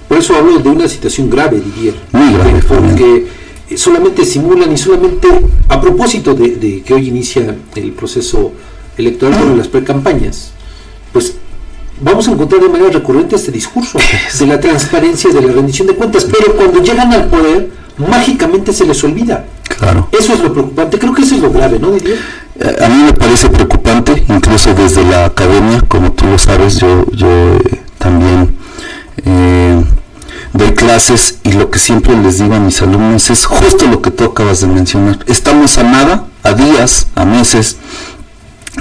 [0.07, 1.95] Por eso hablo de una situación grave, Didier.
[2.13, 3.27] Muy grave, porque
[3.75, 5.27] solamente simulan y solamente
[5.67, 8.53] a propósito de, que hoy inicia el proceso
[8.97, 10.51] electoral con las precampañas,
[11.11, 11.35] pues
[11.99, 13.99] vamos a encontrar de manera recurrente este discurso
[14.39, 18.85] de la transparencia, de la rendición de cuentas, pero cuando llegan al poder, mágicamente se
[18.85, 19.45] les olvida.
[19.77, 20.09] Claro.
[20.17, 22.17] Eso es lo preocupante, creo que eso es lo grave, ¿no, Didier?
[22.59, 27.05] Eh, a mí me parece preocupante, incluso desde la academia, como tú lo sabes, yo,
[27.11, 28.55] yo eh, también
[29.25, 29.83] eh,
[30.53, 34.11] doy clases y lo que siempre les digo a mis alumnos es justo lo que
[34.11, 35.19] tú acabas de mencionar.
[35.27, 37.77] Estamos a nada, a días, a meses,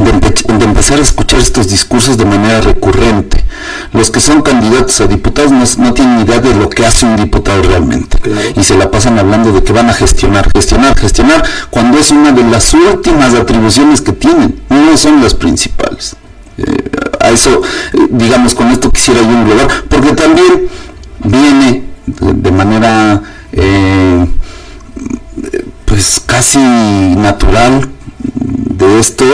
[0.05, 3.45] de, empezar a escuchar estos discursos de manera recurrente.
[3.93, 7.63] Los que son candidatos a diputados no, tienen idea de lo que hace un diputado
[7.63, 8.19] realmente.
[8.57, 12.33] Y se la pasan hablando de que van a gestionar, gestionar, gestionar, cuando es una
[12.33, 16.17] de las últimas atribuciones que tienen, no son las principales.
[16.59, 16.91] Eh,
[17.21, 17.63] a eso,
[17.93, 20.69] eh, digamos, con esto quisiera yo englobar, porque también
[21.25, 23.21] viene de, manera
[23.53, 24.27] eh,
[25.85, 29.25] pues casi natural de esto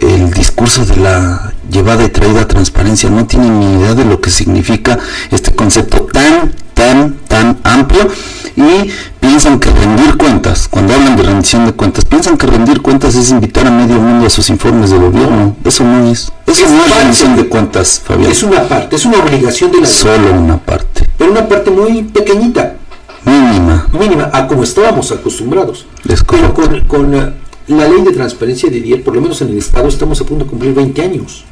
[0.00, 4.30] el discurso de la llevada y traída transparencia no tiene ni idea de lo que
[4.30, 4.98] significa
[5.30, 8.08] este concepto tan tan tan amplio
[8.56, 8.90] y
[9.20, 13.30] piensan que rendir cuentas, cuando hablan de rendición de cuentas, piensan que rendir cuentas es
[13.30, 15.56] invitar a medio mundo a sus informes de gobierno.
[15.62, 16.32] Eso no es.
[16.46, 18.32] Eso no es rendición de cuentas, Fabián.
[18.32, 21.06] Es una parte, es una obligación de la Solo una parte.
[21.18, 22.76] Pero una parte muy pequeñita.
[23.24, 23.88] Mínima.
[23.92, 25.86] Mínima, a como estábamos acostumbrados.
[26.08, 27.32] Es Pero con, con uh,
[27.68, 30.44] la ley de transparencia de Dier, por lo menos en el Estado, estamos a punto
[30.44, 31.44] de cumplir 20 años.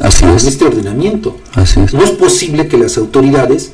[0.00, 0.42] Así es.
[0.42, 1.36] En este ordenamiento.
[1.54, 1.92] Así es.
[1.92, 3.72] No es posible que las autoridades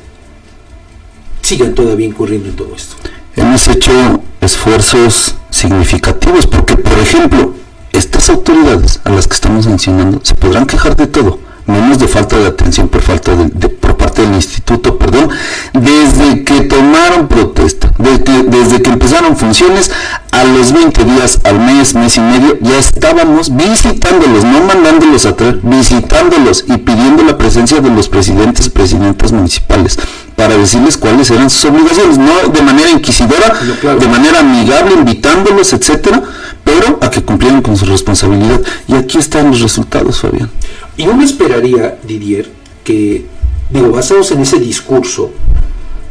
[1.43, 2.97] sigan todavía incurriendo en todo esto.
[3.37, 3.93] Hemos hecho
[4.41, 7.55] esfuerzos significativos porque, por ejemplo,
[7.93, 12.37] estas autoridades a las que estamos mencionando se podrán quejar de todo, menos de falta
[12.37, 15.29] de atención por falta de, por parte del instituto, perdón,
[15.73, 19.91] desde que tomaron protesta, desde, desde que empezaron funciones,
[20.31, 25.35] a los 20 días, al mes, mes y medio, ya estábamos visitándolos, no mandándolos a
[25.35, 29.99] traer, visitándolos y pidiendo la presencia de los presidentes presidentas municipales
[30.37, 33.53] para decirles cuáles eran sus obligaciones, no de manera inquisidora,
[33.99, 36.23] de manera amigable, invitándolos, etcétera,
[36.63, 38.61] pero a que cumplieran con su responsabilidad.
[38.87, 40.51] Y aquí están los resultados, Fabián.
[40.97, 42.51] Y uno esperaría, Didier,
[42.85, 43.27] que,
[43.71, 45.31] digo, basados en ese discurso,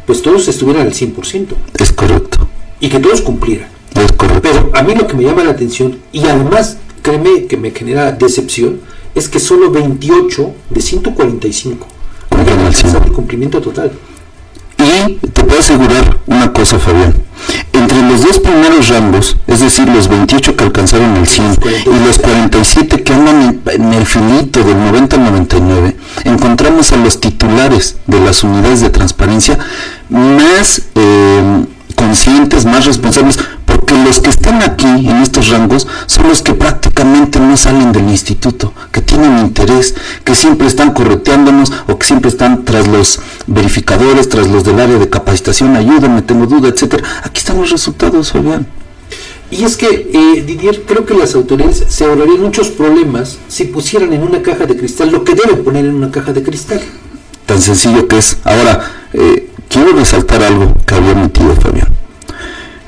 [0.06, 1.48] pues todos estuvieran al 100%.
[1.80, 2.48] Es correcto.
[2.80, 3.70] Y que todos cumplieran.
[3.96, 4.42] Es correcto.
[4.44, 8.12] Pero a mí lo que me llama la atención, y además, créeme que me genera
[8.12, 8.82] decepción,
[9.16, 11.88] es que solo 28 de 145
[13.06, 13.92] el cumplimiento total.
[15.16, 17.14] Te puedo asegurar una cosa, Fabián.
[17.72, 22.18] Entre los dos primeros rangos, es decir, los 28 que alcanzaron el 100 y los
[22.18, 28.82] 47 que andan en, el finito del 90-99, encontramos a los titulares de las unidades
[28.82, 29.58] de transparencia
[30.10, 31.66] más eh,
[31.98, 37.40] conscientes, más responsables, porque los que están aquí en estos rangos son los que prácticamente
[37.40, 42.64] no salen del instituto, que tienen interés, que siempre están correteándonos o que siempre están
[42.64, 47.03] tras los verificadores, tras los del área de capacitación, ayúdame, tengo duda, etcétera.
[47.24, 48.68] Aquí están los resultados, Fabián.
[49.49, 54.14] Y es que, eh, Didier, creo que las autoridades se ahorrarían muchos problemas si pusieran
[54.14, 56.82] en una caja de cristal lo que deben poner en una caja de cristal.
[57.45, 58.38] Tan sencillo que es.
[58.44, 61.89] Ahora, eh, quiero resaltar algo que había metido Fabián.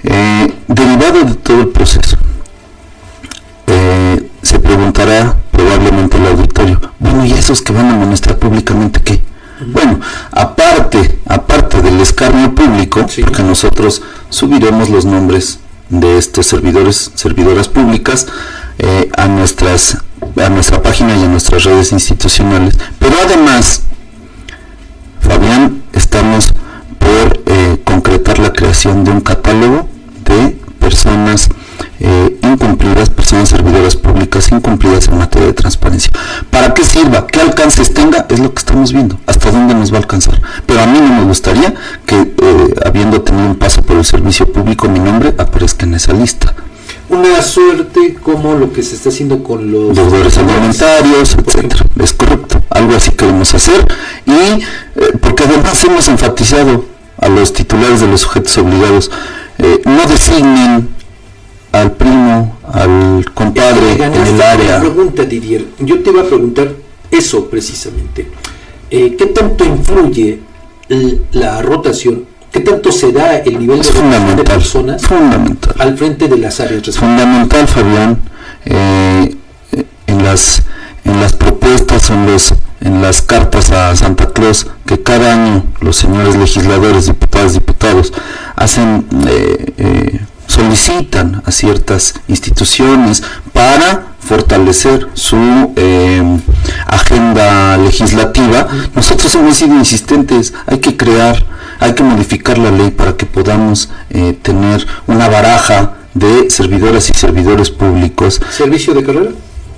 [0.03, 2.17] Eh, derivado de todo el proceso,
[3.67, 9.21] eh, se preguntará probablemente el auditorio, bueno, ¿y esos que van a amonestar públicamente qué?
[9.67, 9.99] Bueno,
[10.31, 18.27] aparte, aparte del escarnio público, porque nosotros subiremos los nombres de estos servidores, servidoras públicas
[18.77, 19.97] eh, a nuestras
[20.37, 22.77] a nuestra página y a nuestras redes institucionales.
[22.99, 23.83] Pero además,
[25.21, 26.53] Fabián, estamos
[26.99, 27.43] por
[27.83, 29.87] concretar la creación de un catálogo
[30.25, 31.49] de personas
[31.99, 33.09] eh, incumplidas
[34.39, 36.11] normas incumplidas en materia de transparencia.
[36.49, 37.27] ¿Para qué sirva?
[37.27, 38.25] ¿Qué alcances tenga?
[38.29, 39.19] Es lo que estamos viendo.
[39.25, 40.41] ¿Hasta dónde nos va a alcanzar?
[40.65, 41.73] Pero a mí no me gustaría
[42.05, 46.13] que, eh, habiendo tenido un paso por el servicio público, mi nombre aparezca en esa
[46.13, 46.53] lista
[47.09, 51.85] una suerte como lo que se está haciendo con los deudores alimentarios, etcétera.
[52.01, 53.85] Es correcto, algo así queremos hacer
[54.25, 54.61] y eh,
[55.19, 56.85] porque además hemos enfatizado
[57.17, 59.11] a los titulares de los sujetos obligados
[59.57, 60.89] eh, no designen
[61.71, 64.79] al primo, al compadre en el área.
[64.79, 66.71] Pregunta Didier, yo te iba a preguntar
[67.11, 68.27] eso precisamente.
[68.89, 70.39] Eh, ¿Qué tanto influye
[71.33, 75.75] la rotación ¿Qué tanto se da el nivel de, personas fundamental.
[75.77, 76.97] al frente de las áreas?
[76.97, 78.19] Fundamental, Fabián,
[78.65, 79.35] eh,
[80.07, 80.63] en, las,
[81.03, 85.97] en las propuestas, en, los, en las cartas a Santa Claus, que cada año los
[85.97, 88.13] señores legisladores, diputados, diputados,
[88.55, 93.21] hacen, eh, eh, solicitan a ciertas instituciones
[93.53, 95.37] para fortalecer su
[96.87, 101.45] agenda legislativa, nosotros hemos sido insistentes, hay que crear
[101.79, 107.13] hay que modificar la ley para que podamos eh, tener una baraja de servidoras y
[107.13, 108.41] servidores públicos.
[108.51, 109.31] ¿Servicio de carrera?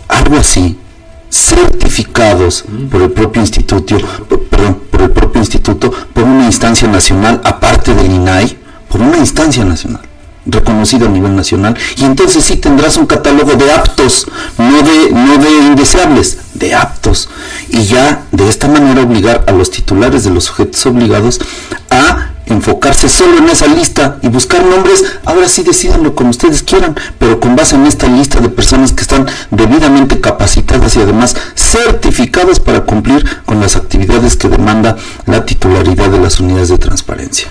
[0.08, 0.78] Algo así,
[1.30, 2.86] certificados mm.
[2.88, 3.98] por el propio instituto,
[4.50, 8.58] perdón, por el propio instituto, por una instancia nacional, aparte del INAI,
[8.90, 10.11] por una instancia nacional
[10.46, 11.78] reconocido a nivel nacional.
[11.98, 14.28] Y entonces sí tendrás un catálogo de aptos,
[14.58, 17.30] no de, no de indeseables, de aptos.
[17.70, 21.40] Y ya de esta manera obligar a los titulares de los sujetos obligados
[21.90, 26.96] a enfocarse solo en esa lista y buscar nombres, ahora sí decidanlo como ustedes quieran,
[27.18, 32.60] pero con base en esta lista de personas que están debidamente capacitadas y además certificadas
[32.60, 37.48] para cumplir con las actividades que demanda la titularidad de las unidades de transparencia.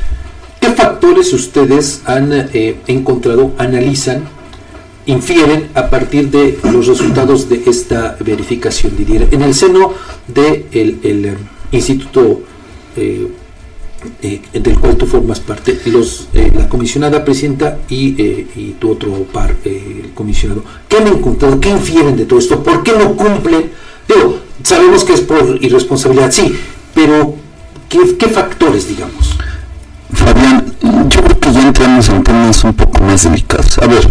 [0.60, 4.24] ¿Qué factores ustedes han eh, encontrado, analizan,
[5.06, 9.28] infieren a partir de los resultados de esta verificación, Didier?
[9.30, 9.94] En el seno
[10.26, 11.36] del de el, eh,
[11.72, 12.42] instituto
[12.94, 13.28] eh,
[14.52, 19.56] del cual tú formas parte, los, la comisionada presidenta y, tu otro par,
[20.14, 21.58] comisionado, ¿qué han encontrado?
[21.58, 22.62] ¿Qué infieren de todo esto?
[22.62, 23.70] ¿Por qué no cumplen?
[24.08, 26.54] Digo, sabemos que es por irresponsabilidad, sí,
[26.94, 27.34] pero
[27.88, 29.36] ¿qué, qué factores, digamos?
[30.12, 30.74] Fabián,
[31.08, 33.78] yo creo que ya entramos en temas un poco más delicados.
[33.78, 34.10] A ver,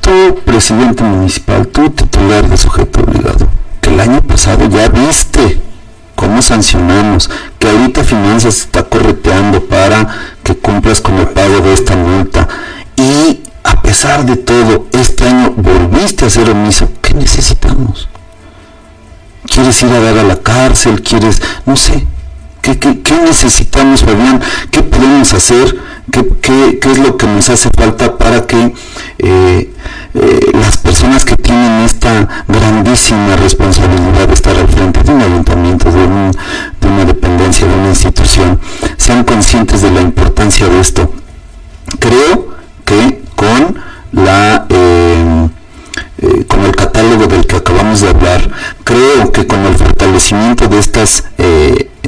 [0.00, 3.48] tú, presidente municipal, tú, titular de sujeto obligado,
[3.80, 5.60] que el año pasado ya viste
[6.14, 10.08] cómo sancionamos, que ahorita Finanzas está correteando para
[10.42, 12.48] que cumplas con el pago de esta multa.
[12.96, 16.88] Y a pesar de todo, este año volviste a ser omiso.
[17.02, 18.08] ¿Qué necesitamos?
[19.46, 21.02] ¿Quieres ir a dar a la cárcel?
[21.02, 22.06] ¿Quieres, no sé,
[22.76, 24.40] ¿Qué, necesitamos, Fabián?
[24.70, 25.74] ¿Qué podemos hacer?
[26.10, 28.74] ¿Qué, es lo que nos hace falta para que
[29.18, 29.72] eh,
[30.14, 35.90] eh, las personas que tienen esta grandísima responsabilidad de estar al frente de un ayuntamiento,
[35.90, 38.60] de, una dependencia, de una institución,
[38.98, 41.10] sean conscientes de la importancia de esto?
[41.98, 42.48] Creo
[42.84, 43.78] que con
[44.12, 44.66] la...
[44.68, 45.48] Eh,
[46.48, 48.50] con el catálogo del que acabamos de hablar,
[48.82, 51.22] creo que con el fortalecimiento de estas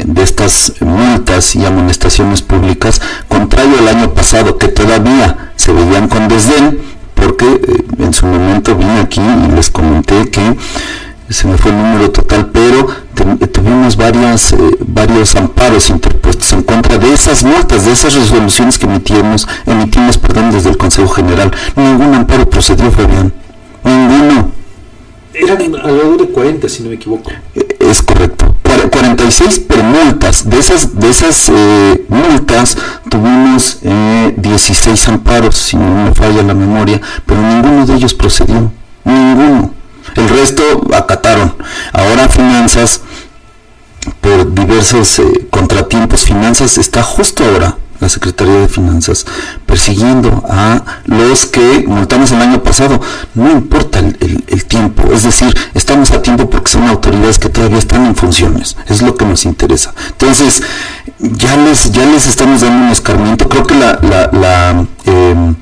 [0.07, 6.29] de estas multas y amonestaciones públicas, contrario al año pasado que todavía se veían con
[6.29, 6.79] desdén,
[7.15, 10.57] porque eh, en su momento vine aquí y les comenté que
[11.29, 12.89] se me fue el número total, pero
[13.53, 18.87] tuvimos varias, eh, varios amparos interpuestos en contra de esas multas, de esas resoluciones que
[18.87, 21.51] emitimos, emitimos perdón, desde el Consejo General.
[21.77, 23.33] Ningún amparo procedió, Fabián.
[23.85, 24.60] Ninguno.
[25.33, 27.31] Eran alrededor de 40, si no me equivoco.
[27.55, 28.55] Eh, es correcto.
[28.91, 30.49] 46 pero multas.
[30.49, 32.77] De esas, de esas eh, multas
[33.09, 33.79] tuvimos
[34.37, 38.73] 16 eh, amparos, si no me falla la memoria, pero ninguno de ellos procedió.
[39.05, 39.73] Ninguno.
[40.17, 40.63] El resto
[40.95, 41.55] acataron.
[41.93, 43.03] Ahora finanzas,
[44.21, 45.21] por diversos
[45.51, 49.27] contratiempos, finanzas está justo ahora la Secretaría de Finanzas,
[49.67, 53.01] persiguiendo a los que multamos el año pasado.
[53.35, 58.07] No importa el, tiempo, es decir, estamos a tiempo porque son autoridades que todavía están
[58.07, 59.93] en funciones, es lo que nos interesa.
[60.11, 60.63] Entonces,
[61.19, 63.99] ya les, ya les estamos dando un escarmiento, creo que la,
[64.33, 65.57] la, em,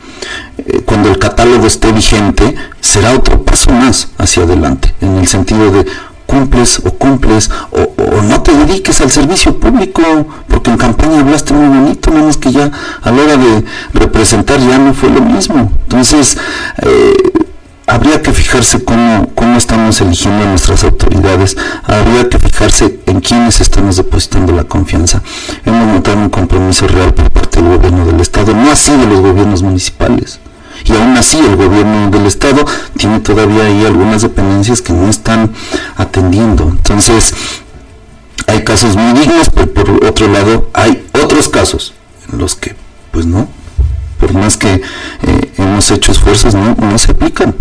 [0.58, 5.70] eh, cuando el catálogo esté vigente, será otro paso más hacia adelante, en el sentido
[5.70, 5.86] de,
[6.28, 10.02] cumples o cumples o, no te dediques al servicio público
[10.46, 12.70] porque en campaña hablaste muy bonito, menos que ya
[13.02, 13.64] a la hora de
[13.94, 15.72] representar ya no fue lo mismo.
[15.84, 16.36] Entonces,
[16.82, 17.14] eh,
[17.86, 23.60] habría que fijarse cómo, cómo estamos eligiendo a nuestras autoridades, habría que fijarse en quiénes
[23.62, 25.22] estamos depositando la confianza.
[25.64, 29.20] Hemos notado un compromiso real por parte del gobierno del Estado, no así de los
[29.20, 30.40] gobiernos municipales.
[30.84, 32.64] Y aún así el gobierno del estado
[32.96, 35.52] tiene todavía ahí algunas dependencias que no están
[35.96, 36.68] atendiendo.
[36.68, 37.34] Entonces,
[38.46, 41.94] hay casos muy dignos, pero por otro lado hay otros casos
[42.30, 42.74] en los que,
[43.10, 43.48] pues no,
[44.18, 47.54] por más que eh, hemos hecho esfuerzos, no, no se aplican.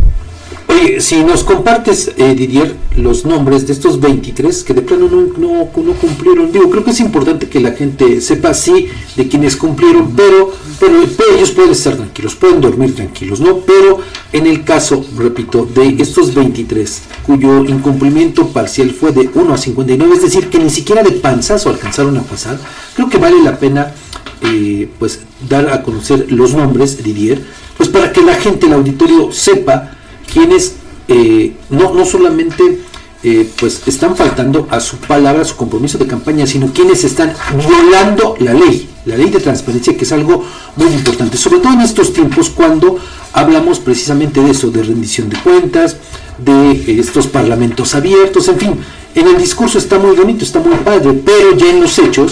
[0.67, 5.21] Oye, si nos compartes, eh, Didier, los nombres de estos 23 que de plano no,
[5.37, 9.55] no, no, cumplieron, digo, creo que es importante que la gente sepa, sí, de quienes
[9.55, 11.03] cumplieron, pero, pero,
[11.35, 13.57] ellos pueden estar tranquilos, pueden dormir tranquilos, ¿no?
[13.59, 13.99] Pero
[14.31, 20.15] en el caso, repito, de estos 23, cuyo incumplimiento parcial fue de 1 a 59,
[20.15, 22.59] es decir, que ni siquiera de panzazo alcanzaron a pasar,
[22.95, 23.93] creo que vale la pena,
[24.41, 27.43] eh, pues, dar a conocer los nombres, Didier,
[27.77, 29.91] pues para que la gente, el auditorio, sepa
[30.31, 30.75] quienes
[31.07, 32.81] eh, no, no solamente
[33.29, 37.33] eh, pues están faltando a su palabra, a su compromiso de campaña, sino quienes están
[37.57, 40.45] violando la ley, la ley de transparencia, que es algo
[40.77, 42.97] muy importante, sobre todo en estos tiempos cuando
[43.33, 45.97] hablamos precisamente de eso, de rendición de cuentas,
[46.37, 48.79] de estos parlamentos abiertos, en fin,
[49.13, 52.31] en el discurso está muy bonito, está muy padre, pero ya en los hechos,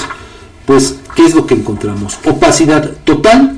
[0.66, 2.18] pues, ¿qué es lo que encontramos?
[2.24, 3.58] Opacidad total,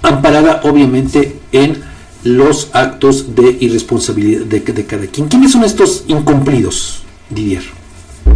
[0.00, 1.91] amparada obviamente en
[2.24, 5.28] los actos de irresponsabilidad de, cada quien.
[5.28, 7.64] ¿Quiénes son estos incumplidos, Didier?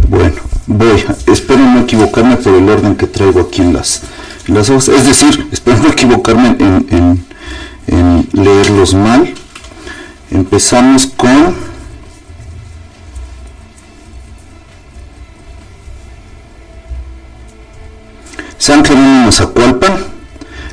[0.09, 0.35] Bueno,
[0.67, 4.01] voy, espero no equivocarme por el orden que traigo aquí en las,
[4.47, 7.25] las hojas, es decir, espero no equivocarme en,
[7.87, 9.33] en leerlos mal.
[10.29, 11.55] Empezamos con
[18.57, 19.97] San Jerónimo Zacualpan,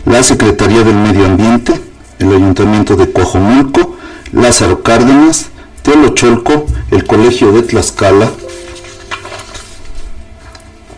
[0.06, 1.80] la Secretaría del Medio Ambiente,
[2.18, 3.96] el Ayuntamiento de Coajomulco,
[4.32, 5.46] Lázaro Cárdenas,
[5.82, 8.30] Teolocholco, el Colegio de Tlaxcala,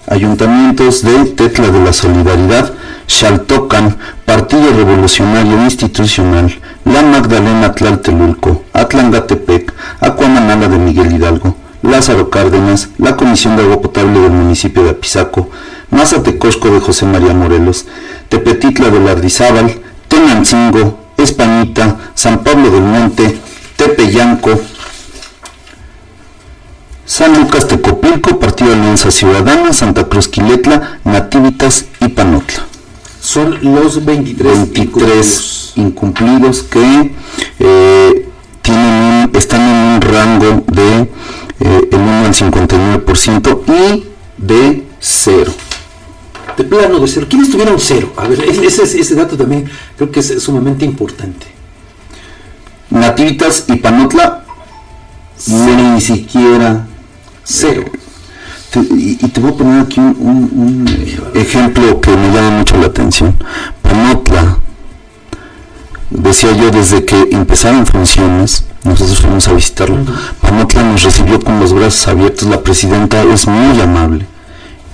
[0.08, 2.72] Ayuntamientos de Tetla de la Solidaridad,
[3.08, 13.16] Xaltocan, Partido Revolucionario Institucional, La Magdalena Tlaltelulco, Atlangatepec, Acuamanala de Miguel Hidalgo, Lázaro Cárdenas, la
[13.16, 15.50] Comisión de Agua Potable del municipio de Apizaco,
[15.90, 17.86] Mazatecosco de José María Morelos,
[18.28, 23.38] Tepetitla de Lardizábal, Tenancingo, Españita, San Pablo del Monte,
[23.76, 24.60] Tepeyanco,
[27.04, 32.66] San Lucas Tecopilco, Partido Alianza Ciudadana, Santa Cruz Quiletla, Nativitas y Panotla.
[33.20, 36.62] Son los 23, incumplidos.
[36.62, 37.14] que
[37.58, 38.28] eh,
[38.62, 41.00] tienen están en un rango de
[41.60, 44.04] eh, el 1 al 59% y
[44.38, 45.52] de 0
[46.56, 47.26] de plano de cero.
[47.28, 48.12] ¿Quiénes tuvieron cero?
[48.16, 51.46] A ver, ese, ese dato también creo que es sumamente importante.
[52.90, 54.44] Nativitas y Panotla,
[55.48, 56.86] ni siquiera
[57.44, 57.84] cero.
[58.90, 60.84] y, te voy a poner aquí un,
[61.34, 63.36] ejemplo que me llama mucho la atención.
[63.82, 64.58] Panotla,
[66.10, 69.98] decía yo, desde que empezaron funciones, nosotros fuimos a visitarlo.
[70.40, 72.48] Panotla nos recibió con los brazos abiertos.
[72.48, 74.26] La presidenta es muy amable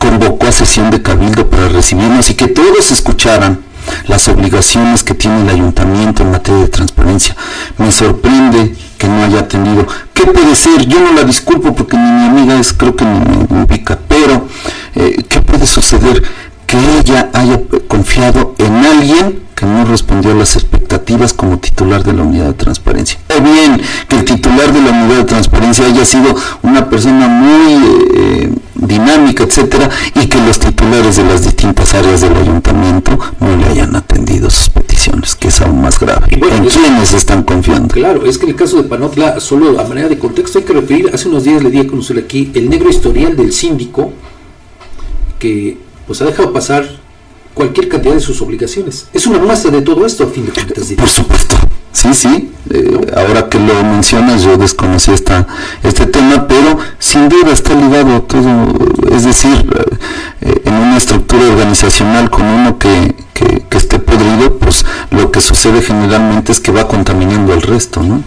[0.03, 3.61] convocó a sesión de cabildo para recibirnos y que todos escucharan
[4.09, 7.37] las obligaciones que tiene el ayuntamiento en materia de transparencia.
[7.79, 9.87] Me sorprende que no haya atendido.
[10.13, 10.87] ¿Qué puede ser?
[10.87, 14.49] Yo no la disculpo porque ni mi amiga es, creo que me ubica, pero
[14.97, 16.21] eh, ¿qué puede suceder?
[16.73, 22.15] Que ella haya confiado en alguien que no respondió a las expectativas como titular de
[22.15, 23.19] la unidad de transparencia.
[23.29, 23.79] O bien
[24.09, 27.75] que el titular de la unidad de transparencia haya sido una persona muy
[28.15, 33.67] eh, dinámica, etcétera, y que los titulares de las distintas áreas del ayuntamiento no le
[33.67, 36.27] hayan atendido sus peticiones, que es aún más grave.
[36.31, 37.89] ¿En quiénes están confiando?
[37.89, 40.73] Claro, es que en el caso de Panotla, solo a manera de contexto hay que
[40.73, 44.11] referir, hace unos días le di a conocer aquí el negro historial del síndico,
[45.39, 46.89] que pues ha dejado pasar
[47.55, 49.09] cualquier cantidad de sus obligaciones.
[49.13, 50.93] Es una muestra de todo esto a fin de cuentas.
[50.97, 51.57] Por supuesto.
[51.93, 52.53] Sí, sí.
[52.71, 55.47] Eh, ahora que lo mencionas, yo desconocí esta,
[55.83, 58.73] este tema, pero sin duda está ligado todo,
[59.15, 59.67] es decir,
[60.41, 65.41] eh, en una estructura organizacional con uno que, que, que, esté podrido, pues lo que
[65.41, 68.23] sucede generalmente es que va contaminando al resto, ¿no?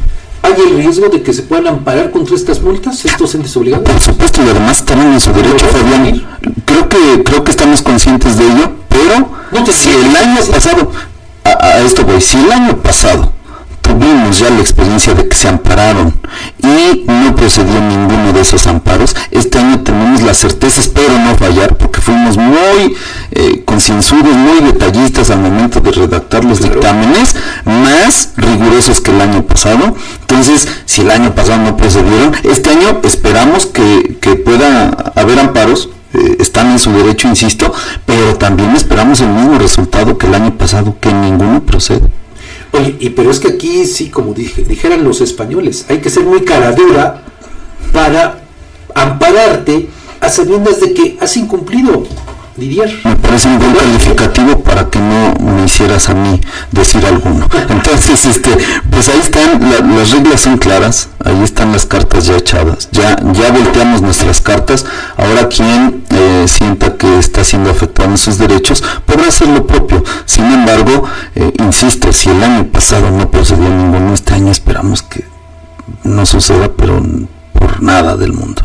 [0.46, 3.90] ¿Hay el riesgo de que se puedan amparar contra estas multas, estos entes obligados?
[3.90, 6.24] Por supuesto, y además están en su derecho, Fabián.
[6.66, 8.72] Creo que, creo que estamos conscientes de ello
[9.56, 10.92] pero si el año pasado,
[11.44, 13.32] a, esto voy, si el año pasado
[13.96, 16.14] tuvimos ya la experiencia de que se ampararon
[16.62, 21.78] y no procedió ninguno de esos amparos, este año tenemos la certeza, espero no fallar,
[21.78, 22.96] porque fuimos muy
[23.32, 27.36] eh, concienzudos, muy detallistas al momento de redactar los dictámenes,
[27.66, 29.96] más rigurosos que el año pasado.
[30.22, 35.90] Entonces, si el año pasado no procedieron, este año esperamos que, que pueda haber amparos
[36.14, 37.74] eh, están en su derecho, insisto,
[38.06, 42.10] pero también esperamos el mismo resultado que el año pasado, que ninguno procede.
[42.78, 46.24] Oye, y pero es que aquí sí, como dije, dijeran los españoles, hay que ser
[46.24, 47.24] muy caradura
[47.94, 48.44] para
[48.94, 49.90] ampararte
[50.20, 52.06] a sabiendas de que has incumplido.
[52.58, 52.90] Didier.
[53.04, 56.40] Me parece un buen calificativo para que no me hicieras a mí
[56.72, 57.48] decir alguno.
[57.70, 58.50] Entonces, este,
[58.90, 59.60] pues ahí están,
[59.96, 64.86] las reglas son claras, ahí están las cartas ya echadas, ya, ya volteamos nuestras cartas,
[65.18, 70.02] ahora quien eh, sienta que está siendo afectado en sus derechos podrá hacer lo propio.
[70.26, 71.04] Sin embargo,
[71.36, 75.26] eh, insisto, si el año pasado no procedió ninguno, este año esperamos que
[76.04, 77.04] no suceda, pero
[77.52, 78.62] por nada del mundo.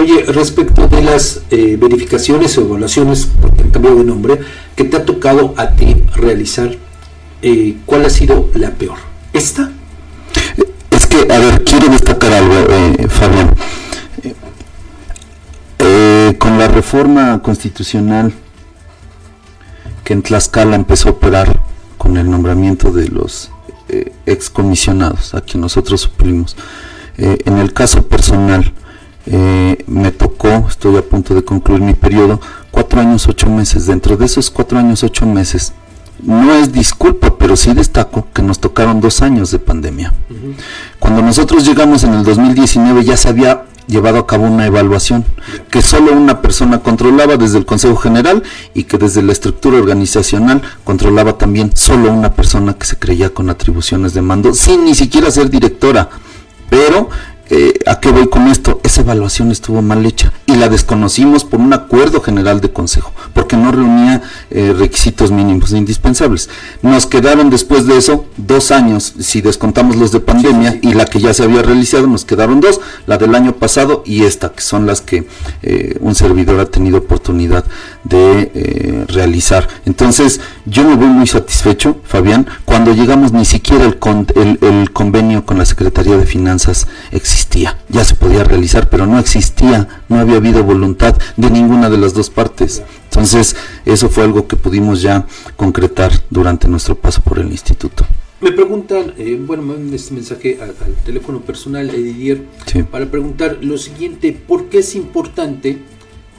[0.00, 4.40] Oye, respecto de las eh, verificaciones o evaluaciones, porque han cambiado de nombre,
[4.74, 6.74] que te ha tocado a ti realizar,
[7.42, 8.96] eh, ¿cuál ha sido la peor?
[9.34, 9.70] ¿Esta?
[10.90, 13.54] Es que, a ver, quiero destacar algo, eh, Fabián.
[16.38, 18.32] con la reforma constitucional
[20.04, 21.60] que en Tlaxcala empezó a operar
[21.98, 23.50] con el nombramiento de los
[24.24, 26.56] excomisionados, a quien nosotros suplimos,
[27.18, 28.72] en el caso personal,
[29.26, 32.40] eh, me tocó, estoy a punto de concluir mi periodo,
[32.70, 33.86] cuatro años, ocho meses.
[33.86, 35.72] Dentro de esos cuatro años, ocho meses,
[36.22, 40.12] no es disculpa, pero sí destaco que nos tocaron dos años de pandemia.
[40.98, 45.24] Cuando nosotros llegamos en el 2019 ya se había llevado a cabo una evaluación
[45.70, 48.42] que solo una persona controlaba desde el Consejo General
[48.72, 53.50] y que desde la estructura organizacional controlaba también solo una persona que se creía con
[53.50, 56.08] atribuciones de mando sin ni siquiera ser directora.
[56.68, 57.10] Pero
[57.50, 58.80] eh, ¿A qué voy con esto?
[58.84, 63.56] Esa evaluación estuvo mal hecha y la desconocimos por un acuerdo general de consejo, porque
[63.56, 66.48] no reunía eh, requisitos mínimos indispensables.
[66.82, 71.18] Nos quedaron después de eso dos años, si descontamos los de pandemia y la que
[71.18, 74.86] ya se había realizado, nos quedaron dos, la del año pasado y esta, que son
[74.86, 75.26] las que
[75.62, 77.64] eh, un servidor ha tenido oportunidad
[78.04, 79.68] de realizar.
[79.86, 83.98] Entonces, yo me voy muy satisfecho, Fabián, cuando llegamos ni siquiera el,
[84.36, 89.18] el, el convenio con la Secretaría de Finanzas existía ya se podía realizar, pero no
[89.18, 92.82] existía, no había habido voluntad de ninguna de las dos partes.
[93.04, 98.06] Entonces, eso fue algo que pudimos ya concretar durante nuestro paso por el instituto.
[98.40, 100.74] Me preguntan, eh, bueno, este mensaje al,
[101.04, 102.42] teléfono personal de Didier
[102.90, 105.78] para preguntar lo siguiente, ¿por qué es importante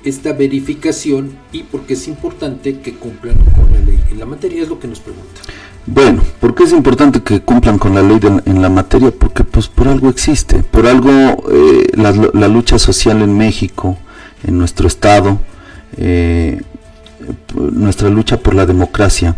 [0.04, 4.00] esta verificación y por qué es importante que cumplan con la ley?
[4.12, 5.44] En la materia es lo que nos preguntan.
[5.86, 9.12] Bueno, ¿por qué es importante que cumplan con la ley en la materia?
[9.12, 11.10] Porque pues por algo existe, por algo
[11.52, 13.98] eh, la, lucha social en México,
[14.44, 15.40] en nuestro estado,
[15.98, 16.62] eh,
[17.56, 19.36] nuestra lucha por la democracia,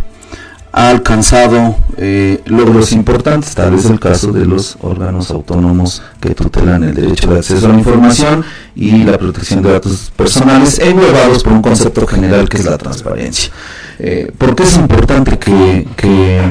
[0.76, 6.84] ha alcanzado eh, logros importantes, tal es el caso de los órganos autónomos que tutelan
[6.84, 8.44] el derecho de acceso a la información
[8.76, 13.54] y la protección de datos personales, englobados por un concepto general que es la transparencia.
[14.00, 16.42] Eh, ¿Por qué es importante que, que,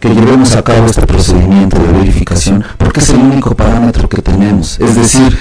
[0.00, 2.62] llevemos a cabo este procedimiento de verificación?
[2.78, 4.78] Porque es el único parámetro que tenemos.
[4.78, 5.36] Es decir,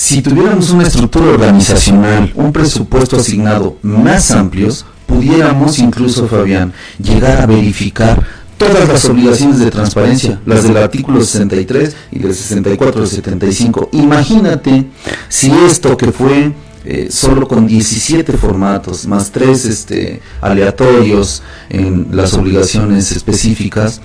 [0.00, 6.72] si tuviéramos una estructura organizacional, un presupuesto asignado más amplios, pudiéramos incluso, Fabián,
[7.02, 8.24] llegar a verificar
[8.56, 13.88] todas las obligaciones de transparencia, las del artículo 63 y del 64 al 75.
[13.90, 14.86] Imagínate
[15.28, 16.52] si esto que fue
[16.84, 24.00] eh, solo con 17 formatos, más 3 este, aleatorios en las obligaciones específicas,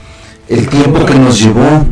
[0.49, 1.85] el tiempo que nos llevó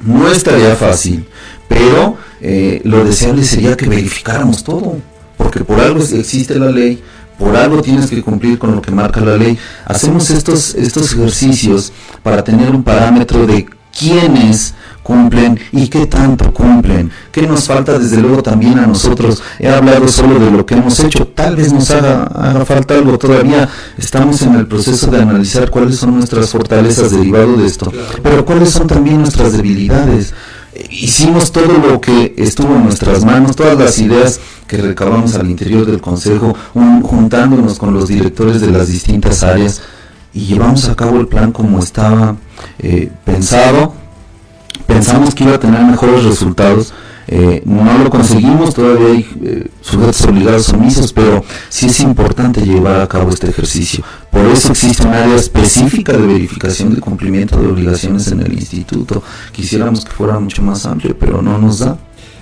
[0.00, 1.26] no estaría fácil,
[1.68, 4.96] pero eh, lo deseable sería que verificáramos todo,
[5.36, 7.02] porque por algo existe la ley,
[7.38, 9.58] por algo tienes que cumplir con lo que marca la ley.
[9.84, 11.92] Hacemos estos, estos ejercicios
[12.22, 13.66] para tener un parámetro de
[13.96, 19.42] quiénes cumplen y qué tanto cumplen, qué nos falta desde luego también a nosotros.
[19.58, 23.16] He hablado solo de lo que hemos hecho, tal vez nos haga, haga falta algo
[23.18, 23.68] todavía.
[23.96, 27.90] Estamos en el proceso de analizar cuáles son nuestras fortalezas derivado de esto,
[28.22, 30.34] pero cuáles son también nuestras debilidades
[30.90, 35.86] hicimos todo lo que estuvo en nuestras manos, todas las ideas que recabamos al interior
[35.86, 39.82] del Consejo, juntándonos con los directores de las distintas áreas
[40.32, 42.36] y llevamos a cabo el plan como estaba
[42.78, 43.94] eh, pensado.
[44.86, 46.92] Pensamos que iba a tener mejores resultados
[47.30, 53.02] eh, no lo conseguimos, todavía hay eh, sujetos obligados omisos, pero sí es importante llevar
[53.02, 54.02] a cabo este ejercicio.
[54.30, 59.22] Por eso existe un área específica de verificación de cumplimiento de obligaciones en el instituto.
[59.52, 61.98] Quisiéramos que fuera mucho más amplio, pero no nos da.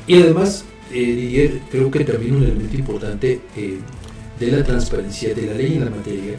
[0.07, 3.79] Y además, eh, creo que también un elemento importante eh,
[4.39, 6.39] de la transparencia de la ley en la materia,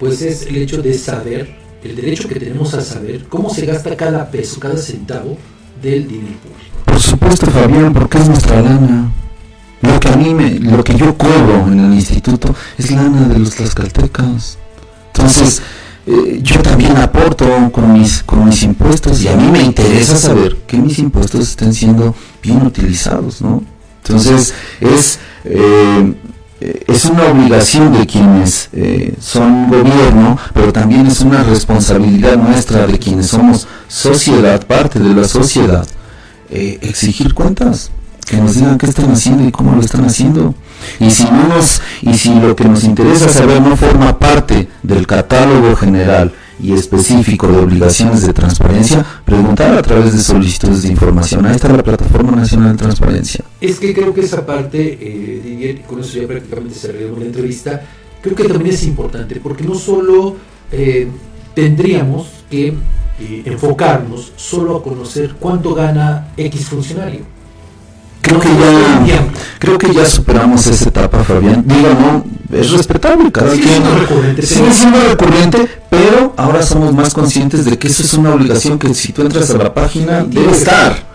[0.00, 1.54] pues es el hecho de saber,
[1.84, 5.38] el derecho que tenemos a saber cómo se gasta cada peso, cada centavo
[5.80, 6.75] del dinero público.
[6.96, 9.12] Por supuesto, Fabián, porque es nuestra lana.
[9.82, 13.38] Lo que a mí me, lo que yo cobro en el instituto es lana de
[13.38, 14.56] los tlaxcaltecas.
[15.08, 15.60] Entonces,
[16.06, 20.56] eh, yo también aporto con mis, con mis impuestos y a mí me interesa saber
[20.66, 23.62] que mis impuestos estén siendo bien utilizados, ¿no?
[24.02, 26.14] Entonces es, eh,
[26.60, 32.98] es una obligación de quienes eh, son gobierno, pero también es una responsabilidad nuestra de
[32.98, 35.86] quienes somos sociedad, parte de la sociedad,
[36.50, 37.90] exigir cuentas
[38.26, 40.54] que nos digan qué están haciendo y cómo lo están haciendo.
[40.98, 45.06] Y si no nos, y si lo que nos interesa saber no forma parte del
[45.06, 51.46] catálogo general y específico de obligaciones de transparencia, preguntar a través de solicitudes de información.
[51.46, 53.44] Ahí está la Plataforma Nacional de Transparencia.
[53.60, 57.82] Es que creo que esa parte, eh, con eso ya prácticamente cerraremos la entrevista,
[58.22, 60.36] creo que también es importante, porque no solo
[60.72, 61.08] eh,
[61.56, 62.68] tendríamos que
[63.18, 67.22] eh, enfocarnos solo a conocer cuánto gana X funcionario.
[68.20, 69.26] Creo que ya
[69.58, 71.64] creo que ya superamos esa etapa Fabián.
[71.66, 72.24] Digo no
[72.56, 73.82] es respetable cada quien.
[74.42, 78.92] sigue siendo recurrente pero ahora somos más conscientes de que eso es una obligación que
[78.92, 81.06] si tú entras a la página debe estar.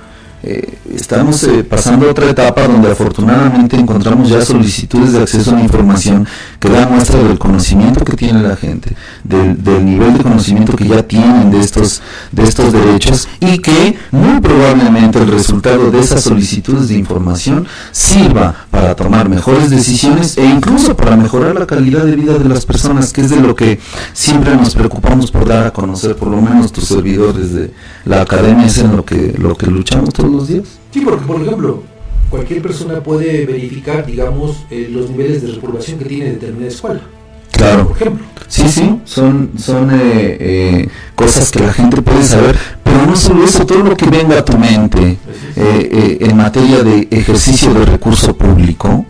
[0.44, 5.54] Eh, estamos eh, pasando a otra etapa donde afortunadamente encontramos ya solicitudes de acceso a
[5.54, 6.28] la información
[6.62, 10.88] que dan muestra del conocimiento que tiene la gente, del, del, nivel de conocimiento que
[10.88, 16.22] ya tienen de estos, de estos derechos y que muy probablemente el resultado de esas
[16.22, 22.16] solicitudes de información sirva para tomar mejores decisiones e incluso para mejorar la calidad de
[22.16, 23.80] vida de las personas, que es de lo que
[24.14, 27.72] siempre nos preocupamos por dar a conocer, por lo menos tus servidores de
[28.06, 30.66] la academia es en lo que, lo que luchamos todos los días.
[30.92, 31.84] Sí, porque por ejemplo,
[32.32, 37.02] cualquier persona puede verificar, digamos, eh, los niveles de reprobación que tiene determinada escuela.
[37.52, 37.90] Claro.
[37.90, 38.26] Por ejemplo.
[38.48, 43.44] Sí, sí, son, son eh, eh, cosas que la gente puede saber, pero no solo
[43.46, 45.18] eso, todo lo que venga a tu mente
[45.56, 49.06] en materia de ejercicio de recurso público,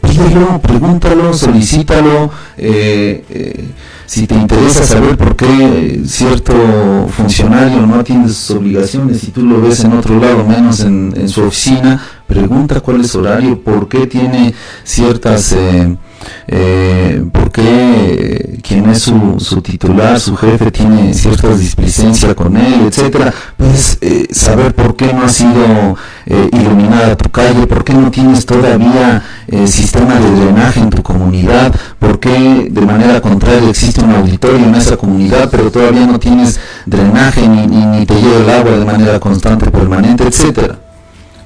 [0.00, 2.30] pídelo, pregúntalo, solicítalo.
[2.56, 3.72] Eh,
[4.06, 6.52] si te interesa saber por qué cierto
[7.08, 11.42] funcionario no atiende sus obligaciones y tú lo ves en otro lado, menos en, su
[11.42, 15.52] oficina, pregunta cuál es su horario, por qué tiene ciertas...
[15.52, 15.96] Eh,
[16.46, 22.86] eh, por qué quien es su, su, titular, su jefe, tiene cierta displicencia con él,
[22.86, 25.96] etcétera, pues eh, saber por qué no ha sido
[26.26, 31.02] eh, iluminada tu calle, por qué no tienes todavía eh, sistema de drenaje en tu
[31.02, 36.18] comunidad, por qué de manera contraria existe un auditorio en esa comunidad, pero todavía no
[36.18, 40.78] tienes drenaje ni, ni, ni te llega el agua de manera constante, permanente, etcétera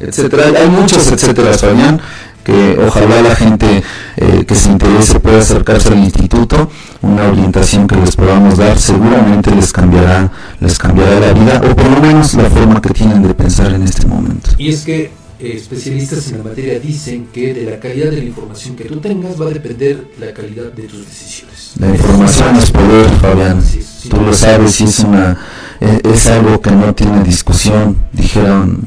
[0.01, 0.45] etcétera.
[0.59, 2.01] Hay muchos etcétera, Fabián
[2.49, 3.83] que ojalá la gente
[4.17, 6.71] eh, que se interese pueda acercarse al instituto,
[7.03, 11.91] una orientación que les podamos dar seguramente les cambiará, les cambiará la vida o por
[11.91, 14.49] lo menos la forma que tienen de pensar en este momento.
[14.57, 15.11] Y es que
[15.41, 19.41] especialistas en la materia dicen que de la calidad de la información que tú tengas
[19.41, 21.75] va a depender la calidad de tus decisiones.
[21.79, 23.63] La información es poder, Fabián.
[24.09, 25.39] tú lo sabes y es una
[25.81, 27.97] eh, es algo que no tiene discusión.
[28.13, 28.83] Dijeron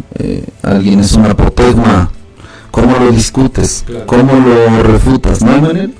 [0.61, 2.11] alguien es una protegma
[2.72, 3.86] ¿Cómo lo discutes?
[4.06, 5.41] ¿Cómo lo refutas?
[5.41, 5.94] ¿No hay manera?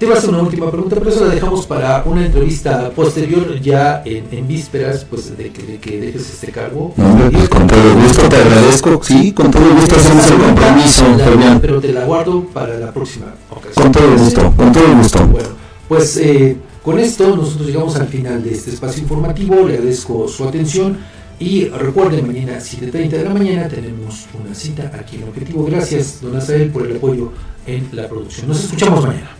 [0.00, 3.60] Te vas a hacer una última pregunta, pero eso la dejamos para una entrevista posterior,
[3.60, 6.94] ya en, vísperas pues, de, que, de, que, dejes este cargo.
[6.96, 8.98] No, pues, con todo gusto te agradezco.
[9.02, 11.60] Sí, con todo gusto hacemos el compromiso, Fabián.
[11.60, 13.74] Pero te la guardo para la próxima ocasión.
[13.74, 15.26] Con todo gusto, con todo gusto.
[15.26, 15.48] Bueno,
[15.86, 19.66] pues eh, con esto nosotros llegamos al final de este espacio informativo.
[19.68, 20.96] Le agradezco su atención.
[21.38, 25.62] Y recuerden, mañana a 7.30 de la mañana tenemos una cita aquí en Objetivo.
[25.66, 27.32] Gracias, don Azael, por el apoyo
[27.66, 28.48] en la producción.
[28.48, 29.39] Nos escuchamos mañana.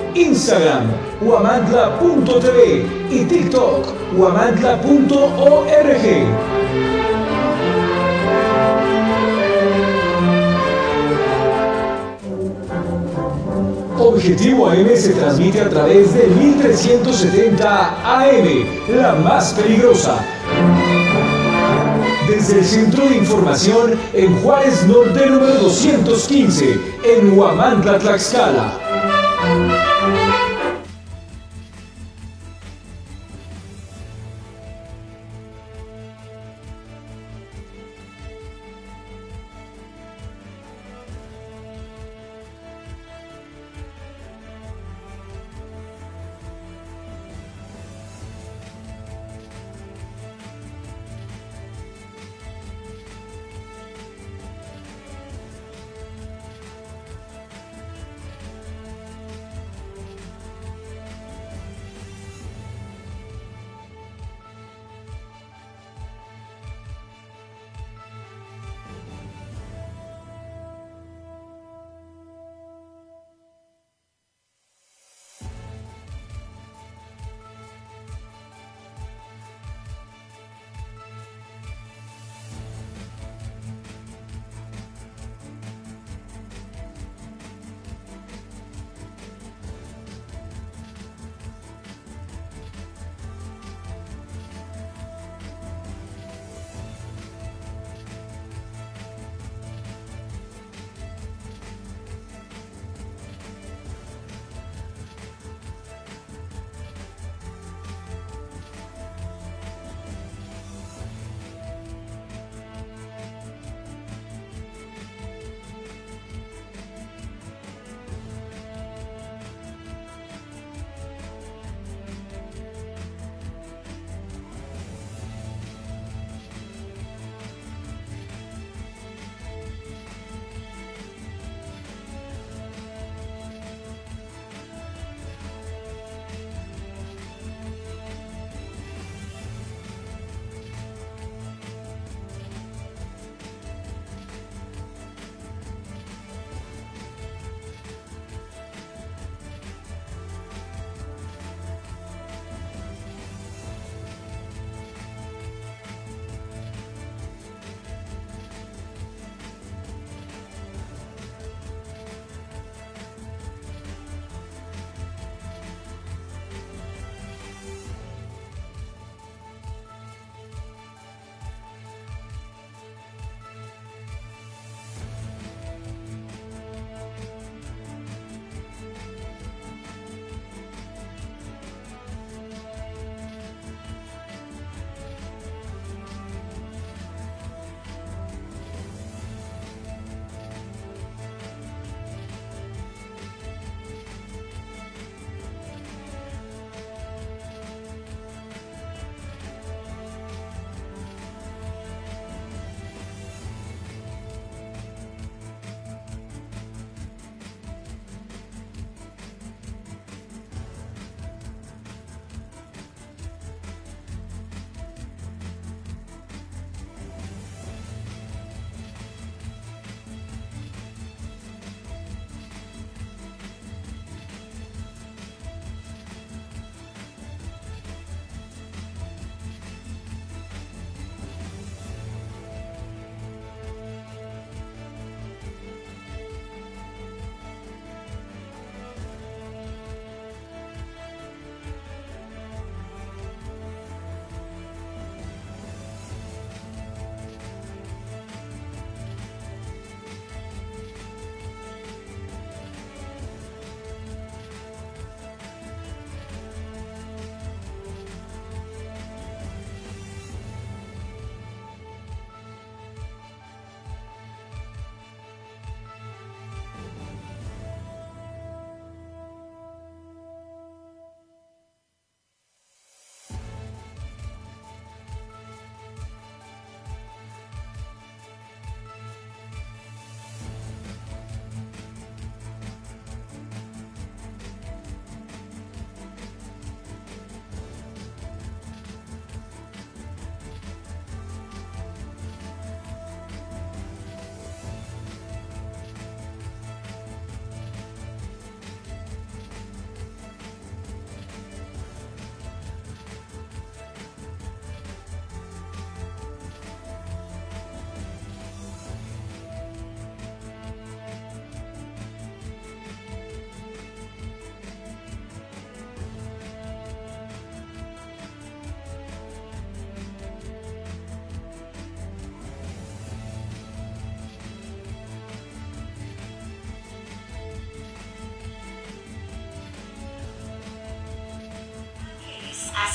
[0.15, 3.85] Instagram, huamantla.tv y TikTok,
[4.17, 6.01] huamantla.org.
[13.97, 20.15] Objetivo AM se transmite a través de 1370 AM, la más peligrosa.
[22.27, 28.80] Desde el Centro de Información en Juárez Norte número 215, en Huamantla, Tlaxcala.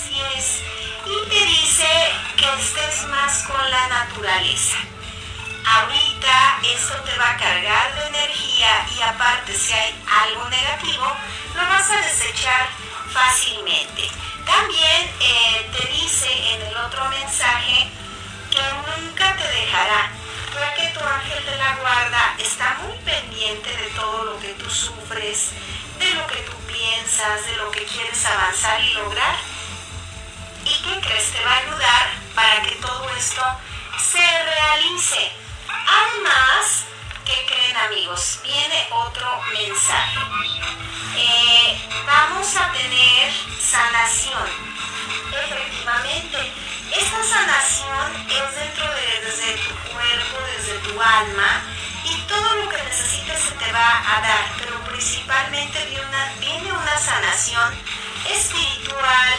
[0.05, 0.63] 10
[1.07, 1.89] y te dice
[2.37, 4.77] que estés más con la naturaleza.
[5.65, 9.95] Ahorita esto te va a cargar de energía y aparte si hay
[10.25, 11.07] algo negativo,
[11.55, 12.69] lo vas a desechar
[13.11, 14.11] fácilmente.
[14.45, 17.89] También eh, te dice en el otro mensaje
[18.51, 18.63] que
[19.01, 20.11] nunca te dejará,
[20.61, 24.71] ya que tu ángel de la guarda está muy pendiente de todo lo que tú
[24.71, 25.53] sufres,
[25.99, 29.56] de lo que tú piensas, de lo que quieres avanzar y lograr.
[31.07, 33.43] Te va a ayudar para que todo esto
[33.97, 35.31] se realice.
[35.69, 36.85] Además,
[37.25, 38.41] ¿qué creen amigos?
[38.43, 40.19] Viene otro mensaje.
[41.17, 44.49] Eh, vamos a tener sanación.
[45.33, 46.53] Efectivamente,
[46.91, 51.63] esta sanación es dentro de desde tu cuerpo, desde tu alma,
[52.05, 55.85] y todo lo que necesites se te va a dar, pero principalmente
[56.41, 57.75] viene una, sanación
[58.29, 59.39] espiritual,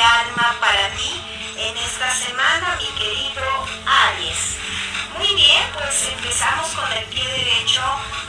[0.00, 1.20] alma para ti
[1.56, 4.56] en esta semana, mi querido Aries.
[5.16, 7.82] Muy bien, pues empezamos con el pie derecho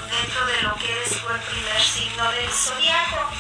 [0.09, 3.31] dentro de lo que tu el primer signo del zodiaco.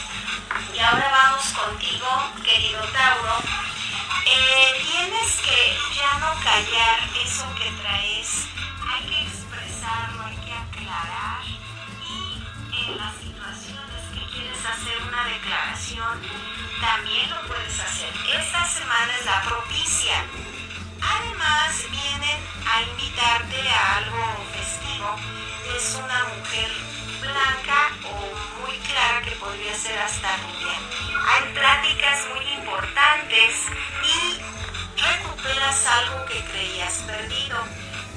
[0.73, 2.07] Y ahora vamos contigo,
[2.43, 3.37] querido Tauro.
[4.25, 8.47] Eh, tienes que ya no callar eso que traes,
[8.89, 12.41] hay que expresarlo, hay que aclarar y
[12.73, 16.21] en las situaciones que quieres hacer una declaración,
[16.85, 18.13] también lo puedes hacer.
[18.39, 20.23] Esta semana es la propicia.
[21.01, 25.15] Además, vienen a invitarte a algo festivo.
[25.75, 26.71] Es una mujer
[27.21, 30.77] blanca o muy clara que podría ser hasta rubia.
[31.27, 33.65] Hay pláticas muy importantes
[34.03, 34.39] y
[35.01, 37.57] recuperas algo que creías perdido.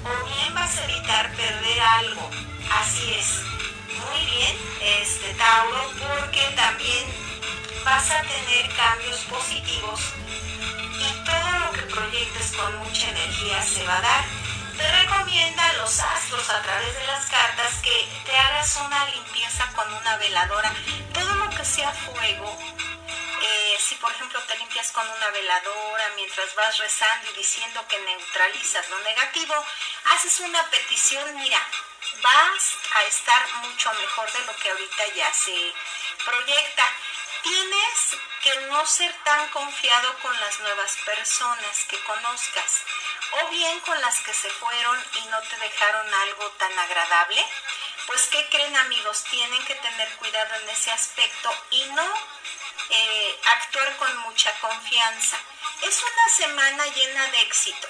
[0.04, 2.30] O bien vas a evitar perder algo.
[2.70, 3.42] Así es.
[3.88, 4.56] Muy bien,
[5.00, 7.28] este Tauro, porque también
[7.84, 10.00] vas a tener cambios positivos
[10.98, 14.24] y todo lo que proyectes con mucha energía se va a dar.
[14.76, 19.92] Te recomienda los astros a través de las cartas que te hagas una limpieza con
[19.92, 20.72] una veladora.
[21.12, 22.56] Todo lo que sea fuego,
[23.42, 27.98] eh, si por ejemplo te limpias con una veladora mientras vas rezando y diciendo que
[28.00, 29.54] neutralizas lo negativo,
[30.12, 31.60] haces una petición, mira,
[32.22, 35.72] vas a estar mucho mejor de lo que ahorita ya se
[36.24, 36.84] proyecta.
[37.42, 42.82] Tienes que no ser tan confiado con las nuevas personas que conozcas
[43.32, 47.44] o bien con las que se fueron y no te dejaron algo tan agradable.
[48.06, 49.24] Pues ¿qué creen amigos?
[49.24, 52.14] Tienen que tener cuidado en ese aspecto y no
[52.90, 55.38] eh, actuar con mucha confianza.
[55.82, 57.88] Es una semana llena de éxito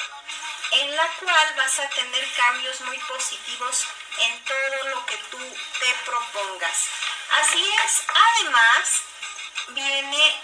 [0.71, 3.87] en la cual vas a tener cambios muy positivos
[4.19, 5.39] en todo lo que tú
[5.81, 6.89] te propongas.
[7.41, 8.03] Así es,
[8.37, 9.03] además,
[9.71, 10.41] viene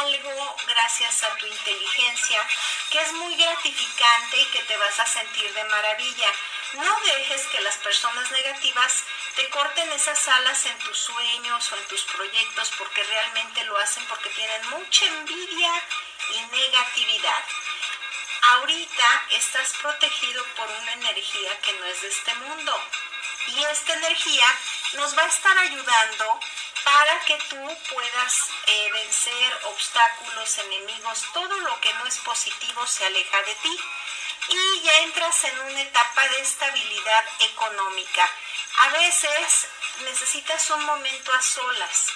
[0.00, 2.46] algo gracias a tu inteligencia
[2.90, 6.32] que es muy gratificante y que te vas a sentir de maravilla.
[6.74, 9.04] No dejes que las personas negativas
[9.36, 14.04] te corten esas alas en tus sueños o en tus proyectos porque realmente lo hacen
[14.06, 15.72] porque tienen mucha envidia
[16.34, 17.44] y negatividad.
[18.42, 22.80] Ahorita estás protegido por una energía que no es de este mundo.
[23.48, 24.46] Y esta energía
[24.94, 26.40] nos va a estar ayudando
[26.88, 33.04] para que tú puedas eh, vencer obstáculos, enemigos, todo lo que no es positivo se
[33.04, 33.80] aleja de ti
[34.48, 38.26] y ya entras en una etapa de estabilidad económica.
[38.78, 39.68] A veces
[40.04, 42.06] necesitas un momento a solas.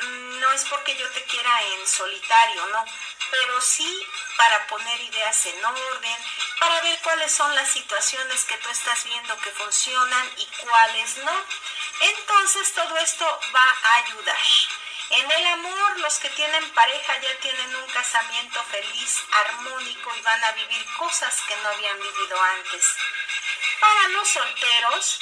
[0.00, 2.84] Mm, no es porque yo te quiera en solitario, no,
[3.30, 6.16] pero sí para poner ideas en orden,
[6.58, 11.44] para ver cuáles son las situaciones que tú estás viendo que funcionan y cuáles no.
[12.00, 14.38] Entonces todo esto va a ayudar.
[15.10, 20.44] En el amor, los que tienen pareja ya tienen un casamiento feliz, armónico y van
[20.44, 22.84] a vivir cosas que no habían vivido antes.
[23.80, 25.18] Para los solteros,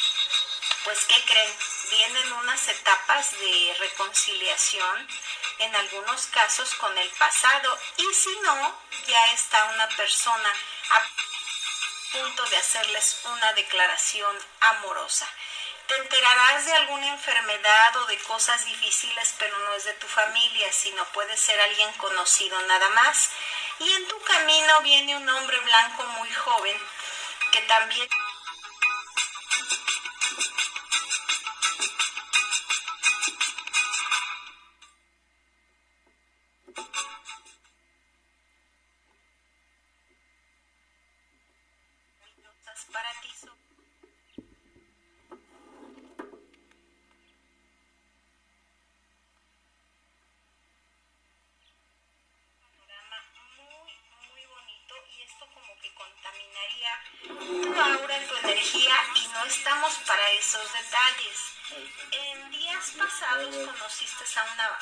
[0.84, 1.56] pues ¿qué creen?
[1.90, 5.08] Vienen unas etapas de reconciliación,
[5.58, 10.52] en algunos casos con el pasado, y si no, ya está una persona
[10.90, 11.02] a
[12.12, 15.28] punto de hacerles una declaración amorosa.
[15.86, 20.72] Te enterarás de alguna enfermedad o de cosas difíciles, pero no es de tu familia,
[20.72, 23.30] sino puede ser alguien conocido nada más.
[23.78, 26.76] Y en tu camino viene un hombre blanco muy joven
[27.52, 28.08] que también...
[59.58, 61.38] estamos para esos detalles.
[62.12, 64.78] En días pasados conociste a una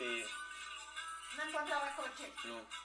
[0.00, 0.26] este.
[1.36, 2.32] No encontraba coche.
[2.44, 2.79] No.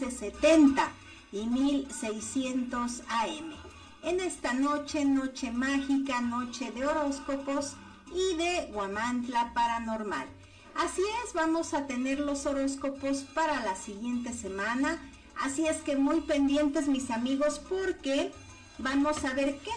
[0.00, 0.88] Ay, S70
[1.32, 3.52] y 1600 AM.
[4.02, 7.74] En esta noche, noche mágica, noche de horóscopos
[8.14, 10.28] y de Guamantla Paranormal.
[10.74, 14.98] Así es, vamos a tener los horóscopos para la siguiente semana.
[15.40, 18.32] Así es que muy pendientes mis amigos porque
[18.78, 19.70] vamos a ver qué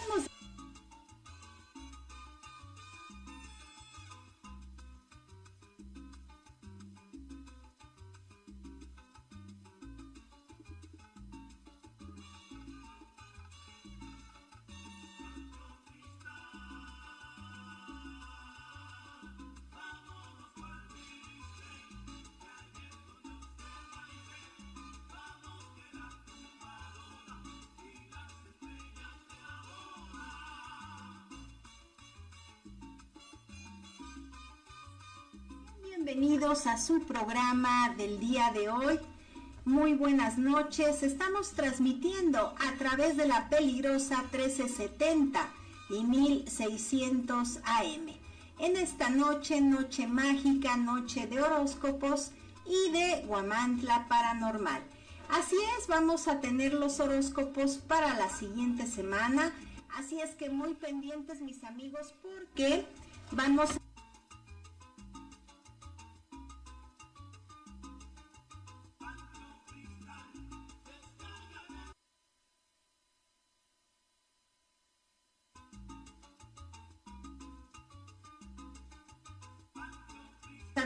[36.38, 39.00] bienvenidos a su programa del día de hoy.
[39.64, 41.02] Muy buenas noches.
[41.02, 45.48] Estamos transmitiendo a través de la peligrosa 1370
[45.90, 48.06] y 1600 AM.
[48.60, 52.30] En esta noche, noche mágica, noche de horóscopos
[52.66, 54.82] y de Guamantla Paranormal.
[55.30, 59.52] Así es, vamos a tener los horóscopos para la siguiente semana.
[59.96, 62.86] Así es que muy pendientes mis amigos porque
[63.32, 63.87] vamos a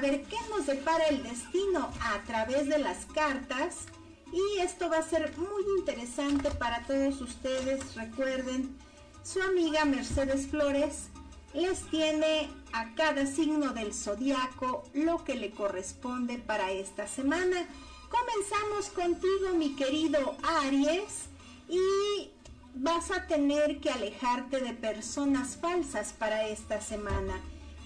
[0.03, 3.87] ver qué nos depara el destino a través de las cartas.
[4.33, 7.95] Y esto va a ser muy interesante para todos ustedes.
[7.95, 8.77] Recuerden,
[9.23, 11.09] su amiga Mercedes Flores
[11.55, 17.69] les tiene a cada signo del zodiaco lo que le corresponde para esta semana.
[18.11, 21.27] Comenzamos contigo, mi querido Aries,
[21.69, 22.31] y
[22.75, 27.35] vas a tener que alejarte de personas falsas para esta semana.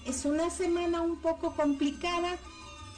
[0.07, 2.37] Es una semana un poco complicada,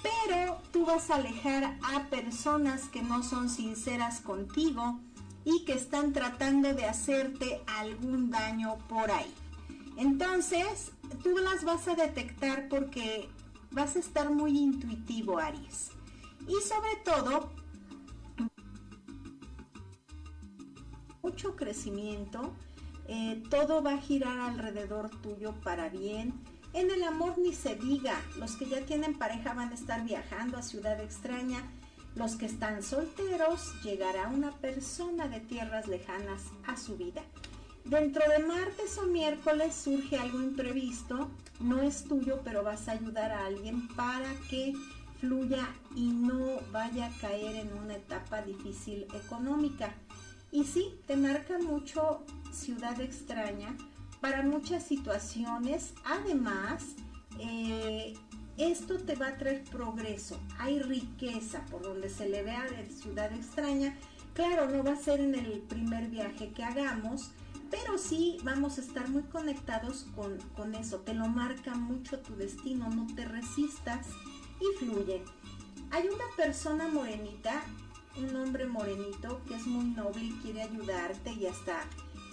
[0.03, 4.99] pero tú vas a alejar a personas que no son sinceras contigo
[5.43, 9.33] y que están tratando de hacerte algún daño por ahí.
[9.97, 10.91] Entonces,
[11.23, 13.27] tú las vas a detectar porque
[13.71, 15.89] vas a estar muy intuitivo, Aries.
[16.47, 17.49] Y sobre todo,
[21.23, 22.53] mucho crecimiento,
[23.07, 26.33] eh, todo va a girar alrededor tuyo para bien.
[26.73, 30.57] En el amor ni se diga, los que ya tienen pareja van a estar viajando
[30.57, 31.63] a ciudad extraña,
[32.15, 37.23] los que están solteros llegará una persona de tierras lejanas a su vida.
[37.85, 43.31] Dentro de martes o miércoles surge algo imprevisto, no es tuyo, pero vas a ayudar
[43.31, 44.73] a alguien para que
[45.19, 49.91] fluya y no vaya a caer en una etapa difícil económica.
[50.51, 53.75] Y sí, te marca mucho ciudad extraña
[54.21, 55.93] para muchas situaciones.
[56.05, 56.83] Además,
[57.39, 58.13] eh,
[58.57, 60.39] esto te va a traer progreso.
[60.57, 63.95] Hay riqueza por donde se le vea de ciudad extraña.
[64.33, 67.31] Claro, no va a ser en el primer viaje que hagamos,
[67.71, 70.99] pero sí vamos a estar muy conectados con, con eso.
[70.99, 74.07] Te lo marca mucho tu destino, no te resistas
[74.59, 75.23] y fluye.
[75.91, 77.63] Hay una persona morenita,
[78.17, 81.81] un hombre morenito que es muy noble y quiere ayudarte y hasta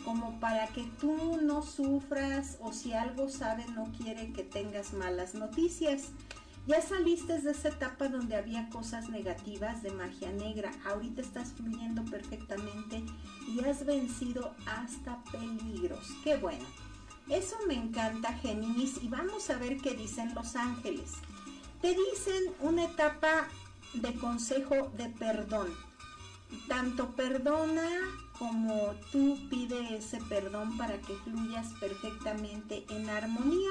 [0.06, 5.34] como para que tú no sufras o si algo sabe no quiere que tengas malas
[5.34, 6.12] noticias.
[6.68, 10.70] Ya saliste de esa etapa donde había cosas negativas de magia negra.
[10.86, 13.02] Ahorita estás fluyendo perfectamente
[13.48, 16.08] y has vencido hasta peligros.
[16.22, 16.64] Qué bueno.
[17.28, 19.02] Eso me encanta, Géminis.
[19.02, 21.14] Y vamos a ver qué dicen los ángeles.
[21.82, 23.48] Te dicen una etapa
[23.92, 25.66] de consejo de perdón.
[26.68, 27.88] Tanto perdona
[28.38, 33.70] como tú pide ese perdón para que fluyas perfectamente en armonía.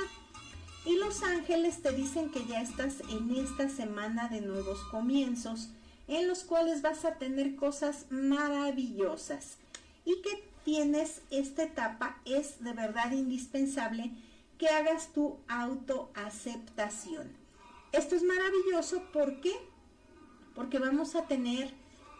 [0.86, 5.70] Y los ángeles te dicen que ya estás en esta semana de nuevos comienzos,
[6.08, 9.58] en los cuales vas a tener cosas maravillosas.
[10.06, 14.12] Y que tienes esta etapa es de verdad indispensable
[14.58, 17.32] que hagas tu autoaceptación.
[17.92, 19.54] Esto es maravilloso porque
[20.56, 21.74] porque vamos a tener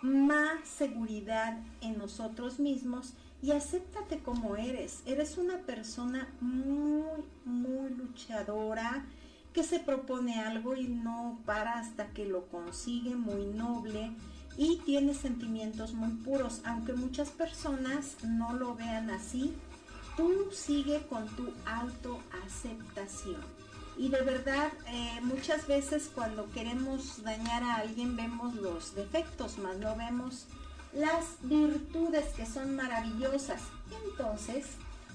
[0.06, 5.02] más seguridad en nosotros mismos y acéptate como eres.
[5.06, 9.06] Eres una persona muy, muy luchadora
[9.54, 14.12] que se propone algo y no para hasta que lo consigue, muy noble
[14.58, 19.54] y tiene sentimientos muy puros, aunque muchas personas no lo vean así.
[20.18, 23.55] Tú sigue con tu autoaceptación.
[23.98, 29.78] Y de verdad, eh, muchas veces cuando queremos dañar a alguien vemos los defectos, más
[29.78, 30.46] no vemos
[30.94, 33.62] las virtudes que son maravillosas.
[34.10, 34.66] Entonces,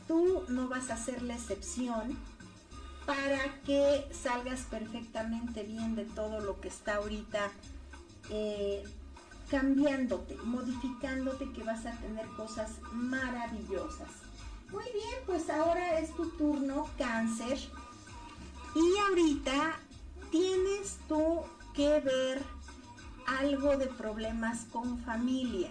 [0.08, 2.18] tú no vas a ser la excepción
[3.06, 7.50] para que salgas perfectamente bien de todo lo que está ahorita
[8.30, 8.84] eh,
[9.50, 14.08] cambiándote, modificándote, que vas a tener cosas maravillosas.
[14.70, 17.58] Muy bien, pues ahora es tu turno, cáncer.
[18.74, 19.78] Y ahorita
[20.30, 21.40] tienes tú
[21.74, 22.42] que ver
[23.26, 25.70] algo de problemas con familia.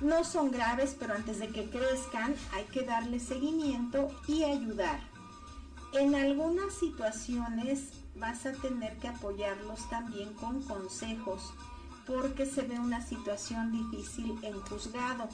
[0.00, 5.00] No son graves, pero antes de que crezcan hay que darle seguimiento y ayudar.
[5.94, 11.54] En algunas situaciones vas a tener que apoyarlos también con consejos
[12.06, 15.28] porque se ve una situación difícil en juzgado.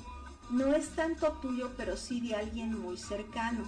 [0.50, 3.64] No es tanto tuyo, pero sí de alguien muy cercano.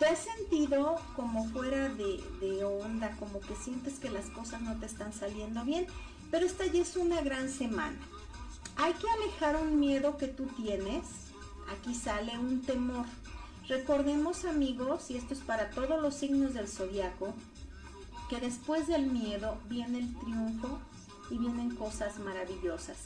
[0.00, 4.86] ¿Te has sentido como fuera de, onda, como que sientes que las cosas no te
[4.86, 5.86] están saliendo bien?
[6.30, 7.98] Pero esta ya es una gran semana.
[8.76, 11.04] Hay que alejar un miedo que tú tienes.
[11.70, 13.04] Aquí sale un temor.
[13.68, 17.34] Recordemos amigos, y esto es para todos los signos del zodiaco,
[18.30, 20.78] que después del miedo viene el triunfo
[21.28, 22.96] y vienen cosas maravillosas.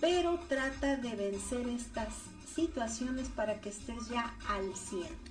[0.00, 2.14] Pero trata de vencer estas
[2.54, 5.29] situaciones para que estés ya al 100.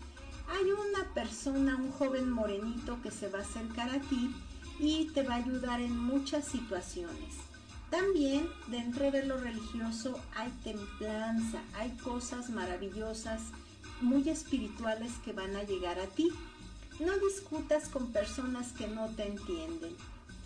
[0.52, 4.34] Hay una persona, un joven morenito que se va a acercar a ti
[4.80, 7.36] y te va a ayudar en muchas situaciones.
[7.90, 13.42] También dentro de lo religioso hay templanza, hay cosas maravillosas,
[14.02, 16.30] muy espirituales que van a llegar a ti.
[17.00, 19.96] No discutas con personas que no te entienden.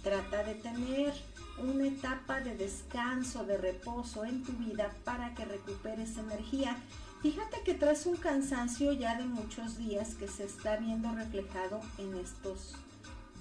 [0.03, 1.13] Trata de tener
[1.57, 6.77] una etapa de descanso, de reposo en tu vida para que recuperes energía.
[7.21, 12.15] Fíjate que traes un cansancio ya de muchos días que se está viendo reflejado en
[12.15, 12.75] estos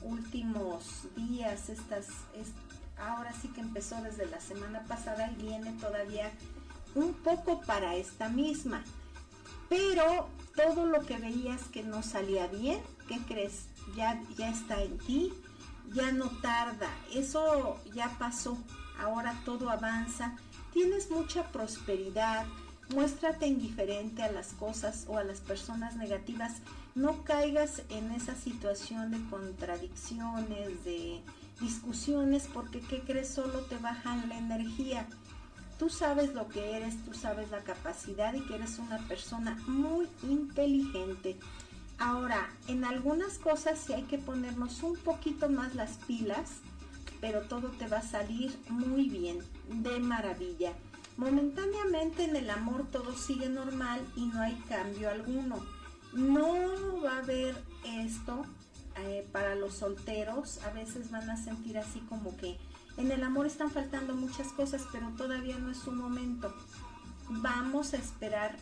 [0.02, 2.06] últimos días, estas,
[2.98, 6.30] ahora sí que empezó desde la semana pasada y viene todavía
[6.94, 8.84] un poco para esta misma.
[9.68, 13.66] Pero todo lo que veías que no salía bien, ¿qué crees?
[13.96, 15.32] Ya, ya está en ti,
[15.94, 18.58] ya no tarda, eso ya pasó,
[19.00, 20.36] ahora todo avanza,
[20.72, 22.46] tienes mucha prosperidad,
[22.94, 26.54] muéstrate indiferente a las cosas o a las personas negativas,
[26.94, 31.20] no caigas en esa situación de contradicciones, de
[31.60, 33.28] discusiones, porque ¿qué crees?
[33.28, 35.06] Solo te bajan la energía.
[35.78, 40.06] Tú sabes lo que eres, tú sabes la capacidad y que eres una persona muy
[40.22, 41.36] inteligente.
[42.02, 46.50] Ahora, en algunas cosas sí hay que ponernos un poquito más las pilas,
[47.20, 50.72] pero todo te va a salir muy bien, de maravilla.
[51.16, 55.64] Momentáneamente en el amor todo sigue normal y no hay cambio alguno.
[56.12, 58.46] No va a haber esto
[58.96, 60.58] eh, para los solteros.
[60.64, 62.58] A veces van a sentir así como que
[62.96, 66.52] en el amor están faltando muchas cosas, pero todavía no es su momento.
[67.28, 68.56] Vamos a esperar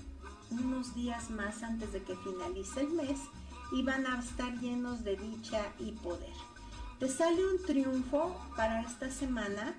[0.50, 3.18] unos días más antes de que finalice el mes
[3.72, 6.32] y van a estar llenos de dicha y poder.
[6.98, 9.74] Te sale un triunfo para esta semana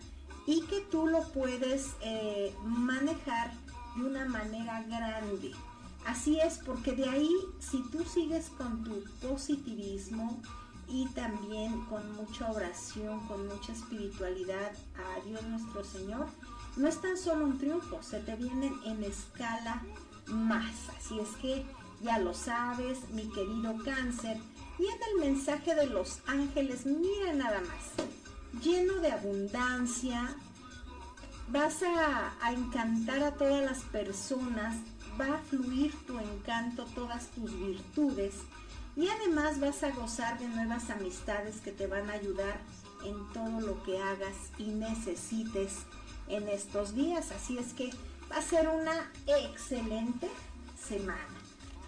[0.48, 3.52] y que tú lo puedes eh, manejar
[3.96, 5.52] de una manera grande.
[6.06, 10.42] Así es, porque de ahí, si tú sigues con tu positivismo
[10.88, 16.28] y también con mucha oración, con mucha espiritualidad a Dios nuestro Señor,
[16.76, 19.84] no es tan solo un triunfo, se te vienen en escala
[20.28, 20.90] más.
[20.98, 21.66] Así es que
[22.02, 24.38] ya lo sabes, mi querido cáncer.
[24.80, 30.36] Y en el mensaje de los ángeles, mira nada más, lleno de abundancia,
[31.50, 34.78] vas a, a encantar a todas las personas,
[35.20, 38.36] va a fluir tu encanto, todas tus virtudes
[38.96, 42.60] y además vas a gozar de nuevas amistades que te van a ayudar
[43.06, 45.86] en todo lo que hagas y necesites
[46.28, 47.32] en estos días.
[47.32, 47.92] Así es que
[48.32, 50.30] va a ser una excelente
[50.88, 51.28] semana.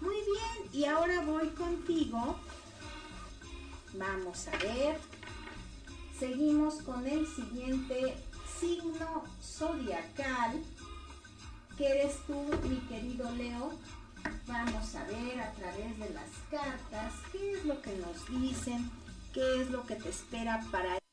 [0.00, 2.36] Muy bien, y ahora voy contigo.
[3.94, 4.98] Vamos a ver.
[6.18, 8.16] Seguimos con el siguiente
[8.60, 10.62] signo zodiacal,
[11.78, 13.72] que eres tú, mi querido Leo.
[14.46, 18.90] Vamos a ver a través de las cartas qué es lo que nos dicen,
[19.32, 21.03] qué es lo que te espera para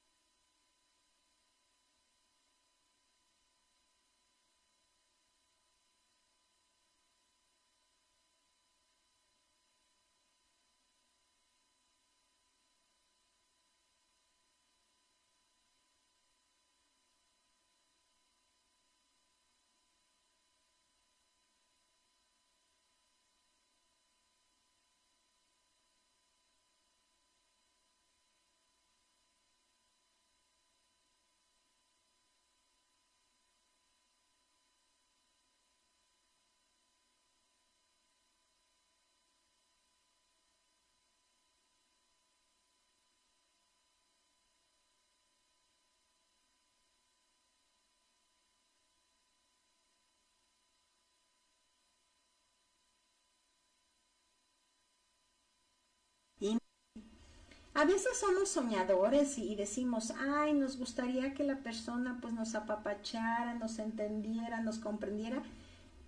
[57.74, 63.54] A veces somos soñadores y decimos, ay, nos gustaría que la persona pues nos apapachara,
[63.54, 65.42] nos entendiera, nos comprendiera.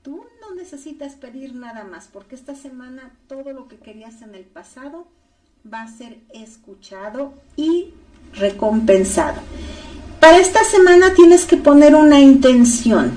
[0.02, 4.44] Tú no necesitas pedir nada más porque esta semana todo lo que querías en el
[4.44, 5.08] pasado
[5.72, 7.94] va a ser escuchado y
[8.34, 9.42] recompensado.
[10.20, 13.14] Para esta semana tienes que poner una intención.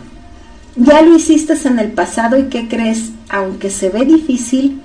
[0.76, 3.10] Ya lo hiciste en el pasado y ¿qué crees?
[3.28, 4.82] Aunque se ve difícil,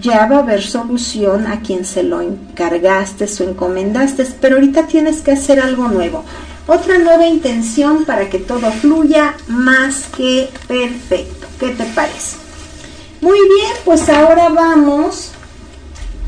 [0.00, 5.20] ya va a haber solución a quien se lo encargaste o encomendaste, pero ahorita tienes
[5.20, 6.24] que hacer algo nuevo.
[6.66, 11.46] Otra nueva intención para que todo fluya más que perfecto.
[11.58, 12.36] ¿Qué te parece?
[13.20, 15.32] Muy bien, pues ahora vamos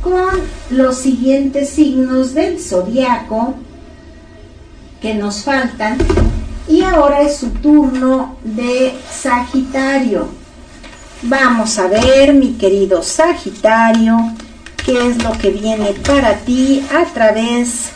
[0.03, 3.55] con los siguientes signos del zodiaco
[5.01, 5.99] que nos faltan.
[6.69, 10.44] Y ahora es su turno de Sagitario.
[11.27, 14.15] Vamos a ver, mi querido Sagitario,
[14.85, 17.93] qué es lo que viene para ti a través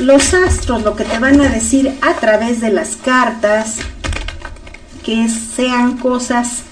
[0.00, 3.76] los astros, lo que te van a decir a través de las cartas,
[5.04, 6.62] que sean cosas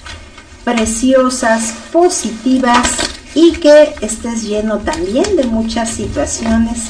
[0.64, 2.88] preciosas, positivas
[3.36, 6.86] y que estés lleno también de muchas situaciones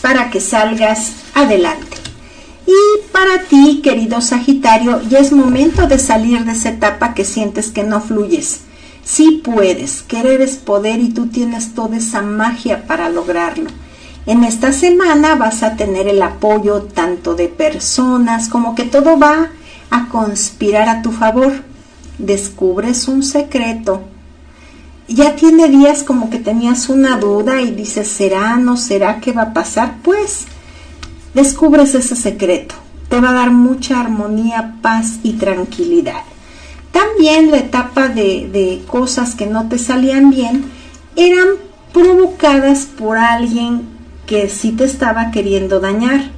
[0.00, 2.05] para que salgas adelante.
[2.66, 7.70] Y para ti, querido Sagitario, ya es momento de salir de esa etapa que sientes
[7.70, 8.62] que no fluyes.
[9.04, 13.70] Sí puedes, querer es poder y tú tienes toda esa magia para lograrlo.
[14.26, 19.50] En esta semana vas a tener el apoyo tanto de personas como que todo va
[19.90, 21.52] a conspirar a tu favor.
[22.18, 24.02] Descubres un secreto.
[25.06, 29.42] Ya tiene días como que tenías una duda y dices, ¿será, no será, qué va
[29.42, 29.98] a pasar?
[30.02, 30.46] Pues
[31.36, 32.74] descubres ese secreto.
[33.10, 36.22] Te va a dar mucha armonía, paz y tranquilidad.
[36.90, 40.64] También la etapa de, de cosas que no te salían bien
[41.14, 41.48] eran
[41.92, 43.82] provocadas por alguien
[44.26, 46.30] que sí te estaba queriendo dañar.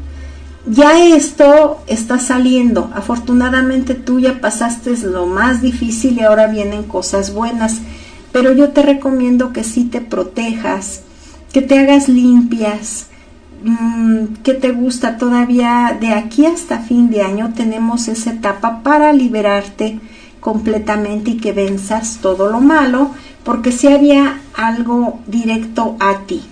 [0.67, 2.91] Ya esto está saliendo.
[2.93, 7.79] Afortunadamente tú ya pasaste lo más difícil y ahora vienen cosas buenas.
[8.33, 11.03] Pero yo te recomiendo que sí te protejas,
[11.53, 13.08] que te hagas limpias,
[14.45, 20.01] ¿qué te gusta todavía de aquí hasta fin de año tenemos esa etapa para liberarte
[20.41, 23.11] completamente y que venzas todo lo malo
[23.45, 26.43] porque si había algo directo a ti.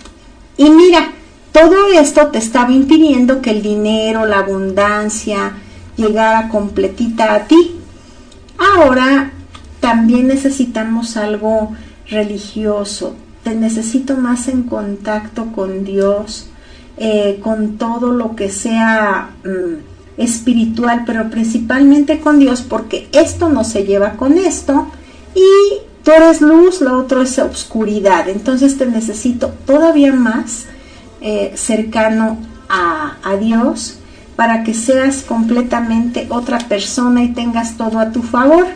[0.57, 1.12] Y mira
[1.52, 5.55] todo esto te estaba impidiendo que el dinero la abundancia
[5.97, 7.76] llegara completita a ti.
[8.59, 9.31] Ahora
[9.81, 11.73] también necesitamos algo
[12.09, 13.15] religioso.
[13.44, 16.51] Te necesito más en contacto con Dios
[16.99, 23.65] eh, con todo lo que sea mm, espiritual, pero principalmente con Dios, porque esto no
[23.65, 24.89] se lleva con esto
[25.34, 28.28] y tú eres luz, lo otro es oscuridad.
[28.28, 30.66] Entonces te necesito todavía más
[31.20, 33.99] eh, cercano a, a Dios
[34.36, 38.66] para que seas completamente otra persona y tengas todo a tu favor.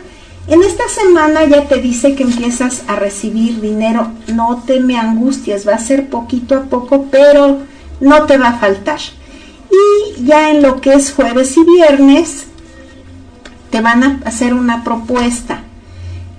[0.47, 5.67] En esta semana ya te dice que empiezas a recibir dinero, no te me angusties,
[5.67, 7.59] va a ser poquito a poco, pero
[8.01, 8.99] no te va a faltar.
[9.71, 12.47] Y ya en lo que es jueves y viernes,
[13.69, 15.63] te van a hacer una propuesta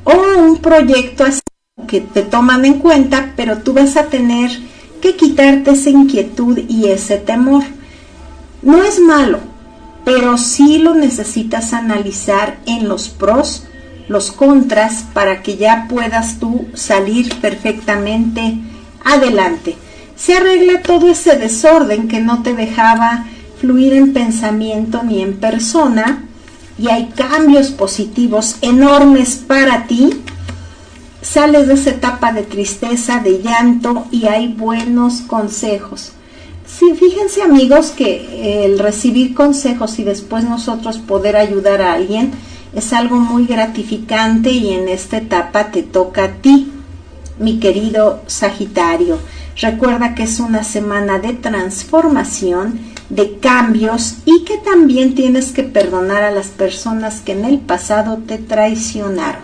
[0.04, 1.40] o un proyecto así
[1.88, 4.50] que te toman en cuenta, pero tú vas a tener
[5.00, 7.62] que quitarte esa inquietud y ese temor.
[8.60, 9.40] No es malo,
[10.04, 13.64] pero sí lo necesitas analizar en los pros,
[14.08, 18.58] los contras, para que ya puedas tú salir perfectamente
[19.04, 19.76] adelante
[20.16, 23.26] se arregla todo ese desorden que no te dejaba
[23.60, 26.24] fluir en pensamiento ni en persona
[26.78, 30.10] y hay cambios positivos enormes para ti,
[31.20, 36.12] sales de esa etapa de tristeza, de llanto y hay buenos consejos.
[36.66, 42.32] Sí, fíjense amigos que el recibir consejos y después nosotros poder ayudar a alguien
[42.74, 46.72] es algo muy gratificante y en esta etapa te toca a ti,
[47.38, 49.18] mi querido Sagitario.
[49.60, 56.22] Recuerda que es una semana de transformación, de cambios y que también tienes que perdonar
[56.22, 59.42] a las personas que en el pasado te traicionaron.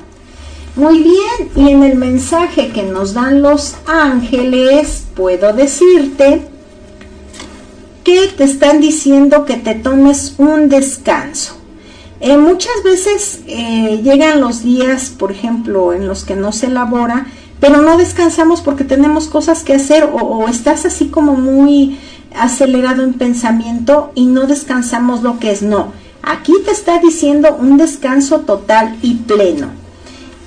[0.76, 6.42] Muy bien, y en el mensaje que nos dan los ángeles, puedo decirte
[8.04, 11.56] que te están diciendo que te tomes un descanso.
[12.20, 17.26] Eh, muchas veces eh, llegan los días, por ejemplo, en los que no se elabora
[17.60, 21.98] pero no descansamos porque tenemos cosas que hacer o, estás así como muy
[22.36, 25.92] acelerado en pensamiento y no descansamos lo que es no.
[26.22, 29.68] Aquí te está diciendo un descanso total y pleno.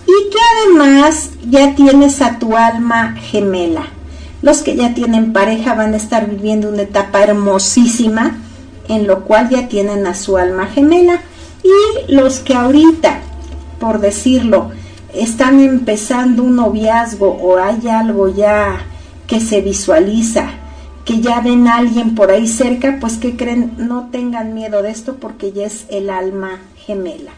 [0.05, 3.87] Y que además ya tienes a tu alma gemela.
[4.41, 8.37] Los que ya tienen pareja van a estar viviendo una etapa hermosísima
[8.87, 11.21] en lo cual ya tienen a su alma gemela.
[11.63, 13.19] Y los que ahorita,
[13.79, 14.71] por decirlo,
[15.13, 18.85] están empezando un noviazgo o hay algo ya
[19.27, 20.49] que se visualiza,
[21.05, 24.91] que ya ven a alguien por ahí cerca, pues que creen, no tengan miedo de
[24.91, 27.31] esto porque ya es el alma gemela.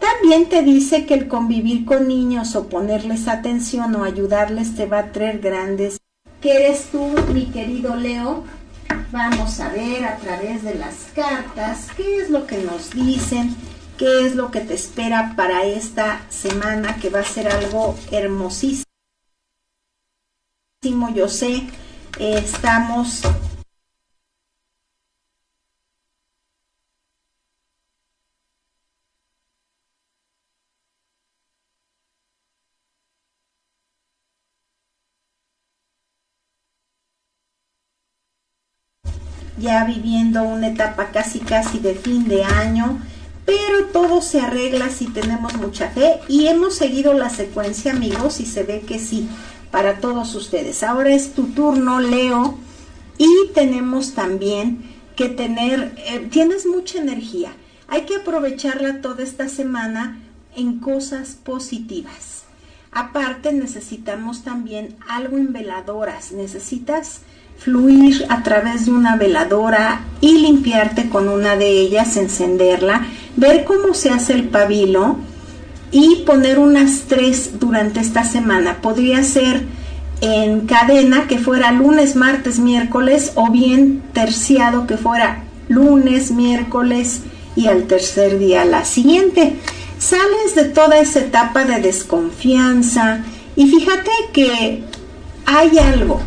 [0.00, 4.98] También te dice que el convivir con niños o ponerles atención o ayudarles te va
[4.98, 5.98] a traer grandes.
[6.40, 8.44] ¿Qué eres tú, mi querido Leo?
[9.10, 13.56] Vamos a ver a través de las cartas qué es lo que nos dicen
[13.98, 18.84] qué es lo que te espera para esta semana que va a ser algo hermosísimo.
[21.14, 21.66] Yo sé,
[22.18, 23.22] estamos
[39.56, 43.00] ya viviendo una etapa casi casi de fin de año
[43.44, 48.46] pero todo se arregla si tenemos mucha fe y hemos seguido la secuencia amigos y
[48.46, 49.28] se ve que sí,
[49.70, 50.82] para todos ustedes.
[50.82, 52.58] Ahora es tu turno, Leo,
[53.18, 54.84] Y tenemos también
[55.16, 57.52] que tener, eh, tienes mucha energía.
[57.86, 60.20] Hay que aprovecharla toda esta semana
[60.56, 62.44] en cosas positivas.
[62.90, 66.32] Aparte necesitamos también algo en veladoras.
[66.32, 67.20] Necesitas
[67.58, 73.94] fluir a través de una veladora y limpiarte con una de ellas, encenderla, ver cómo
[73.94, 75.16] se hace el pabilo
[75.90, 78.78] y poner unas tres durante esta semana.
[78.82, 79.62] Podría ser
[80.20, 87.22] en cadena que fuera lunes, martes, miércoles o bien terciado que fuera lunes, miércoles
[87.56, 89.56] y al tercer día la siguiente.
[89.98, 93.20] Sales de toda esa etapa de desconfianza
[93.56, 94.82] y fíjate que
[95.46, 96.20] hay algo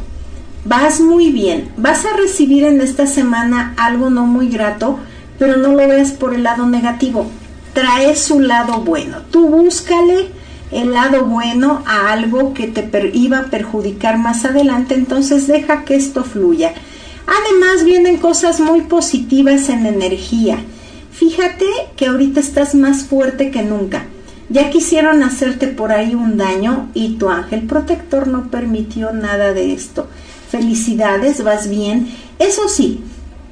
[0.67, 4.99] vas muy bien, vas a recibir en esta semana algo no muy grato,
[5.39, 7.27] pero no lo veas por el lado negativo,
[7.73, 10.27] trae su lado bueno, tú búscale
[10.71, 15.95] el lado bueno a algo que te iba a perjudicar más adelante, entonces deja que
[15.95, 16.73] esto fluya.
[17.25, 20.57] Además vienen cosas muy positivas en energía.
[21.11, 21.65] Fíjate
[21.95, 24.05] que ahorita estás más fuerte que nunca.
[24.49, 29.73] Ya quisieron hacerte por ahí un daño y tu ángel protector no permitió nada de
[29.73, 30.07] esto
[30.49, 32.07] felicidades, vas bien.
[32.39, 33.01] Eso sí,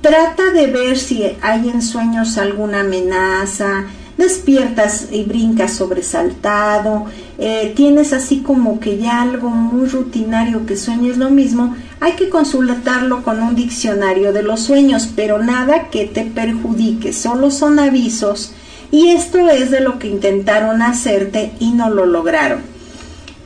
[0.01, 3.85] trata de ver si hay en sueños alguna amenaza,
[4.17, 7.05] despiertas y brincas sobresaltado,
[7.37, 12.29] eh, tienes así como que ya algo muy rutinario que sueñes lo mismo, hay que
[12.29, 18.53] consultarlo con un diccionario de los sueños, pero nada que te perjudique, solo son avisos
[18.91, 22.61] y esto es de lo que intentaron hacerte y no lo lograron.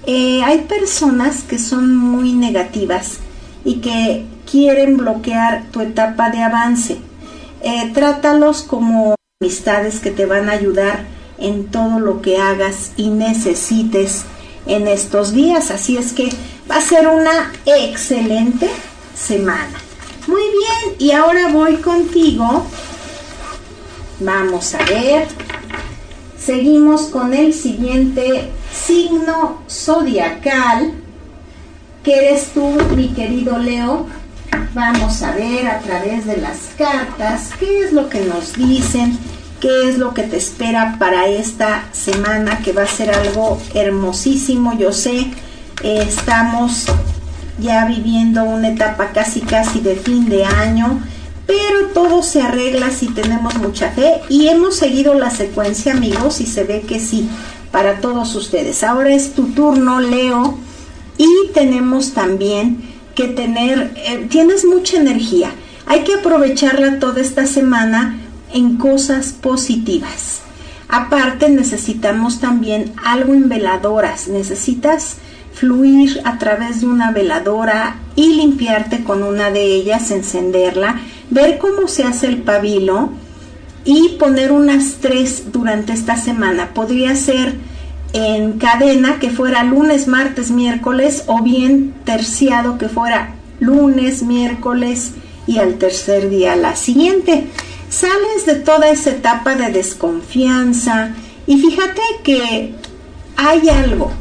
[0.05, 3.19] Eh, hay personas que son muy negativas
[3.63, 6.97] y que quieren bloquear tu etapa de avance.
[7.61, 11.05] Eh, trátalos como amistades que te van a ayudar
[11.37, 14.23] en todo lo que hagas y necesites
[14.65, 15.71] en estos días.
[15.71, 16.29] Así es que
[16.69, 18.69] va a ser una excelente
[19.15, 19.77] semana.
[20.27, 22.65] Muy bien, y ahora voy contigo.
[24.19, 25.27] Vamos a ver.
[26.37, 30.93] Seguimos con el siguiente signo zodiacal
[32.03, 34.07] que eres tú, mi querido Leo.
[34.73, 39.17] Vamos a ver a través de las cartas qué es lo que nos dicen,
[39.59, 44.77] qué es lo que te espera para esta semana, que va a ser algo hermosísimo.
[44.77, 45.31] Yo sé,
[45.83, 46.85] eh, estamos
[47.59, 51.01] ya viviendo una etapa casi casi de fin de año,
[51.45, 56.45] pero todo se arregla si tenemos mucha fe y hemos seguido la secuencia, amigos, y
[56.45, 57.27] se ve que sí,
[57.71, 58.83] para todos ustedes.
[58.83, 60.68] Ahora es tu turno, Leo
[61.19, 62.81] y tenemos también
[63.13, 65.51] que tener, eh, tienes mucha energía,
[65.85, 68.17] hay que aprovecharla toda esta semana
[68.53, 70.39] en cosas positivas.
[70.87, 75.17] Aparte necesitamos también algo en veladoras, necesitas
[75.53, 81.89] fluir a través de una veladora y limpiarte con una de ellas, encenderla, ver cómo
[81.89, 83.09] se hace el pabilo
[83.83, 86.73] y poner unas tres durante esta semana.
[86.73, 87.55] Podría ser
[88.13, 95.11] en cadena que fuera lunes, martes, miércoles o bien terciado que fuera lunes, miércoles
[95.45, 97.47] y al tercer día la siguiente.
[97.89, 101.11] Sales de toda esa etapa de desconfianza
[101.47, 102.75] y fíjate que
[103.35, 104.11] hay algo.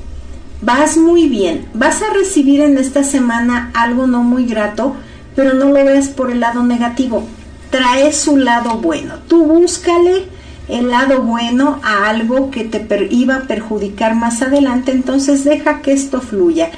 [0.60, 1.68] Vas muy bien.
[1.74, 4.96] Vas a recibir en esta semana algo no muy grato,
[5.36, 7.26] pero no lo veas por el lado negativo.
[7.70, 9.16] Trae su lado bueno.
[9.28, 10.26] Tú búscale
[10.68, 15.92] el lado bueno a algo que te iba a perjudicar más adelante, entonces deja que
[15.92, 16.70] esto fluya.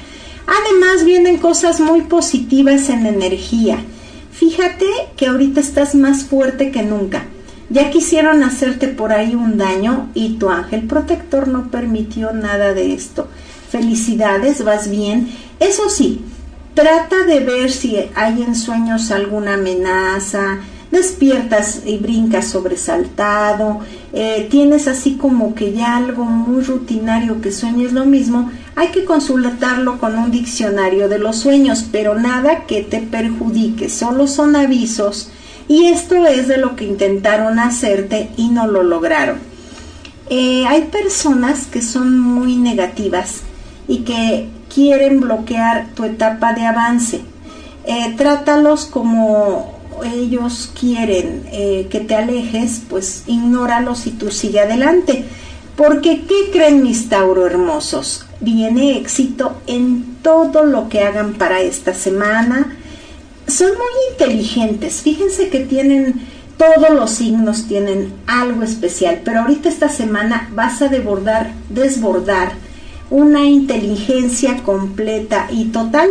[0.47, 3.79] Además vienen cosas muy positivas en energía.
[4.31, 7.25] Fíjate que ahorita estás más fuerte que nunca.
[7.69, 12.93] Ya quisieron hacerte por ahí un daño y tu ángel protector no permitió nada de
[12.93, 13.27] esto.
[13.69, 15.31] Felicidades, vas bien.
[15.59, 16.21] Eso sí,
[16.73, 20.59] trata de ver si hay en sueños alguna amenaza,
[20.91, 23.79] despiertas y brincas sobresaltado,
[24.13, 29.05] eh, tienes así como que ya algo muy rutinario que sueñes lo mismo, hay que
[29.05, 35.31] consultarlo con un diccionario de los sueños, pero nada que te perjudique, solo son avisos
[35.67, 39.39] y esto es de lo que intentaron hacerte y no lo lograron.
[40.29, 43.41] Eh, hay personas que son muy negativas
[43.87, 47.21] y que quieren bloquear tu etapa de avance.
[47.85, 55.25] Eh, trátalos como ellos quieren eh, que te alejes, pues ignóralos y tú sigue adelante.
[55.75, 58.25] Porque, ¿qué creen mis Tauro hermosos?
[58.39, 62.77] Viene éxito en todo lo que hagan para esta semana.
[63.47, 65.01] Son muy inteligentes.
[65.01, 66.21] Fíjense que tienen,
[66.57, 69.21] todos los signos tienen algo especial.
[69.23, 72.53] Pero ahorita esta semana vas a desbordar, desbordar
[73.09, 76.09] una inteligencia completa y total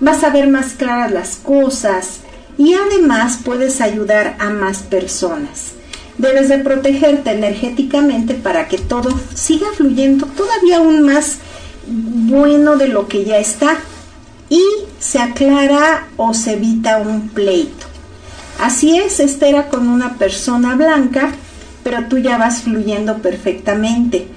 [0.00, 2.23] vas a ver más claras las cosas
[2.58, 5.72] y además puedes ayudar a más personas.
[6.18, 11.38] Debes de protegerte energéticamente para que todo siga fluyendo todavía aún más
[11.86, 13.78] bueno de lo que ya está
[14.48, 14.62] y
[15.00, 17.86] se aclara o se evita un pleito.
[18.60, 21.32] Así es, esta era con una persona blanca,
[21.82, 24.28] pero tú ya vas fluyendo perfectamente.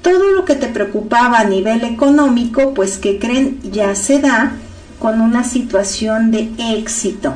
[0.00, 4.52] Todo lo que te preocupaba a nivel económico, pues que creen ya se da
[4.98, 7.34] con una situación de éxito.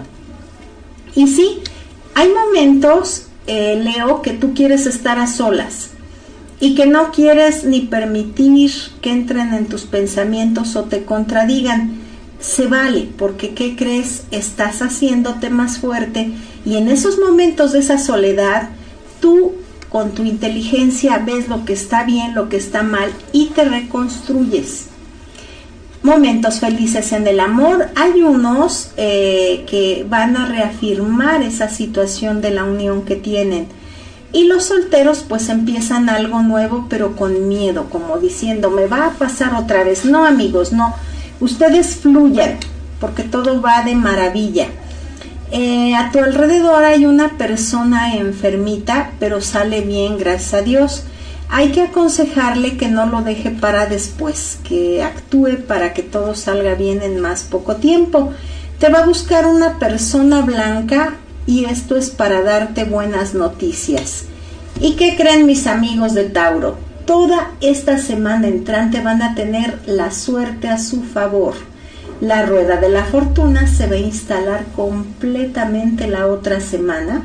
[1.15, 1.59] Y sí,
[2.15, 5.91] hay momentos, eh, Leo, que tú quieres estar a solas
[6.61, 12.01] y que no quieres ni permitir que entren en tus pensamientos o te contradigan.
[12.41, 14.25] Se vale, porque ¿qué crees?
[14.31, 16.33] Estás haciéndote más fuerte
[16.65, 18.71] y en esos momentos de esa soledad,
[19.21, 19.53] tú
[19.89, 24.92] con tu inteligencia ves lo que está bien, lo que está mal y te reconstruyes
[26.03, 27.91] momentos felices en el amor.
[27.97, 33.69] Hay unos eh, que van a reafirmar esa situación de la unión que tienen.
[34.33, 39.11] Y los solteros pues empiezan algo nuevo pero con miedo, como diciendo, me va a
[39.11, 40.05] pasar otra vez.
[40.05, 40.95] No amigos, no.
[41.41, 42.59] Ustedes fluyan
[43.01, 44.69] porque todo va de maravilla.
[45.51, 51.05] Eh, a tu alrededor hay una persona enfermita pero sale bien, gracias a Dios
[51.55, 56.75] hay que aconsejarle que no lo deje para después, que actúe para que todo salga
[56.77, 58.33] bien en más poco tiempo.
[58.79, 61.17] Te va a buscar una persona blanca
[61.47, 64.25] y esto es para darte buenas noticias.
[64.81, 66.79] ¿Y qué creen mis amigos de Tauro?
[67.05, 71.53] Toda esta semana entrante van a tener la suerte a su favor.
[72.23, 77.25] La rueda de la fortuna se va a instalar completamente la otra semana.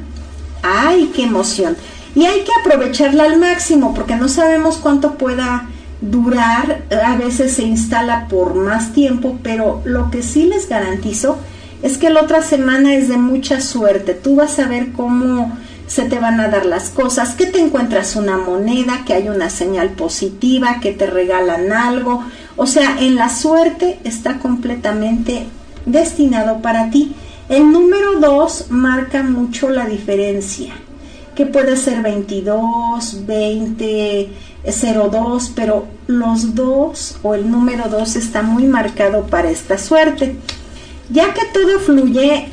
[0.64, 1.78] ¡Ay, qué emoción!
[2.18, 5.68] Y hay que aprovecharla al máximo porque no sabemos cuánto pueda
[6.02, 11.38] durar, a veces se instala por más tiempo, pero lo que sí les garantizo
[11.84, 14.16] es que la otra semana es de mucha suerte.
[14.16, 15.56] Tú vas a ver cómo
[15.86, 19.52] se te van a dar las cosas, que te encuentras una moneda, que hay una
[19.52, 22.24] señal positiva, que te regalan algo.
[22.56, 25.46] O sea, en la suerte está completamente
[25.86, 27.16] destinado para ti.
[27.48, 30.74] El número 2 marca mucho la diferencia
[31.38, 34.30] que puede ser 22, 20,
[34.66, 40.36] 02, pero los dos o el número 2 está muy marcado para esta suerte.
[41.12, 42.48] Ya que todo fluye,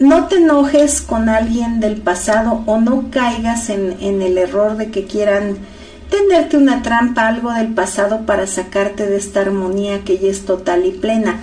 [0.00, 4.90] no te enojes con alguien del pasado o no caigas en, en el error de
[4.90, 5.56] que quieran
[6.10, 10.86] tenderte una trampa, algo del pasado para sacarte de esta armonía que ya es total
[10.86, 11.38] y plena.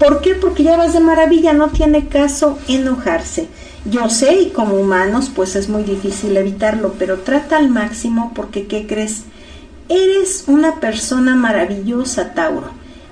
[0.00, 0.34] ¿Por qué?
[0.34, 3.46] Porque ya vas de maravilla, no tiene caso enojarse.
[3.84, 8.66] Yo sé y como humanos pues es muy difícil evitarlo, pero trata al máximo porque
[8.66, 9.22] ¿qué crees?
[9.88, 12.70] Eres una persona maravillosa, Tauro.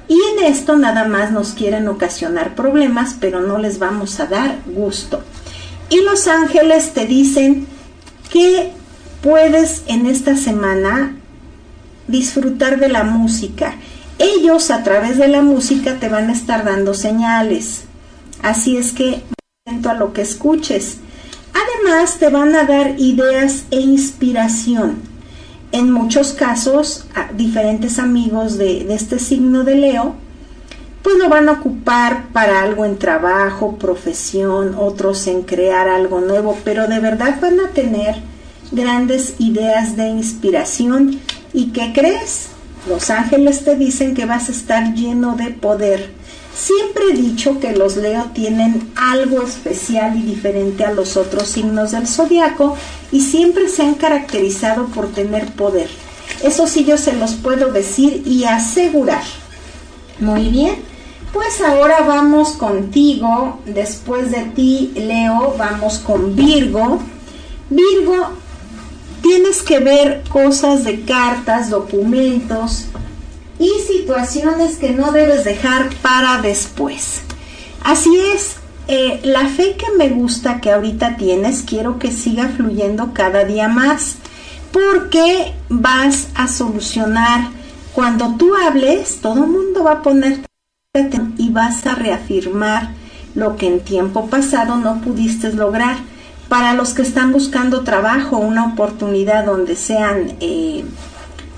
[0.08, 4.58] Y en esto nada más nos quieren ocasionar problemas, pero no les vamos a dar
[4.66, 5.22] gusto.
[5.90, 7.66] Y los ángeles te dicen
[8.30, 8.72] que
[9.22, 11.16] puedes en esta semana
[12.06, 13.74] disfrutar de la música.
[14.18, 17.84] Ellos a través de la música te van a estar dando señales.
[18.42, 19.22] Así es que
[19.84, 20.98] a lo que escuches.
[21.52, 24.96] Además, te van a dar ideas e inspiración.
[25.72, 27.06] En muchos casos,
[27.36, 30.14] diferentes amigos de, de este signo de Leo,
[31.02, 36.58] pues lo van a ocupar para algo en trabajo, profesión, otros en crear algo nuevo,
[36.64, 38.16] pero de verdad van a tener
[38.72, 41.20] grandes ideas de inspiración.
[41.52, 42.48] ¿Y qué crees?
[42.88, 46.17] Los ángeles te dicen que vas a estar lleno de poder
[46.58, 51.92] Siempre he dicho que los Leo tienen algo especial y diferente a los otros signos
[51.92, 52.76] del zodiaco
[53.12, 55.88] y siempre se han caracterizado por tener poder.
[56.42, 59.22] Eso sí yo se los puedo decir y asegurar.
[60.18, 60.74] Muy bien,
[61.32, 63.60] pues ahora vamos contigo.
[63.64, 66.98] Después de ti, Leo, vamos con Virgo.
[67.70, 68.30] Virgo,
[69.22, 72.86] tienes que ver cosas de cartas, documentos,
[73.58, 77.22] y situaciones que no debes dejar para después.
[77.82, 78.56] Así es,
[78.86, 83.68] eh, la fe que me gusta que ahorita tienes, quiero que siga fluyendo cada día
[83.68, 84.16] más,
[84.72, 87.50] porque vas a solucionar.
[87.92, 90.40] Cuando tú hables, todo el mundo va a poner
[91.36, 92.94] y vas a reafirmar
[93.34, 95.98] lo que en tiempo pasado no pudiste lograr.
[96.48, 100.82] Para los que están buscando trabajo, una oportunidad donde sean eh,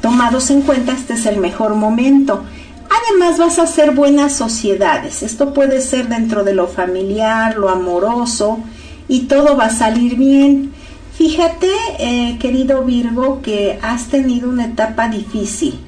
[0.01, 2.45] tomados en cuenta, este es el mejor momento.
[2.91, 5.23] Además vas a hacer buenas sociedades.
[5.23, 8.59] Esto puede ser dentro de lo familiar, lo amoroso
[9.09, 10.73] y todo va a salir bien.
[11.17, 15.79] Fíjate, eh, querido Virgo, que has tenido una etapa difícil.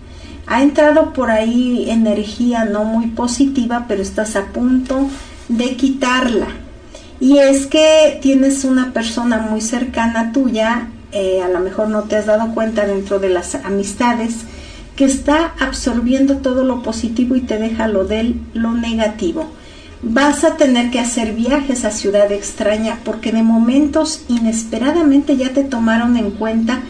[0.46, 5.08] Ha entrado por ahí energía no muy positiva, pero estás a punto
[5.48, 6.48] de quitarla.
[7.20, 12.16] Y es que tienes una persona muy cercana tuya, eh, a lo mejor no te
[12.16, 14.44] has dado cuenta dentro de las amistades,
[14.96, 19.46] que está absorbiendo todo lo positivo y te deja lo del lo negativo.
[20.02, 25.64] Vas a tener que hacer viajes a ciudad extraña porque de momentos inesperadamente ya te
[25.64, 26.80] tomaron en cuenta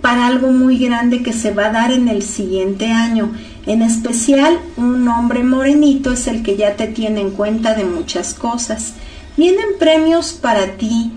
[0.00, 3.32] para algo muy grande que se va a dar en el siguiente año.
[3.66, 8.34] En especial, un hombre morenito es el que ya te tiene en cuenta de muchas
[8.34, 8.94] cosas.
[9.36, 11.12] Vienen premios para ti.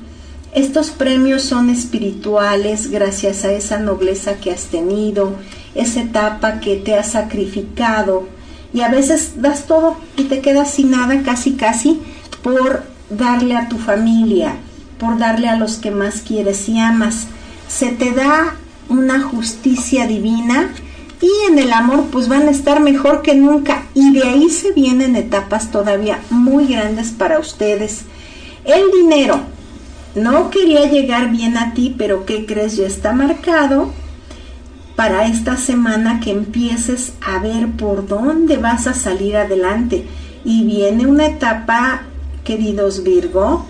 [0.56, 5.36] Estos premios son espirituales gracias a esa nobleza que has tenido,
[5.76, 8.30] esa etapa que te has sacrificado
[8.74, 12.00] y a veces das todo y te quedas sin nada casi casi
[12.42, 14.56] por darle a tu familia,
[14.98, 17.28] por darle a los que más quieres y amas.
[17.68, 18.56] Se te da
[18.88, 20.74] una justicia divina
[21.20, 24.72] y en el amor pues van a estar mejor que nunca y de ahí se
[24.72, 28.04] vienen etapas todavía muy grandes para ustedes.
[28.64, 29.54] El dinero
[30.16, 32.78] no quería llegar bien a ti, pero ¿qué crees?
[32.78, 33.92] Ya está marcado
[34.96, 40.06] para esta semana que empieces a ver por dónde vas a salir adelante.
[40.46, 42.04] Y viene una etapa,
[42.44, 43.66] queridos Virgo,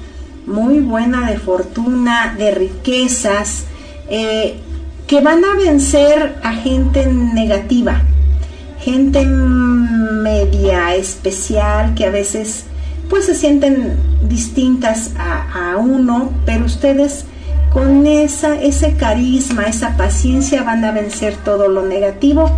[0.46, 3.64] muy buena de fortuna, de riquezas,
[4.10, 4.60] eh,
[5.08, 8.02] que van a vencer a gente negativa,
[8.80, 12.66] gente media especial que a veces
[13.10, 13.94] pues se sienten
[14.28, 17.26] distintas a, uno, pero ustedes
[17.72, 22.50] con esa, ese carisma, esa paciencia van a vencer todo lo negativo.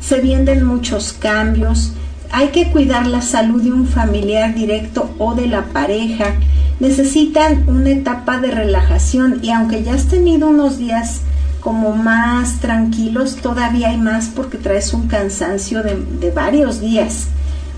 [0.00, 1.94] Se vienen muchos cambios.
[2.30, 6.34] Hay que cuidar la salud de un familiar directo o de la pareja.
[6.80, 11.22] Necesitan una etapa de relajación y aunque ya has tenido unos días
[11.60, 17.28] como más tranquilos, todavía hay más porque traes un cansancio de, varios días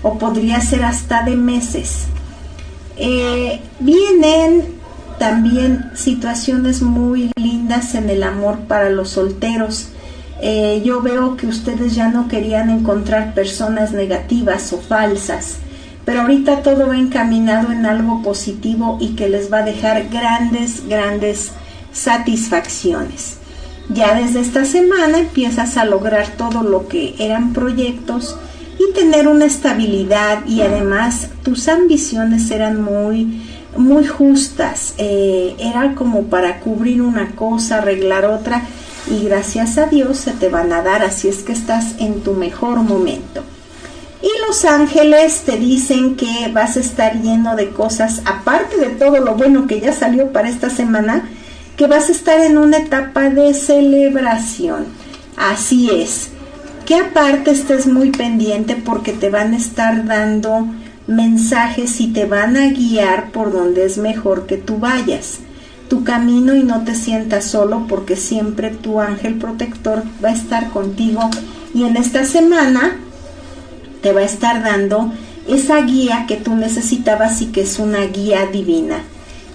[0.07, 2.05] o podría ser hasta de meses.
[2.95, 4.77] Eh, vienen
[5.19, 9.89] también situaciones muy lindas en el amor para los solteros.
[10.41, 15.57] Eh, yo veo que ustedes ya no querían encontrar personas negativas o falsas,
[16.05, 20.87] pero ahorita todo va encaminado en algo positivo y que les va a dejar grandes,
[20.87, 21.51] grandes
[21.91, 23.37] satisfacciones.
[23.89, 28.37] Ya desde esta semana empiezas a lograr todo lo que eran proyectos
[28.79, 33.41] y tener una estabilidad y además tus ambiciones eran muy
[33.75, 38.63] muy justas eh, era como para cubrir una cosa arreglar otra
[39.09, 42.33] y gracias a Dios se te van a dar así es que estás en tu
[42.33, 43.43] mejor momento
[44.21, 49.19] y los ángeles te dicen que vas a estar lleno de cosas aparte de todo
[49.19, 51.29] lo bueno que ya salió para esta semana
[51.77, 54.87] que vas a estar en una etapa de celebración.
[55.37, 56.31] Así es.
[56.87, 60.65] Que aparte estés muy pendiente porque te van a estar dando
[61.05, 65.39] mensajes y te van a guiar por donde es mejor que tú vayas.
[65.89, 70.69] Tu camino y no te sientas solo porque siempre tu ángel protector va a estar
[70.69, 71.29] contigo
[71.73, 72.95] y en esta semana
[74.01, 75.11] te va a estar dando
[75.45, 78.99] esa guía que tú necesitabas y que es una guía divina.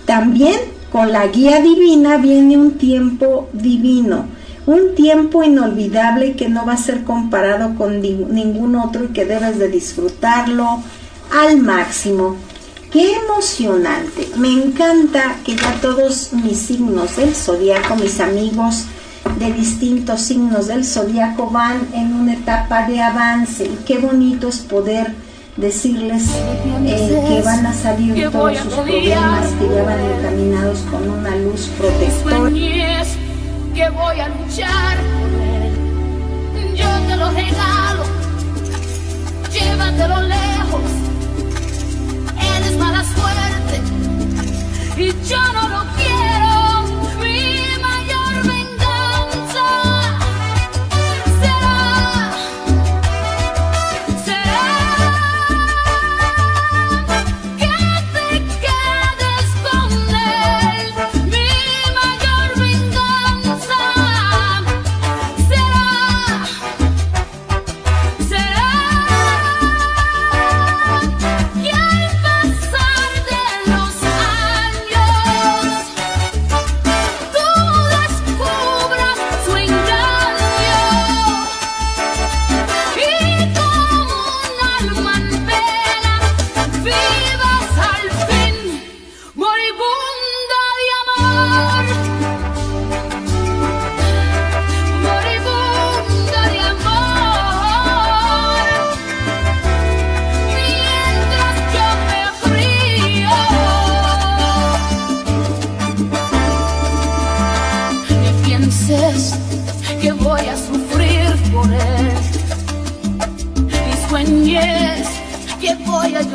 [0.04, 0.60] También
[0.92, 4.26] con la guía divina viene un tiempo divino,
[4.66, 9.58] un tiempo inolvidable que no va a ser comparado con ningún otro y que debes
[9.58, 10.82] de disfrutarlo
[11.32, 12.36] al máximo.
[12.92, 14.28] Qué emocionante.
[14.36, 18.84] Me encanta que ya todos mis signos del zodiaco, mis amigos
[19.38, 24.58] de distintos signos del zodiaco van en una etapa de avance y qué bonito es
[24.58, 25.14] poder
[25.56, 26.24] decirles
[26.84, 31.70] eh, que van a salir todos sus problemas, que ya van encaminados con una luz
[31.78, 32.50] protectora.
[33.74, 34.98] Que voy a luchar,
[36.74, 38.04] yo te lo regalo,
[39.50, 40.82] llévatelo lejos,
[42.56, 43.80] eres mala suerte
[44.98, 46.81] y yo no lo quiero.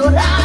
[0.10, 0.37] Llorar